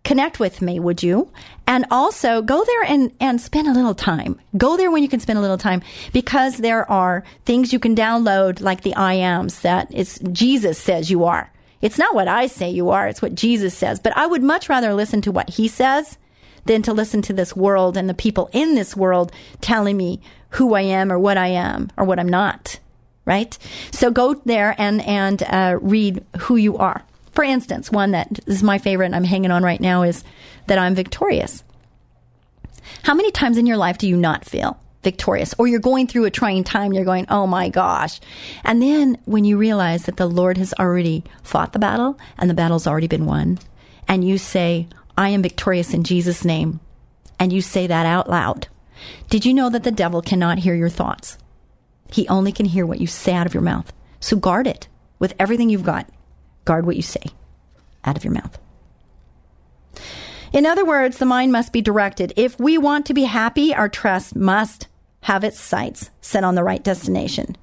connect 0.05 0.39
with 0.39 0.63
me, 0.63 0.79
would 0.79 1.03
you? 1.03 1.31
And 1.67 1.85
also 1.91 2.41
go 2.43 2.65
there 2.65 2.83
and, 2.85 3.13
and 3.19 3.41
spend 3.41 3.67
a 3.67 3.73
little 3.73 3.95
time. 3.95 4.41
Go 4.57 4.77
there 4.77 4.91
when 4.91 5.03
you 5.03 5.09
can 5.09 5.21
spend 5.21 5.39
a 5.39 5.43
little 5.43 5.59
time 5.59 5.83
because 6.13 6.59
there 6.59 6.89
are 6.91 7.25
things 7.45 7.73
you 7.73 7.81
can 7.81 7.97
download 7.97 8.61
like 8.61 8.83
the 8.83 8.95
I 8.95 9.15
ams 9.15 9.61
that 9.61 9.89
it's 9.91 10.19
Jesus 10.21 10.79
says 10.79 11.11
you 11.11 11.25
are. 11.25 11.51
It's 11.83 11.99
not 11.99 12.15
what 12.15 12.29
I 12.29 12.47
say 12.47 12.71
you 12.71 12.91
are, 12.91 13.09
it's 13.09 13.21
what 13.21 13.35
Jesus 13.35 13.75
says. 13.75 14.01
But 14.01 14.17
I 14.17 14.27
would 14.27 14.43
much 14.43 14.69
rather 14.69 14.95
listen 14.95 15.21
to 15.23 15.33
what 15.33 15.51
he 15.51 15.69
says 15.69 16.19
than 16.65 16.83
to 16.83 16.93
listen 16.93 17.23
to 17.23 17.33
this 17.33 17.55
world 17.55 17.97
and 17.97 18.09
the 18.09 18.15
people 18.15 18.49
in 18.53 18.75
this 18.75 18.97
world 18.97 19.33
telling 19.61 19.97
me 19.97 20.21
who 20.51 20.75
I 20.75 20.83
am 20.83 21.13
or 21.13 21.19
what 21.19 21.37
I 21.37 21.49
am 21.49 21.91
or 21.97 22.05
what 22.05 22.19
I'm 22.19 22.29
not 22.29 22.79
right? 23.27 23.59
So 23.91 24.11
go 24.11 24.35
there 24.47 24.75
and 24.79 25.03
and 25.03 25.43
uh, 25.43 25.79
read 25.83 26.25
who 26.39 26.57
you 26.57 26.79
are. 26.79 27.05
For 27.33 27.45
instance, 27.45 27.93
one 27.93 28.13
that 28.13 28.41
is 28.47 28.63
my 28.63 28.79
favorite 28.79 29.07
and 29.07 29.15
I'm 29.17 29.25
hanging 29.25 29.51
on 29.51 29.63
right 29.63 29.81
now 29.81 30.03
is 30.03 30.25
that 30.69 30.79
I'm 30.79 30.95
victorious. 30.95 31.63
How 33.03 33.13
many 33.13 33.31
times 33.31 33.59
in 33.59 33.67
your 33.67 33.77
life 33.77 33.99
do 33.99 34.09
you 34.09 34.17
not 34.17 34.47
feel 34.47 34.81
victorious? 35.03 35.55
Or 35.59 35.67
you're 35.67 35.81
going 35.81 36.07
through 36.07 36.25
a 36.25 36.31
trying 36.31 36.65
time, 36.65 36.93
you're 36.93 37.05
going, 37.05 37.27
oh 37.29 37.47
my 37.47 37.69
gosh. 37.69 38.21
And 38.65 38.81
then 38.81 39.19
when 39.27 39.45
you 39.45 39.59
realize 39.59 40.05
that 40.05 40.17
the 40.17 40.27
Lord 40.27 40.57
has 40.57 40.73
already 40.79 41.25
fought 41.43 41.73
the 41.73 41.79
battle 41.79 42.19
and 42.39 42.49
the 42.49 42.55
battle's 42.55 42.87
already 42.87 43.07
been 43.07 43.27
won, 43.27 43.59
and 44.09 44.27
you 44.27 44.39
say, 44.39 44.89
I 45.19 45.29
am 45.31 45.43
victorious 45.43 45.93
in 45.93 46.05
Jesus' 46.05 46.45
name, 46.45 46.81
and 47.39 47.53
you 47.53 47.61
say 47.61 47.87
that 47.87 48.07
out 48.07 48.31
loud, 48.31 48.69
did 49.29 49.45
you 49.45 49.53
know 49.53 49.69
that 49.71 49.83
the 49.83 49.91
devil 49.91 50.23
cannot 50.23 50.59
hear 50.59 50.75
your 50.75 50.89
thoughts? 50.89 51.39
He 52.11 52.29
only 52.29 52.53
can 52.53 52.67
hear 52.67 52.87
what 52.87 53.01
you 53.01 53.07
say 53.07 53.35
out 53.35 53.47
of 53.47 53.55
your 53.55 53.63
mouth. 53.63 53.93
So 54.21 54.37
guard 54.37 54.67
it 54.67 54.89
with 55.19 55.35
everything 55.39 55.71
you've 55.71 55.85
got. 55.85 56.09
Guard 56.65 56.87
what 56.87 56.97
you 56.97 57.03
say 57.03 57.25
out 58.05 58.17
of 58.17 58.25
your 58.25 58.33
mouth. 58.33 58.59
In 60.53 60.65
other 60.65 60.85
words, 60.85 61.19
the 61.19 61.27
mind 61.27 61.53
must 61.53 61.73
be 61.73 61.83
directed. 61.83 62.33
If 62.37 62.59
we 62.59 62.79
want 62.79 63.07
to 63.07 63.15
be 63.15 63.25
happy, 63.25 63.75
our 63.75 63.89
trust 63.89 64.37
must 64.37 64.89
have 65.23 65.45
its 65.45 65.59
sights 65.59 66.11
set 66.21 66.45
on 66.45 66.55
the 66.55 66.63
right 66.63 66.83
destination. 66.83 67.57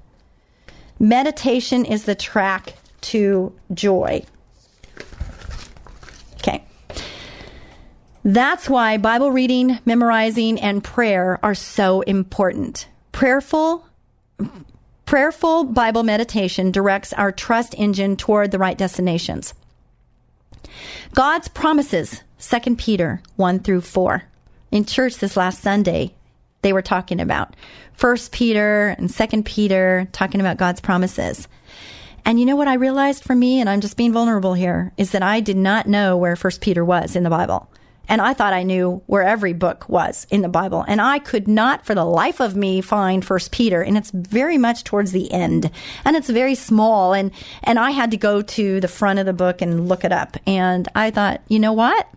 Meditation 0.98 1.84
is 1.84 2.04
the 2.04 2.14
track 2.14 2.74
to 3.00 3.52
joy. 3.72 4.24
Okay. 6.34 6.64
That's 8.22 8.68
why 8.68 8.96
Bible 8.98 9.30
reading, 9.32 9.78
memorizing, 9.84 10.60
and 10.60 10.84
prayer 10.84 11.38
are 11.42 11.54
so 11.54 12.02
important. 12.02 12.86
Prayerful 13.12 13.86
prayerful 15.06 15.64
Bible 15.64 16.02
meditation 16.02 16.70
directs 16.70 17.12
our 17.12 17.32
trust 17.32 17.74
engine 17.78 18.16
toward 18.16 18.50
the 18.50 18.58
right 18.58 18.76
destinations. 18.76 19.54
God's 21.14 21.48
promises, 21.48 22.22
2 22.40 22.76
Peter 22.76 23.22
1 23.36 23.60
through 23.60 23.82
4. 23.82 24.24
In 24.70 24.84
church 24.84 25.18
this 25.18 25.36
last 25.36 25.60
Sunday, 25.60 26.14
they 26.62 26.72
were 26.72 26.82
talking 26.82 27.20
about 27.20 27.54
1 28.00 28.16
Peter 28.32 28.96
and 28.98 29.12
2 29.12 29.42
Peter, 29.44 30.08
talking 30.12 30.40
about 30.40 30.56
God's 30.56 30.80
promises. 30.80 31.46
And 32.24 32.40
you 32.40 32.46
know 32.46 32.56
what 32.56 32.68
I 32.68 32.74
realized 32.74 33.22
for 33.22 33.34
me, 33.34 33.60
and 33.60 33.68
I'm 33.68 33.80
just 33.80 33.96
being 33.96 34.12
vulnerable 34.12 34.54
here, 34.54 34.92
is 34.96 35.10
that 35.10 35.22
I 35.22 35.40
did 35.40 35.58
not 35.58 35.86
know 35.86 36.16
where 36.16 36.34
1 36.34 36.52
Peter 36.60 36.84
was 36.84 37.14
in 37.16 37.22
the 37.22 37.30
Bible. 37.30 37.68
And 38.08 38.20
I 38.20 38.34
thought 38.34 38.52
I 38.52 38.62
knew 38.62 39.02
where 39.06 39.22
every 39.22 39.52
book 39.52 39.88
was 39.88 40.26
in 40.30 40.42
the 40.42 40.48
Bible. 40.48 40.84
And 40.86 41.00
I 41.00 41.18
could 41.18 41.48
not 41.48 41.86
for 41.86 41.94
the 41.94 42.04
life 42.04 42.40
of 42.40 42.54
me 42.54 42.80
find 42.80 43.24
First 43.24 43.50
Peter. 43.50 43.82
And 43.82 43.96
it's 43.96 44.10
very 44.10 44.58
much 44.58 44.84
towards 44.84 45.12
the 45.12 45.30
end. 45.32 45.70
And 46.04 46.16
it's 46.16 46.28
very 46.28 46.54
small. 46.54 47.14
And, 47.14 47.30
and 47.62 47.78
I 47.78 47.92
had 47.92 48.10
to 48.10 48.16
go 48.16 48.42
to 48.42 48.80
the 48.80 48.88
front 48.88 49.18
of 49.18 49.26
the 49.26 49.32
book 49.32 49.62
and 49.62 49.88
look 49.88 50.04
it 50.04 50.12
up. 50.12 50.36
And 50.46 50.88
I 50.94 51.10
thought, 51.10 51.40
you 51.48 51.58
know 51.58 51.72
what? 51.72 52.08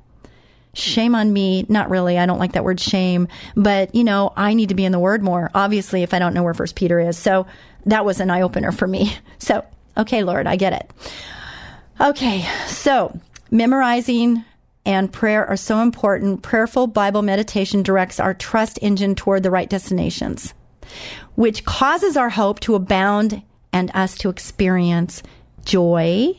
Shame 0.73 1.15
on 1.15 1.33
me. 1.33 1.65
Not 1.69 1.89
really. 1.89 2.17
I 2.19 2.25
don't 2.25 2.39
like 2.39 2.53
that 2.53 2.63
word 2.63 2.79
shame, 2.79 3.27
but 3.55 3.95
you 3.95 4.03
know, 4.03 4.31
I 4.35 4.53
need 4.53 4.69
to 4.69 4.75
be 4.75 4.85
in 4.85 4.91
the 4.91 4.99
word 4.99 5.23
more, 5.23 5.49
obviously, 5.55 6.03
if 6.03 6.13
I 6.13 6.19
don't 6.19 6.35
know 6.35 6.43
where 6.43 6.53
first 6.53 6.75
Peter 6.75 6.99
is. 6.99 7.17
So 7.17 7.47
that 7.87 8.05
was 8.05 8.19
an 8.19 8.29
eye 8.29 8.41
opener 8.41 8.71
for 8.71 8.87
me. 8.87 9.15
So, 9.39 9.63
okay, 9.95 10.23
Lord, 10.23 10.45
I 10.45 10.57
get 10.57 10.73
it. 10.73 10.91
Okay. 12.01 12.45
So 12.67 13.17
memorizing 13.49 14.43
and 14.87 15.11
prayer 15.11 15.45
are 15.45 15.57
so 15.57 15.81
important. 15.81 16.41
Prayerful 16.41 16.87
Bible 16.87 17.21
meditation 17.21 17.83
directs 17.83 18.19
our 18.19 18.33
trust 18.33 18.79
engine 18.81 19.13
toward 19.13 19.43
the 19.43 19.51
right 19.51 19.69
destinations, 19.69 20.53
which 21.35 21.65
causes 21.65 22.15
our 22.15 22.29
hope 22.29 22.61
to 22.61 22.73
abound 22.73 23.43
and 23.73 23.91
us 23.93 24.17
to 24.19 24.29
experience 24.29 25.21
joy 25.65 26.33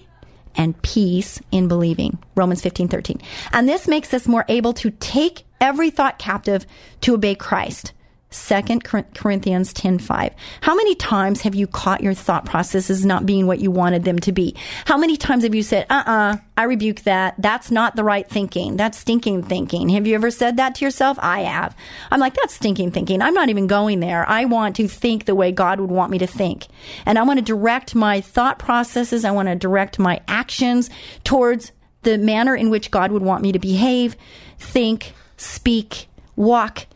and 0.56 0.80
peace 0.80 1.40
in 1.52 1.68
believing. 1.68 2.18
Romans 2.34 2.62
15, 2.62 2.88
13. 2.88 3.20
And 3.52 3.68
this 3.68 3.86
makes 3.86 4.14
us 4.14 4.26
more 4.26 4.46
able 4.48 4.72
to 4.72 4.90
take 4.92 5.44
every 5.60 5.90
thought 5.90 6.18
captive 6.18 6.66
to 7.02 7.14
obey 7.14 7.34
Christ. 7.34 7.92
2 8.30 8.80
Corinthians 9.14 9.72
10:5. 9.72 10.34
How 10.60 10.74
many 10.74 10.94
times 10.94 11.40
have 11.42 11.54
you 11.54 11.66
caught 11.66 12.02
your 12.02 12.12
thought 12.12 12.44
processes 12.44 13.04
not 13.04 13.24
being 13.24 13.46
what 13.46 13.60
you 13.60 13.70
wanted 13.70 14.04
them 14.04 14.18
to 14.18 14.32
be? 14.32 14.54
How 14.84 14.98
many 14.98 15.16
times 15.16 15.44
have 15.44 15.54
you 15.54 15.62
said, 15.62 15.86
"Uh-uh, 15.88 16.36
I 16.56 16.62
rebuke 16.64 17.04
that. 17.04 17.36
That's 17.38 17.70
not 17.70 17.96
the 17.96 18.04
right 18.04 18.28
thinking. 18.28 18.76
That's 18.76 18.98
stinking 18.98 19.44
thinking." 19.44 19.88
Have 19.90 20.06
you 20.06 20.14
ever 20.14 20.30
said 20.30 20.58
that 20.58 20.74
to 20.74 20.84
yourself? 20.84 21.18
I 21.22 21.40
have. 21.40 21.74
I'm 22.10 22.20
like, 22.20 22.34
"That's 22.34 22.54
stinking 22.54 22.90
thinking. 22.90 23.22
I'm 23.22 23.32
not 23.32 23.48
even 23.48 23.66
going 23.66 24.00
there. 24.00 24.28
I 24.28 24.44
want 24.44 24.76
to 24.76 24.88
think 24.88 25.24
the 25.24 25.34
way 25.34 25.50
God 25.50 25.80
would 25.80 25.90
want 25.90 26.10
me 26.10 26.18
to 26.18 26.26
think." 26.26 26.66
And 27.06 27.18
I 27.18 27.22
want 27.22 27.38
to 27.38 27.44
direct 27.44 27.94
my 27.94 28.20
thought 28.20 28.58
processes, 28.58 29.24
I 29.24 29.30
want 29.30 29.48
to 29.48 29.54
direct 29.54 29.98
my 29.98 30.20
actions 30.28 30.90
towards 31.24 31.72
the 32.02 32.18
manner 32.18 32.54
in 32.54 32.68
which 32.68 32.90
God 32.90 33.10
would 33.10 33.22
want 33.22 33.42
me 33.42 33.52
to 33.52 33.58
behave, 33.58 34.16
think, 34.58 35.14
speak, 35.38 36.08
walk 36.36 36.86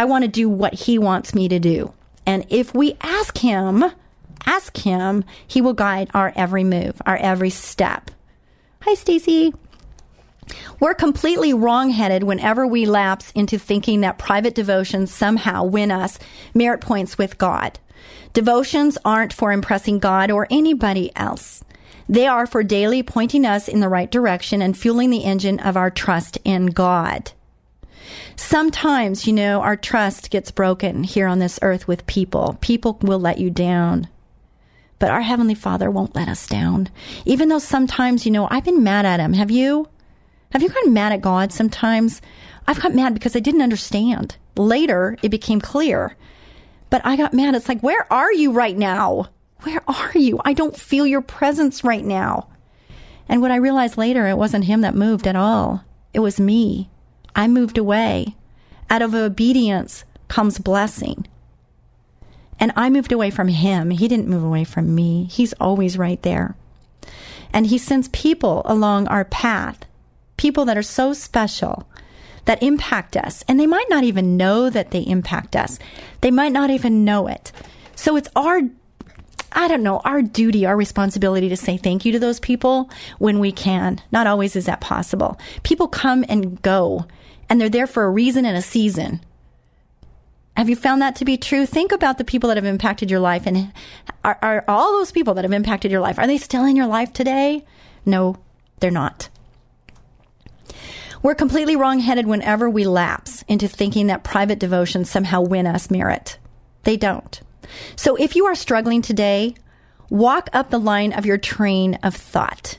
I 0.00 0.06
want 0.06 0.24
to 0.24 0.28
do 0.28 0.48
what 0.48 0.72
he 0.72 0.98
wants 0.98 1.34
me 1.34 1.46
to 1.48 1.58
do. 1.58 1.92
And 2.24 2.46
if 2.48 2.72
we 2.72 2.96
ask 3.02 3.36
him, 3.36 3.84
ask 4.46 4.74
him, 4.74 5.24
he 5.46 5.60
will 5.60 5.74
guide 5.74 6.08
our 6.14 6.32
every 6.34 6.64
move, 6.64 7.02
our 7.04 7.18
every 7.18 7.50
step. 7.50 8.10
Hi, 8.80 8.94
Stacy. 8.94 9.52
We're 10.80 10.94
completely 10.94 11.52
wrong-headed 11.52 12.22
whenever 12.22 12.66
we 12.66 12.86
lapse 12.86 13.30
into 13.32 13.58
thinking 13.58 14.00
that 14.00 14.16
private 14.16 14.54
devotions 14.54 15.12
somehow 15.12 15.64
win 15.64 15.90
us 15.90 16.18
merit 16.54 16.80
points 16.80 17.18
with 17.18 17.36
God. 17.36 17.78
Devotions 18.32 18.96
aren't 19.04 19.34
for 19.34 19.52
impressing 19.52 19.98
God 19.98 20.30
or 20.30 20.46
anybody 20.50 21.14
else. 21.14 21.62
They 22.08 22.26
are 22.26 22.46
for 22.46 22.62
daily 22.62 23.02
pointing 23.02 23.44
us 23.44 23.68
in 23.68 23.80
the 23.80 23.90
right 23.90 24.10
direction 24.10 24.62
and 24.62 24.74
fueling 24.74 25.10
the 25.10 25.24
engine 25.24 25.60
of 25.60 25.76
our 25.76 25.90
trust 25.90 26.38
in 26.42 26.68
God. 26.68 27.32
Sometimes, 28.40 29.26
you 29.26 29.34
know, 29.34 29.60
our 29.60 29.76
trust 29.76 30.30
gets 30.30 30.50
broken 30.50 31.04
here 31.04 31.26
on 31.26 31.40
this 31.40 31.58
earth 31.60 31.86
with 31.86 32.06
people. 32.06 32.56
People 32.62 32.98
will 33.02 33.20
let 33.20 33.36
you 33.38 33.50
down. 33.50 34.08
But 34.98 35.10
our 35.10 35.20
Heavenly 35.20 35.54
Father 35.54 35.90
won't 35.90 36.16
let 36.16 36.26
us 36.26 36.46
down. 36.46 36.88
Even 37.26 37.50
though 37.50 37.58
sometimes, 37.58 38.24
you 38.24 38.32
know, 38.32 38.48
I've 38.50 38.64
been 38.64 38.82
mad 38.82 39.04
at 39.04 39.20
Him. 39.20 39.34
Have 39.34 39.50
you? 39.50 39.86
Have 40.52 40.62
you 40.62 40.70
gotten 40.70 40.94
mad 40.94 41.12
at 41.12 41.20
God 41.20 41.52
sometimes? 41.52 42.22
I've 42.66 42.80
got 42.80 42.94
mad 42.94 43.12
because 43.12 43.36
I 43.36 43.40
didn't 43.40 43.60
understand. 43.60 44.36
Later, 44.56 45.18
it 45.22 45.28
became 45.28 45.60
clear. 45.60 46.16
But 46.88 47.02
I 47.04 47.16
got 47.16 47.34
mad. 47.34 47.54
It's 47.54 47.68
like, 47.68 47.82
where 47.82 48.10
are 48.10 48.32
you 48.32 48.52
right 48.52 48.76
now? 48.76 49.28
Where 49.60 49.82
are 49.86 50.12
you? 50.14 50.40
I 50.46 50.54
don't 50.54 50.76
feel 50.76 51.06
your 51.06 51.20
presence 51.20 51.84
right 51.84 52.04
now. 52.04 52.48
And 53.28 53.42
what 53.42 53.50
I 53.50 53.56
realized 53.56 53.98
later, 53.98 54.26
it 54.26 54.38
wasn't 54.38 54.64
him 54.64 54.80
that 54.80 54.94
moved 54.94 55.26
at 55.26 55.36
all. 55.36 55.84
It 56.14 56.20
was 56.20 56.40
me. 56.40 56.88
I 57.34 57.48
moved 57.48 57.78
away. 57.78 58.36
Out 58.88 59.02
of 59.02 59.14
obedience 59.14 60.04
comes 60.28 60.58
blessing. 60.58 61.26
And 62.58 62.72
I 62.76 62.90
moved 62.90 63.12
away 63.12 63.30
from 63.30 63.48
him. 63.48 63.90
He 63.90 64.08
didn't 64.08 64.28
move 64.28 64.44
away 64.44 64.64
from 64.64 64.94
me. 64.94 65.24
He's 65.24 65.54
always 65.54 65.96
right 65.96 66.22
there. 66.22 66.56
And 67.52 67.66
he 67.66 67.78
sends 67.78 68.08
people 68.08 68.62
along 68.64 69.08
our 69.08 69.24
path, 69.24 69.84
people 70.36 70.64
that 70.66 70.76
are 70.76 70.82
so 70.82 71.12
special 71.12 71.88
that 72.44 72.62
impact 72.62 73.16
us. 73.16 73.42
And 73.48 73.58
they 73.58 73.66
might 73.66 73.88
not 73.88 74.04
even 74.04 74.36
know 74.36 74.70
that 74.70 74.90
they 74.90 75.00
impact 75.00 75.56
us. 75.56 75.78
They 76.20 76.30
might 76.30 76.52
not 76.52 76.70
even 76.70 77.04
know 77.04 77.26
it. 77.26 77.52
So 77.94 78.16
it's 78.16 78.28
our 78.36 78.62
I 79.52 79.68
don't 79.68 79.82
know, 79.82 79.98
our 80.04 80.22
duty, 80.22 80.66
our 80.66 80.76
responsibility 80.76 81.48
to 81.48 81.56
say 81.56 81.76
thank 81.76 82.04
you 82.04 82.12
to 82.12 82.18
those 82.18 82.40
people 82.40 82.90
when 83.18 83.38
we 83.38 83.52
can. 83.52 84.00
Not 84.12 84.26
always 84.26 84.54
is 84.56 84.66
that 84.66 84.80
possible. 84.80 85.38
People 85.62 85.88
come 85.88 86.24
and 86.28 86.60
go 86.62 87.06
and 87.48 87.60
they're 87.60 87.68
there 87.68 87.88
for 87.88 88.04
a 88.04 88.10
reason 88.10 88.44
and 88.46 88.56
a 88.56 88.62
season. 88.62 89.20
Have 90.56 90.68
you 90.68 90.76
found 90.76 91.02
that 91.02 91.16
to 91.16 91.24
be 91.24 91.36
true? 91.36 91.66
Think 91.66 91.90
about 91.90 92.18
the 92.18 92.24
people 92.24 92.48
that 92.48 92.56
have 92.56 92.66
impacted 92.66 93.10
your 93.10 93.20
life 93.20 93.46
and 93.46 93.72
are, 94.22 94.38
are 94.40 94.64
all 94.68 94.92
those 94.92 95.12
people 95.12 95.34
that 95.34 95.44
have 95.44 95.52
impacted 95.52 95.90
your 95.90 96.00
life, 96.00 96.18
are 96.18 96.26
they 96.26 96.38
still 96.38 96.64
in 96.64 96.76
your 96.76 96.86
life 96.86 97.12
today? 97.12 97.64
No, 98.06 98.36
they're 98.78 98.90
not. 98.90 99.28
We're 101.22 101.34
completely 101.34 101.76
wrong-headed 101.76 102.26
whenever 102.26 102.70
we 102.70 102.84
lapse 102.84 103.42
into 103.48 103.68
thinking 103.68 104.06
that 104.06 104.24
private 104.24 104.58
devotions 104.58 105.10
somehow 105.10 105.42
win 105.42 105.66
us 105.66 105.90
merit. 105.90 106.38
They 106.84 106.96
don't. 106.96 107.40
So 107.96 108.16
if 108.16 108.36
you 108.36 108.46
are 108.46 108.54
struggling 108.54 109.02
today, 109.02 109.54
walk 110.08 110.48
up 110.52 110.70
the 110.70 110.78
line 110.78 111.12
of 111.12 111.26
your 111.26 111.38
train 111.38 111.98
of 112.02 112.14
thought. 112.14 112.78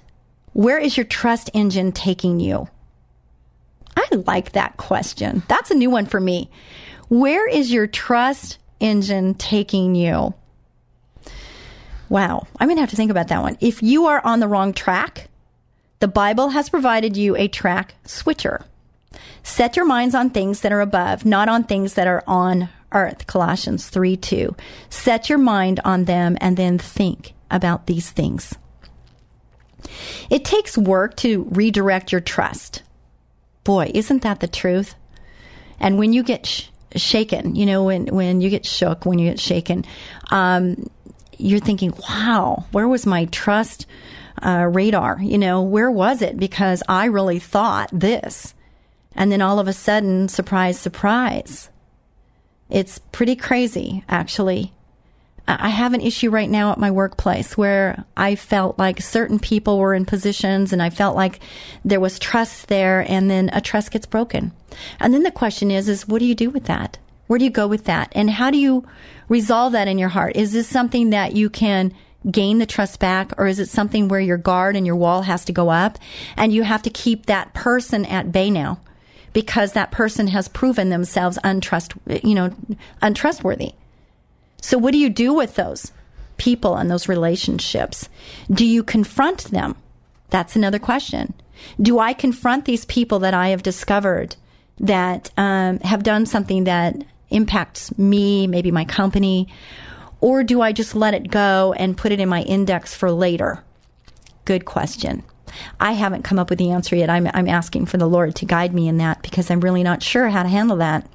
Where 0.54 0.78
is 0.78 0.98
your 0.98 1.06
trust 1.06 1.50
engine 1.54 1.92
taking 1.92 2.40
you? 2.40 2.68
I 3.96 4.08
like 4.26 4.54
that 4.54 4.78
question. 4.78 5.44
That's 5.48 5.72
a 5.72 5.76
new 5.76 5.90
one 5.90 6.06
for 6.06 6.20
me. 6.20 6.50
Where 7.10 7.48
is 7.48 7.72
your 7.72 7.88
trust 7.88 8.58
engine 8.80 9.36
taking 9.36 9.96
you? 9.96 10.34
Wow, 12.10 12.46
I'm 12.60 12.68
going 12.68 12.76
to 12.76 12.82
have 12.82 12.90
to 12.90 12.96
think 12.98 13.12
about 13.12 13.30
that 13.30 13.42
one. 13.42 13.58
If 13.62 13.82
you 13.82 14.08
are 14.08 14.26
on 14.26 14.42
the 14.42 14.48
wrong 14.48 14.74
track, 14.74 15.30
the 16.00 16.10
Bible 16.10 16.50
has 16.50 16.70
provided 16.70 17.16
you 17.16 17.38
a 17.38 17.48
track 17.48 17.96
switcher. 18.04 18.66
Set 19.44 19.76
your 19.76 19.86
minds 19.86 20.16
on 20.16 20.30
things 20.30 20.62
that 20.62 20.74
are 20.74 20.82
above, 20.82 21.26
not 21.26 21.48
on 21.48 21.64
things 21.64 21.94
that 21.94 22.08
are 22.08 22.24
on 22.28 22.70
earth. 22.92 23.28
Colossians 23.28 23.88
3 23.90 24.18
2. 24.18 24.56
Set 24.90 25.30
your 25.30 25.38
mind 25.38 25.80
on 25.84 26.06
them 26.06 26.38
and 26.42 26.58
then 26.58 26.78
think 26.78 27.34
about 27.50 27.88
these 27.88 28.10
things. 28.10 28.56
It 30.30 30.46
takes 30.46 30.78
work 30.78 31.18
to 31.18 31.48
redirect 31.52 32.12
your 32.12 32.22
trust. 32.22 32.84
Boy, 33.64 33.92
isn't 33.94 34.22
that 34.24 34.40
the 34.40 34.48
truth? 34.48 34.96
And 35.80 35.98
when 35.98 36.14
you 36.14 36.24
get 36.24 36.46
sh- 36.46 36.68
shaken, 36.96 37.56
you 37.56 37.66
know, 37.66 37.84
when, 37.84 38.08
when 38.08 38.42
you 38.42 38.50
get 38.50 38.66
shook, 38.66 39.06
when 39.06 39.20
you 39.20 39.30
get 39.30 39.40
shaken, 39.40 39.86
um, 40.30 40.90
you're 41.38 41.60
thinking, 41.60 41.94
wow, 42.10 42.66
where 42.72 42.88
was 42.88 43.06
my 43.06 43.26
trust 43.26 43.86
uh, 44.44 44.68
radar? 44.72 45.20
You 45.22 45.38
know, 45.38 45.62
where 45.62 45.92
was 45.92 46.22
it? 46.22 46.38
Because 46.38 46.84
I 46.88 47.06
really 47.06 47.40
thought 47.40 47.90
this. 47.92 48.54
And 49.14 49.32
then 49.32 49.42
all 49.42 49.60
of 49.60 49.68
a 49.68 49.74
sudden, 49.74 50.30
surprise, 50.30 50.80
surprise. 50.80 51.70
It's 52.72 53.00
pretty 53.12 53.36
crazy, 53.36 54.04
actually. 54.08 54.72
I 55.48 55.70
have 55.70 55.94
an 55.94 56.02
issue 56.02 56.30
right 56.30 56.50
now 56.50 56.72
at 56.72 56.78
my 56.78 56.92
workplace 56.92 57.58
where 57.58 58.06
I 58.16 58.36
felt 58.36 58.80
like 58.80 59.02
certain 59.02 59.40
people 59.40 59.80
were 59.80 59.94
in 59.94 60.06
positions 60.06 60.72
and 60.72 60.82
I 60.82 60.90
felt 60.90 61.16
like 61.16 61.40
there 61.84 62.00
was 62.00 62.20
trust 62.20 62.68
there 62.68 63.02
and 63.02 63.30
then 63.30 63.50
a 63.52 63.60
trust 63.60 63.92
gets 63.92 64.06
broken. 64.06 64.54
And 65.00 65.14
then 65.14 65.24
the 65.24 65.32
question 65.32 65.72
is, 65.72 65.90
is 65.90 66.08
what 66.08 66.20
do 66.20 66.26
you 66.26 66.36
do 66.36 66.50
with 66.50 66.66
that? 66.66 67.00
Where 67.28 67.40
do 67.40 67.46
you 67.46 67.52
go 67.52 67.68
with 67.68 67.86
that? 67.86 68.12
And 68.14 68.30
how 68.30 68.52
do 68.52 68.58
you 68.58 68.88
resolve 69.30 69.74
that 69.74 69.88
in 69.88 69.98
your 69.98 70.10
heart? 70.10 70.36
Is 70.36 70.54
this 70.54 70.68
something 70.68 71.10
that 71.10 71.36
you 71.36 71.50
can 71.50 71.94
gain 72.30 72.60
the 72.60 72.66
trust 72.66 73.00
back 73.00 73.34
or 73.38 73.48
is 73.48 73.60
it 73.60 73.68
something 73.68 74.08
where 74.08 74.20
your 74.20 74.38
guard 74.38 74.76
and 74.76 74.86
your 74.86 74.96
wall 74.96 75.24
has 75.24 75.44
to 75.46 75.52
go 75.52 75.70
up 75.70 75.98
and 76.38 76.54
you 76.54 76.64
have 76.64 76.84
to 76.84 76.90
keep 76.90 77.26
that 77.26 77.54
person 77.54 78.06
at 78.06 78.32
bay 78.32 78.50
now? 78.50 78.80
Because 79.34 79.74
that 79.74 79.92
person 79.92 80.28
has 80.28 80.48
proven 80.48 80.90
themselves 80.90 81.38
untrust, 81.44 81.94
you 82.24 82.36
know, 82.36 82.54
untrustworthy. 83.02 83.74
So, 84.62 84.78
what 84.78 84.92
do 84.92 84.98
you 84.98 85.10
do 85.10 85.34
with 85.34 85.56
those 85.56 85.92
people 86.38 86.76
and 86.76 86.90
those 86.90 87.08
relationships? 87.08 88.10
Do 88.52 88.66
you 88.66 88.84
confront 88.84 89.46
them? 89.46 89.76
That's 90.30 90.56
another 90.56 90.80
question. 90.80 91.34
Do 91.82 92.00
I 92.00 92.14
confront 92.14 92.66
these 92.66 92.86
people 92.86 93.20
that 93.20 93.34
I 93.34 93.50
have 93.50 93.64
discovered 93.64 94.36
that 94.80 95.30
um, 95.38 95.80
have 95.80 96.04
done 96.04 96.26
something 96.26 96.64
that 96.66 96.96
impacts 97.30 97.98
me, 97.98 98.48
maybe 98.48 98.72
my 98.72 98.86
company, 98.86 99.48
or 100.20 100.44
do 100.44 100.62
I 100.62 100.72
just 100.72 100.96
let 100.96 101.14
it 101.14 101.32
go 101.32 101.74
and 101.78 101.98
put 101.98 102.12
it 102.12 102.20
in 102.20 102.30
my 102.30 102.44
index 102.44 102.96
for 102.96 103.12
later? 103.12 103.64
Good 104.46 104.66
question. 104.66 105.24
I 105.80 105.94
haven't 105.94 106.24
come 106.24 106.40
up 106.40 106.50
with 106.50 106.60
the 106.60 106.72
answer 106.72 106.96
yet. 106.96 107.10
I'm, 107.10 107.28
I'm 107.34 107.48
asking 107.48 107.86
for 107.88 107.98
the 107.98 108.08
Lord 108.08 108.36
to 108.36 108.46
guide 108.46 108.74
me 108.74 108.88
in 108.88 108.98
that 108.98 109.22
because 109.22 109.50
I'm 109.50 109.62
really 109.62 109.84
not 109.84 110.04
sure 110.04 110.30
how 110.30 110.44
to 110.44 110.50
handle 110.50 110.78
that. 110.78 111.08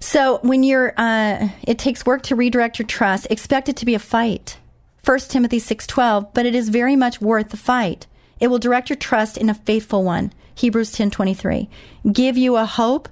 So 0.00 0.38
when 0.42 0.62
you're, 0.62 0.92
uh, 0.96 1.48
it 1.62 1.78
takes 1.78 2.04
work 2.04 2.22
to 2.24 2.36
redirect 2.36 2.78
your 2.78 2.86
trust. 2.86 3.26
Expect 3.30 3.68
it 3.68 3.76
to 3.76 3.86
be 3.86 3.94
a 3.94 3.98
fight. 3.98 4.58
1 5.04 5.18
Timothy 5.28 5.58
6:12, 5.58 6.28
but 6.32 6.46
it 6.46 6.54
is 6.54 6.68
very 6.68 6.96
much 6.96 7.20
worth 7.20 7.50
the 7.50 7.56
fight. 7.56 8.06
It 8.40 8.48
will 8.48 8.58
direct 8.58 8.90
your 8.90 8.96
trust 8.96 9.36
in 9.36 9.48
a 9.48 9.54
faithful 9.54 10.02
one. 10.04 10.32
Hebrews 10.54 10.92
10:23. 10.92 11.68
Give 12.10 12.36
you 12.36 12.56
a 12.56 12.64
hope 12.64 13.08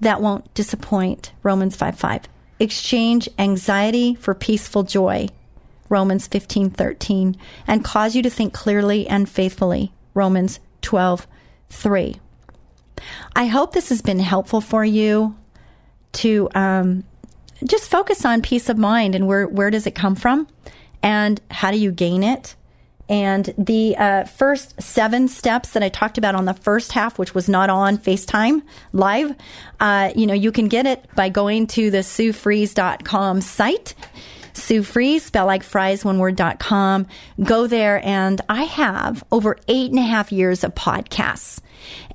that 0.00 0.20
won't 0.20 0.52
disappoint. 0.54 1.32
Romans 1.42 1.76
5 1.76 1.96
5. 1.96 2.22
Exchange 2.60 3.28
anxiety 3.38 4.14
for 4.14 4.34
peaceful 4.34 4.84
joy. 4.84 5.28
Romans 5.94 6.26
15:13 6.26 7.36
and 7.68 7.84
cause 7.84 8.16
you 8.16 8.22
to 8.24 8.30
think 8.30 8.52
clearly 8.52 9.06
and 9.06 9.28
faithfully. 9.28 9.92
Romans 10.12 10.58
12:3. 10.82 12.16
I 13.36 13.46
hope 13.46 13.72
this 13.72 13.90
has 13.90 14.02
been 14.02 14.18
helpful 14.18 14.60
for 14.60 14.84
you 14.84 15.36
to 16.24 16.48
um, 16.56 17.04
just 17.64 17.88
focus 17.88 18.24
on 18.24 18.42
peace 18.42 18.68
of 18.68 18.76
mind 18.76 19.14
and 19.14 19.28
where 19.28 19.46
where 19.46 19.70
does 19.70 19.86
it 19.86 19.94
come 19.94 20.16
from 20.16 20.48
and 21.00 21.40
how 21.50 21.70
do 21.70 21.78
you 21.78 21.92
gain 21.92 22.24
it 22.24 22.56
and 23.08 23.52
the 23.58 23.96
uh, 23.96 24.24
first 24.24 24.80
seven 24.80 25.28
steps 25.28 25.70
that 25.70 25.82
I 25.82 25.90
talked 25.90 26.16
about 26.16 26.34
on 26.34 26.46
the 26.46 26.54
first 26.54 26.92
half, 26.92 27.18
which 27.18 27.34
was 27.34 27.48
not 27.48 27.68
on 27.68 27.98
Facebook 27.98 28.62
live, 28.92 29.34
uh, 29.78 30.10
you 30.16 30.26
know, 30.26 30.34
you 30.34 30.50
can 30.50 30.68
get 30.68 30.86
it 30.86 31.04
by 31.14 31.28
going 31.28 31.66
to 31.68 31.90
the 31.90 31.98
SueFries.com 31.98 33.42
site. 33.42 33.94
Sue 34.54 34.82
Fries, 34.82 35.24
spell 35.24 35.46
like 35.46 35.62
fries, 35.62 36.04
one 36.04 36.18
word 36.18 36.36
dot 36.36 36.58
com. 36.58 37.06
Go 37.42 37.66
there, 37.66 38.00
and 38.04 38.40
I 38.48 38.62
have 38.64 39.22
over 39.30 39.58
eight 39.68 39.90
and 39.90 39.98
a 39.98 40.02
half 40.02 40.32
years 40.32 40.64
of 40.64 40.74
podcasts 40.74 41.60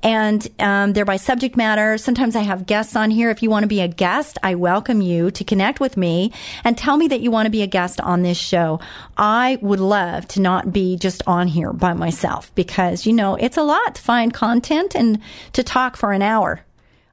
and 0.02 0.46
um, 0.58 0.92
they're 0.92 1.04
by 1.04 1.16
subject 1.16 1.56
matter. 1.56 1.98
Sometimes 1.98 2.36
I 2.36 2.40
have 2.40 2.66
guests 2.66 2.96
on 2.96 3.10
here. 3.10 3.30
If 3.30 3.42
you 3.42 3.50
want 3.50 3.64
to 3.64 3.68
be 3.68 3.80
a 3.80 3.88
guest, 3.88 4.38
I 4.42 4.54
welcome 4.54 5.00
you 5.00 5.30
to 5.32 5.44
connect 5.44 5.80
with 5.80 5.96
me 5.96 6.32
and 6.64 6.76
tell 6.76 6.96
me 6.96 7.08
that 7.08 7.20
you 7.20 7.30
want 7.30 7.46
to 7.46 7.50
be 7.50 7.62
a 7.62 7.66
guest 7.66 8.00
on 8.00 8.22
this 8.22 8.38
show. 8.38 8.80
I 9.16 9.58
would 9.60 9.80
love 9.80 10.26
to 10.28 10.40
not 10.40 10.72
be 10.72 10.96
just 10.96 11.22
on 11.26 11.48
here 11.48 11.72
by 11.72 11.92
myself 11.92 12.54
because, 12.54 13.06
you 13.06 13.12
know, 13.12 13.36
it's 13.36 13.56
a 13.56 13.62
lot 13.62 13.94
to 13.94 14.02
find 14.02 14.32
content 14.32 14.94
and 14.94 15.20
to 15.52 15.62
talk 15.62 15.96
for 15.96 16.12
an 16.12 16.22
hour. 16.22 16.62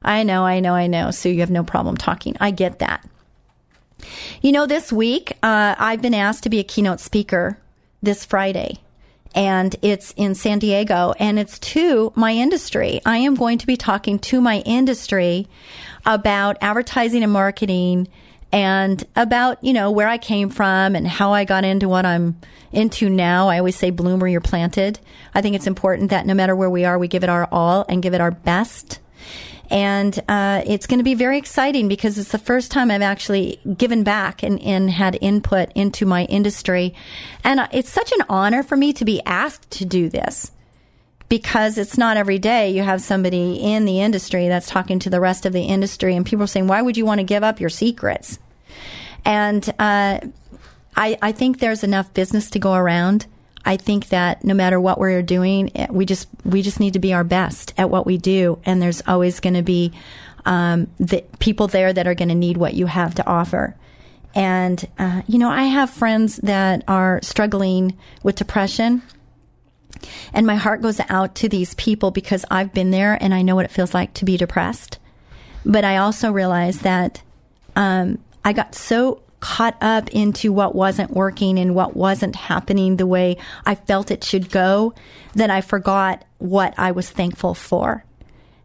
I 0.02 0.22
know, 0.22 0.44
I 0.44 0.60
know, 0.60 0.74
I 0.74 0.86
know. 0.86 1.10
So 1.10 1.28
you 1.28 1.40
have 1.40 1.50
no 1.50 1.64
problem 1.64 1.96
talking. 1.96 2.36
I 2.40 2.50
get 2.50 2.78
that. 2.78 3.06
You 4.42 4.52
know, 4.52 4.66
this 4.66 4.92
week, 4.92 5.32
uh, 5.42 5.74
I've 5.78 6.02
been 6.02 6.14
asked 6.14 6.44
to 6.44 6.50
be 6.50 6.58
a 6.58 6.64
keynote 6.64 7.00
speaker 7.00 7.58
this 8.02 8.24
Friday 8.24 8.78
and 9.34 9.74
it's 9.82 10.12
in 10.16 10.34
San 10.34 10.58
Diego 10.58 11.14
and 11.18 11.38
it's 11.38 11.58
to 11.58 12.12
my 12.14 12.32
industry. 12.32 13.00
I 13.04 13.18
am 13.18 13.34
going 13.34 13.58
to 13.58 13.66
be 13.66 13.76
talking 13.76 14.18
to 14.20 14.40
my 14.40 14.60
industry 14.60 15.48
about 16.06 16.56
advertising 16.60 17.22
and 17.22 17.32
marketing 17.32 18.08
and 18.50 19.04
about, 19.14 19.62
you 19.62 19.72
know, 19.72 19.90
where 19.90 20.08
I 20.08 20.18
came 20.18 20.48
from 20.48 20.96
and 20.96 21.06
how 21.06 21.32
I 21.32 21.44
got 21.44 21.64
into 21.64 21.88
what 21.88 22.06
I'm 22.06 22.38
into 22.72 23.10
now. 23.10 23.48
I 23.48 23.58
always 23.58 23.76
say 23.76 23.90
bloom 23.90 24.20
where 24.20 24.28
you're 24.28 24.40
planted. 24.40 24.98
I 25.34 25.42
think 25.42 25.54
it's 25.54 25.66
important 25.66 26.10
that 26.10 26.26
no 26.26 26.34
matter 26.34 26.56
where 26.56 26.70
we 26.70 26.84
are, 26.84 26.98
we 26.98 27.08
give 27.08 27.22
it 27.22 27.30
our 27.30 27.48
all 27.52 27.84
and 27.88 28.02
give 28.02 28.14
it 28.14 28.20
our 28.20 28.30
best 28.30 29.00
and 29.70 30.18
uh, 30.28 30.62
it's 30.66 30.86
going 30.86 30.98
to 30.98 31.04
be 31.04 31.14
very 31.14 31.38
exciting 31.38 31.88
because 31.88 32.18
it's 32.18 32.32
the 32.32 32.38
first 32.38 32.70
time 32.70 32.90
I've 32.90 33.02
actually 33.02 33.60
given 33.76 34.02
back 34.02 34.42
and, 34.42 34.60
and 34.62 34.90
had 34.90 35.18
input 35.20 35.70
into 35.74 36.06
my 36.06 36.24
industry. 36.24 36.94
And 37.44 37.60
uh, 37.60 37.68
it's 37.72 37.90
such 37.90 38.12
an 38.12 38.24
honor 38.28 38.62
for 38.62 38.76
me 38.76 38.92
to 38.94 39.04
be 39.04 39.22
asked 39.24 39.70
to 39.72 39.84
do 39.84 40.08
this 40.08 40.50
because 41.28 41.76
it's 41.76 41.98
not 41.98 42.16
every 42.16 42.38
day 42.38 42.70
you 42.70 42.82
have 42.82 43.02
somebody 43.02 43.56
in 43.56 43.84
the 43.84 44.00
industry 44.00 44.48
that's 44.48 44.68
talking 44.68 44.98
to 45.00 45.10
the 45.10 45.20
rest 45.20 45.44
of 45.44 45.52
the 45.52 45.62
industry 45.62 46.16
and 46.16 46.24
people 46.24 46.44
are 46.44 46.48
saying, 46.48 46.66
why 46.66 46.80
would 46.80 46.96
you 46.96 47.04
want 47.04 47.18
to 47.18 47.24
give 47.24 47.44
up 47.44 47.60
your 47.60 47.70
secrets? 47.70 48.38
And 49.24 49.68
uh, 49.78 50.20
I, 50.96 51.18
I 51.20 51.32
think 51.32 51.58
there's 51.58 51.84
enough 51.84 52.14
business 52.14 52.48
to 52.50 52.58
go 52.58 52.72
around 52.72 53.26
I 53.64 53.76
think 53.76 54.08
that 54.08 54.44
no 54.44 54.54
matter 54.54 54.80
what 54.80 54.98
we're 54.98 55.22
doing, 55.22 55.70
eh, 55.74 55.86
we 55.90 56.06
just 56.06 56.28
we 56.44 56.62
just 56.62 56.80
need 56.80 56.94
to 56.94 56.98
be 56.98 57.12
our 57.12 57.24
best 57.24 57.74
at 57.76 57.90
what 57.90 58.06
we 58.06 58.16
do, 58.16 58.58
and 58.64 58.80
there's 58.80 59.02
always 59.06 59.40
going 59.40 59.54
to 59.54 59.62
be 59.62 59.92
um, 60.44 60.88
the 60.98 61.24
people 61.38 61.66
there 61.66 61.92
that 61.92 62.06
are 62.06 62.14
going 62.14 62.28
to 62.28 62.34
need 62.34 62.56
what 62.56 62.74
you 62.74 62.86
have 62.86 63.14
to 63.16 63.26
offer. 63.26 63.76
And 64.34 64.86
uh, 64.98 65.22
you 65.26 65.38
know, 65.38 65.50
I 65.50 65.64
have 65.64 65.90
friends 65.90 66.36
that 66.38 66.84
are 66.88 67.20
struggling 67.22 67.96
with 68.22 68.36
depression. 68.36 69.02
And 70.32 70.46
my 70.46 70.54
heart 70.54 70.80
goes 70.80 71.00
out 71.08 71.34
to 71.36 71.48
these 71.48 71.74
people 71.74 72.12
because 72.12 72.44
I've 72.50 72.72
been 72.72 72.92
there 72.92 73.18
and 73.20 73.34
I 73.34 73.42
know 73.42 73.56
what 73.56 73.64
it 73.64 73.72
feels 73.72 73.94
like 73.94 74.14
to 74.14 74.24
be 74.24 74.36
depressed. 74.36 74.98
But 75.64 75.84
I 75.84 75.96
also 75.96 76.30
realize 76.30 76.80
that 76.80 77.20
um, 77.74 78.18
I 78.44 78.52
got 78.52 78.74
so 78.74 79.22
caught 79.40 79.76
up 79.80 80.08
into 80.10 80.52
what 80.52 80.74
wasn't 80.74 81.10
working 81.12 81.58
and 81.58 81.74
what 81.74 81.96
wasn't 81.96 82.34
happening 82.34 82.96
the 82.96 83.06
way 83.06 83.36
I 83.64 83.74
felt 83.74 84.10
it 84.10 84.24
should 84.24 84.50
go 84.50 84.94
that 85.34 85.50
I 85.50 85.60
forgot 85.60 86.24
what 86.38 86.74
I 86.76 86.92
was 86.92 87.08
thankful 87.08 87.54
for. 87.54 88.04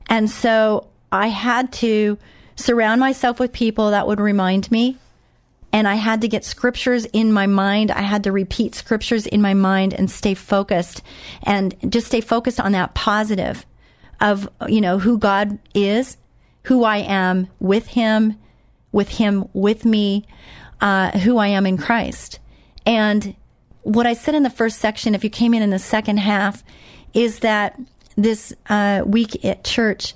And 0.10 0.30
so 0.30 0.88
I 1.12 1.28
had 1.28 1.72
to 1.74 2.18
surround 2.56 3.00
myself 3.00 3.40
with 3.40 3.54
people 3.54 3.92
that 3.92 4.08
would 4.08 4.20
remind 4.20 4.72
me. 4.72 4.98
And 5.72 5.88
I 5.88 5.96
had 5.96 6.22
to 6.22 6.28
get 6.28 6.46
scriptures 6.46 7.06
in 7.06 7.32
my 7.32 7.48
mind. 7.48 7.90
I 7.90 8.02
had 8.02 8.26
to 8.26 8.32
repeat 8.32 8.76
scriptures 8.76 9.26
in 9.26 9.42
my 9.42 9.56
mind 9.56 9.94
and 9.94 10.10
stay 10.10 10.36
focused 10.36 11.02
and 11.42 11.76
just 11.92 12.08
stay 12.08 12.22
focused 12.22 12.60
on 12.60 12.74
that 12.74 12.94
positive 12.94 13.66
of, 14.22 14.48
you 14.68 14.82
know, 14.82 15.00
who 15.00 15.18
God 15.18 15.58
is, 15.74 16.18
who 16.64 16.84
I 16.84 16.98
am 16.98 17.48
with 17.60 17.88
Him, 17.88 18.38
with 18.92 19.10
Him 19.10 19.50
with 19.54 19.84
me, 19.84 20.28
uh, 20.84 21.18
who 21.20 21.38
I 21.38 21.48
am 21.48 21.66
in 21.66 21.78
Christ. 21.78 22.40
And 22.86 23.36
what 23.84 24.06
I 24.06 24.14
said 24.14 24.36
in 24.36 24.44
the 24.44 24.50
first 24.50 24.80
section, 24.80 25.16
if 25.16 25.24
you 25.24 25.30
came 25.30 25.54
in 25.54 25.64
in 25.64 25.70
the 25.70 25.80
second 25.80 26.18
half, 26.18 26.62
is 27.14 27.40
that 27.40 27.80
this 28.18 28.54
uh, 28.70 29.02
week 29.06 29.44
at 29.46 29.64
church, 29.64 30.14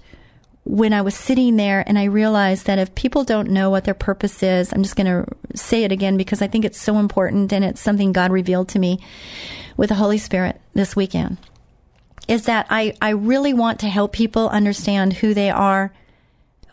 when 0.66 0.92
I 0.92 1.02
was 1.02 1.16
sitting 1.16 1.56
there 1.56 1.86
and 1.88 1.98
I 1.98 2.04
realized 2.04 2.66
that 2.66 2.80
if 2.80 2.94
people 2.96 3.24
don't 3.24 3.50
know 3.50 3.70
what 3.70 3.86
their 3.86 3.94
purpose 3.94 4.44
is, 4.44 4.74
I'm 4.74 4.84
just 4.84 4.98
going 4.98 5.08
to 5.08 5.26
say 5.56 5.86
it 5.86 5.94
again 5.94 6.18
because 6.18 6.42
I 6.42 6.48
think 6.48 6.66
it's 6.66 6.82
so 6.82 6.98
important 6.98 7.54
and 7.54 7.64
it's 7.64 7.80
something 7.80 8.12
God 8.12 8.34
revealed 8.34 8.68
to 8.70 8.80
me 8.80 9.00
with 9.78 9.88
the 9.88 9.96
Holy 9.96 10.18
Spirit 10.18 10.60
this 10.74 10.98
weekend. 10.98 11.38
Is 12.28 12.44
that 12.44 12.68
I, 12.70 12.94
I 13.02 13.12
really 13.12 13.54
want 13.54 13.80
to 13.80 13.88
help 13.88 14.12
people 14.12 14.50
understand 14.50 15.14
who 15.14 15.34
they 15.34 15.50
are, 15.50 15.94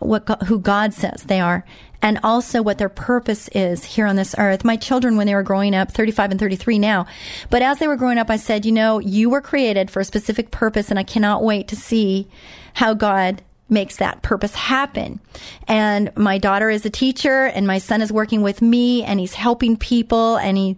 what 0.04 0.42
who 0.44 0.58
God 0.58 0.92
says 0.94 1.24
they 1.24 1.40
are, 1.40 1.64
and 2.02 2.18
also 2.22 2.62
what 2.62 2.78
their 2.78 2.88
purpose 2.88 3.48
is 3.48 3.84
here 3.84 4.06
on 4.06 4.16
this 4.16 4.34
earth. 4.38 4.64
My 4.64 4.76
children, 4.76 5.16
when 5.16 5.26
they 5.26 5.34
were 5.34 5.42
growing 5.42 5.74
up, 5.74 5.92
35 5.92 6.32
and 6.32 6.40
33 6.40 6.78
now, 6.78 7.06
but 7.50 7.62
as 7.62 7.78
they 7.78 7.88
were 7.88 7.96
growing 7.96 8.18
up, 8.18 8.30
I 8.30 8.36
said, 8.36 8.66
you 8.66 8.72
know, 8.72 8.98
you 8.98 9.30
were 9.30 9.40
created 9.40 9.90
for 9.90 10.00
a 10.00 10.04
specific 10.04 10.50
purpose, 10.50 10.90
and 10.90 10.98
I 10.98 11.04
cannot 11.04 11.42
wait 11.42 11.68
to 11.68 11.76
see 11.76 12.28
how 12.74 12.94
God 12.94 13.42
makes 13.68 13.96
that 13.96 14.22
purpose 14.22 14.54
happen. 14.54 15.20
And 15.66 16.14
my 16.16 16.38
daughter 16.38 16.68
is 16.68 16.84
a 16.84 16.90
teacher 16.90 17.46
and 17.46 17.66
my 17.66 17.78
son 17.78 18.02
is 18.02 18.12
working 18.12 18.42
with 18.42 18.60
me 18.60 19.02
and 19.02 19.18
he's 19.18 19.34
helping 19.34 19.76
people 19.76 20.36
and 20.36 20.56
he 20.56 20.76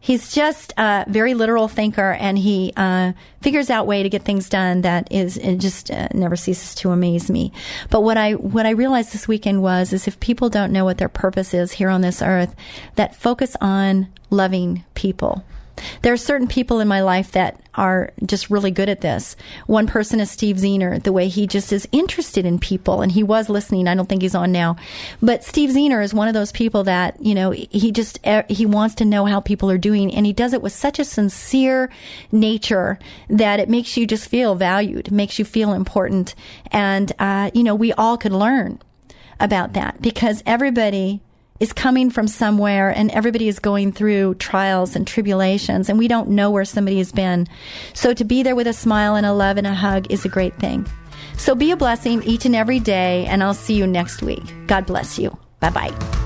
he's 0.00 0.32
just 0.32 0.72
a 0.76 1.04
very 1.08 1.34
literal 1.34 1.68
thinker 1.68 2.12
and 2.12 2.38
he 2.38 2.72
uh, 2.76 3.12
figures 3.40 3.70
out 3.70 3.86
way 3.86 4.02
to 4.02 4.08
get 4.08 4.22
things 4.22 4.48
done 4.48 4.82
that 4.82 5.10
is 5.10 5.36
it 5.36 5.56
just 5.56 5.90
uh, 5.90 6.08
never 6.14 6.36
ceases 6.36 6.74
to 6.76 6.90
amaze 6.90 7.30
me. 7.30 7.52
But 7.90 8.02
what 8.02 8.16
i 8.16 8.32
what 8.32 8.66
i 8.66 8.70
realized 8.70 9.12
this 9.12 9.28
weekend 9.28 9.62
was 9.62 9.92
is 9.92 10.06
if 10.06 10.18
people 10.20 10.48
don't 10.48 10.72
know 10.72 10.84
what 10.84 10.98
their 10.98 11.08
purpose 11.08 11.54
is 11.54 11.72
here 11.72 11.88
on 11.88 12.00
this 12.00 12.22
earth 12.22 12.54
that 12.94 13.16
focus 13.16 13.56
on 13.60 14.08
loving 14.30 14.84
people 14.94 15.44
there 16.02 16.12
are 16.12 16.18
certain 16.18 16.48
people 16.48 16.80
in 16.80 16.88
my 16.88 17.00
life 17.02 17.32
that 17.32 17.60
are 17.74 18.12
just 18.24 18.50
really 18.50 18.70
good 18.70 18.88
at 18.88 19.00
this. 19.02 19.36
One 19.66 19.86
person 19.86 20.20
is 20.20 20.30
Steve 20.30 20.56
Zener, 20.56 21.02
the 21.02 21.12
way 21.12 21.28
he 21.28 21.46
just 21.46 21.72
is 21.72 21.88
interested 21.92 22.46
in 22.46 22.58
people, 22.58 23.02
and 23.02 23.12
he 23.12 23.22
was 23.22 23.48
listening. 23.48 23.86
I 23.86 23.94
don't 23.94 24.08
think 24.08 24.22
he's 24.22 24.34
on 24.34 24.52
now, 24.52 24.76
but 25.20 25.44
Steve 25.44 25.70
Zener 25.70 26.02
is 26.02 26.14
one 26.14 26.28
of 26.28 26.34
those 26.34 26.52
people 26.52 26.84
that 26.84 27.20
you 27.20 27.34
know 27.34 27.50
he 27.50 27.92
just 27.92 28.18
he 28.48 28.66
wants 28.66 28.94
to 28.96 29.04
know 29.04 29.24
how 29.26 29.40
people 29.40 29.70
are 29.70 29.78
doing, 29.78 30.14
and 30.14 30.26
he 30.26 30.32
does 30.32 30.52
it 30.52 30.62
with 30.62 30.72
such 30.72 30.98
a 30.98 31.04
sincere 31.04 31.90
nature 32.32 32.98
that 33.28 33.60
it 33.60 33.68
makes 33.68 33.96
you 33.96 34.06
just 34.06 34.28
feel 34.28 34.54
valued, 34.54 35.10
makes 35.12 35.38
you 35.38 35.44
feel 35.44 35.72
important, 35.72 36.34
and 36.72 37.12
uh, 37.18 37.50
you 37.54 37.62
know 37.62 37.74
we 37.74 37.92
all 37.92 38.16
could 38.16 38.32
learn 38.32 38.80
about 39.38 39.74
that 39.74 40.00
because 40.00 40.42
everybody 40.46 41.20
is 41.60 41.72
coming 41.72 42.10
from 42.10 42.28
somewhere 42.28 42.90
and 42.90 43.10
everybody 43.10 43.48
is 43.48 43.58
going 43.58 43.92
through 43.92 44.34
trials 44.34 44.96
and 44.96 45.06
tribulations 45.06 45.88
and 45.88 45.98
we 45.98 46.08
don't 46.08 46.28
know 46.28 46.50
where 46.50 46.64
somebody 46.64 46.98
has 46.98 47.12
been. 47.12 47.46
So 47.94 48.14
to 48.14 48.24
be 48.24 48.42
there 48.42 48.56
with 48.56 48.66
a 48.66 48.72
smile 48.72 49.14
and 49.14 49.26
a 49.26 49.32
love 49.32 49.56
and 49.56 49.66
a 49.66 49.74
hug 49.74 50.10
is 50.10 50.24
a 50.24 50.28
great 50.28 50.54
thing. 50.58 50.86
So 51.36 51.54
be 51.54 51.70
a 51.70 51.76
blessing 51.76 52.22
each 52.22 52.46
and 52.46 52.56
every 52.56 52.80
day 52.80 53.26
and 53.26 53.42
I'll 53.42 53.54
see 53.54 53.74
you 53.74 53.86
next 53.86 54.22
week. 54.22 54.44
God 54.66 54.86
bless 54.86 55.18
you. 55.18 55.36
Bye 55.60 55.70
bye. 55.70 56.25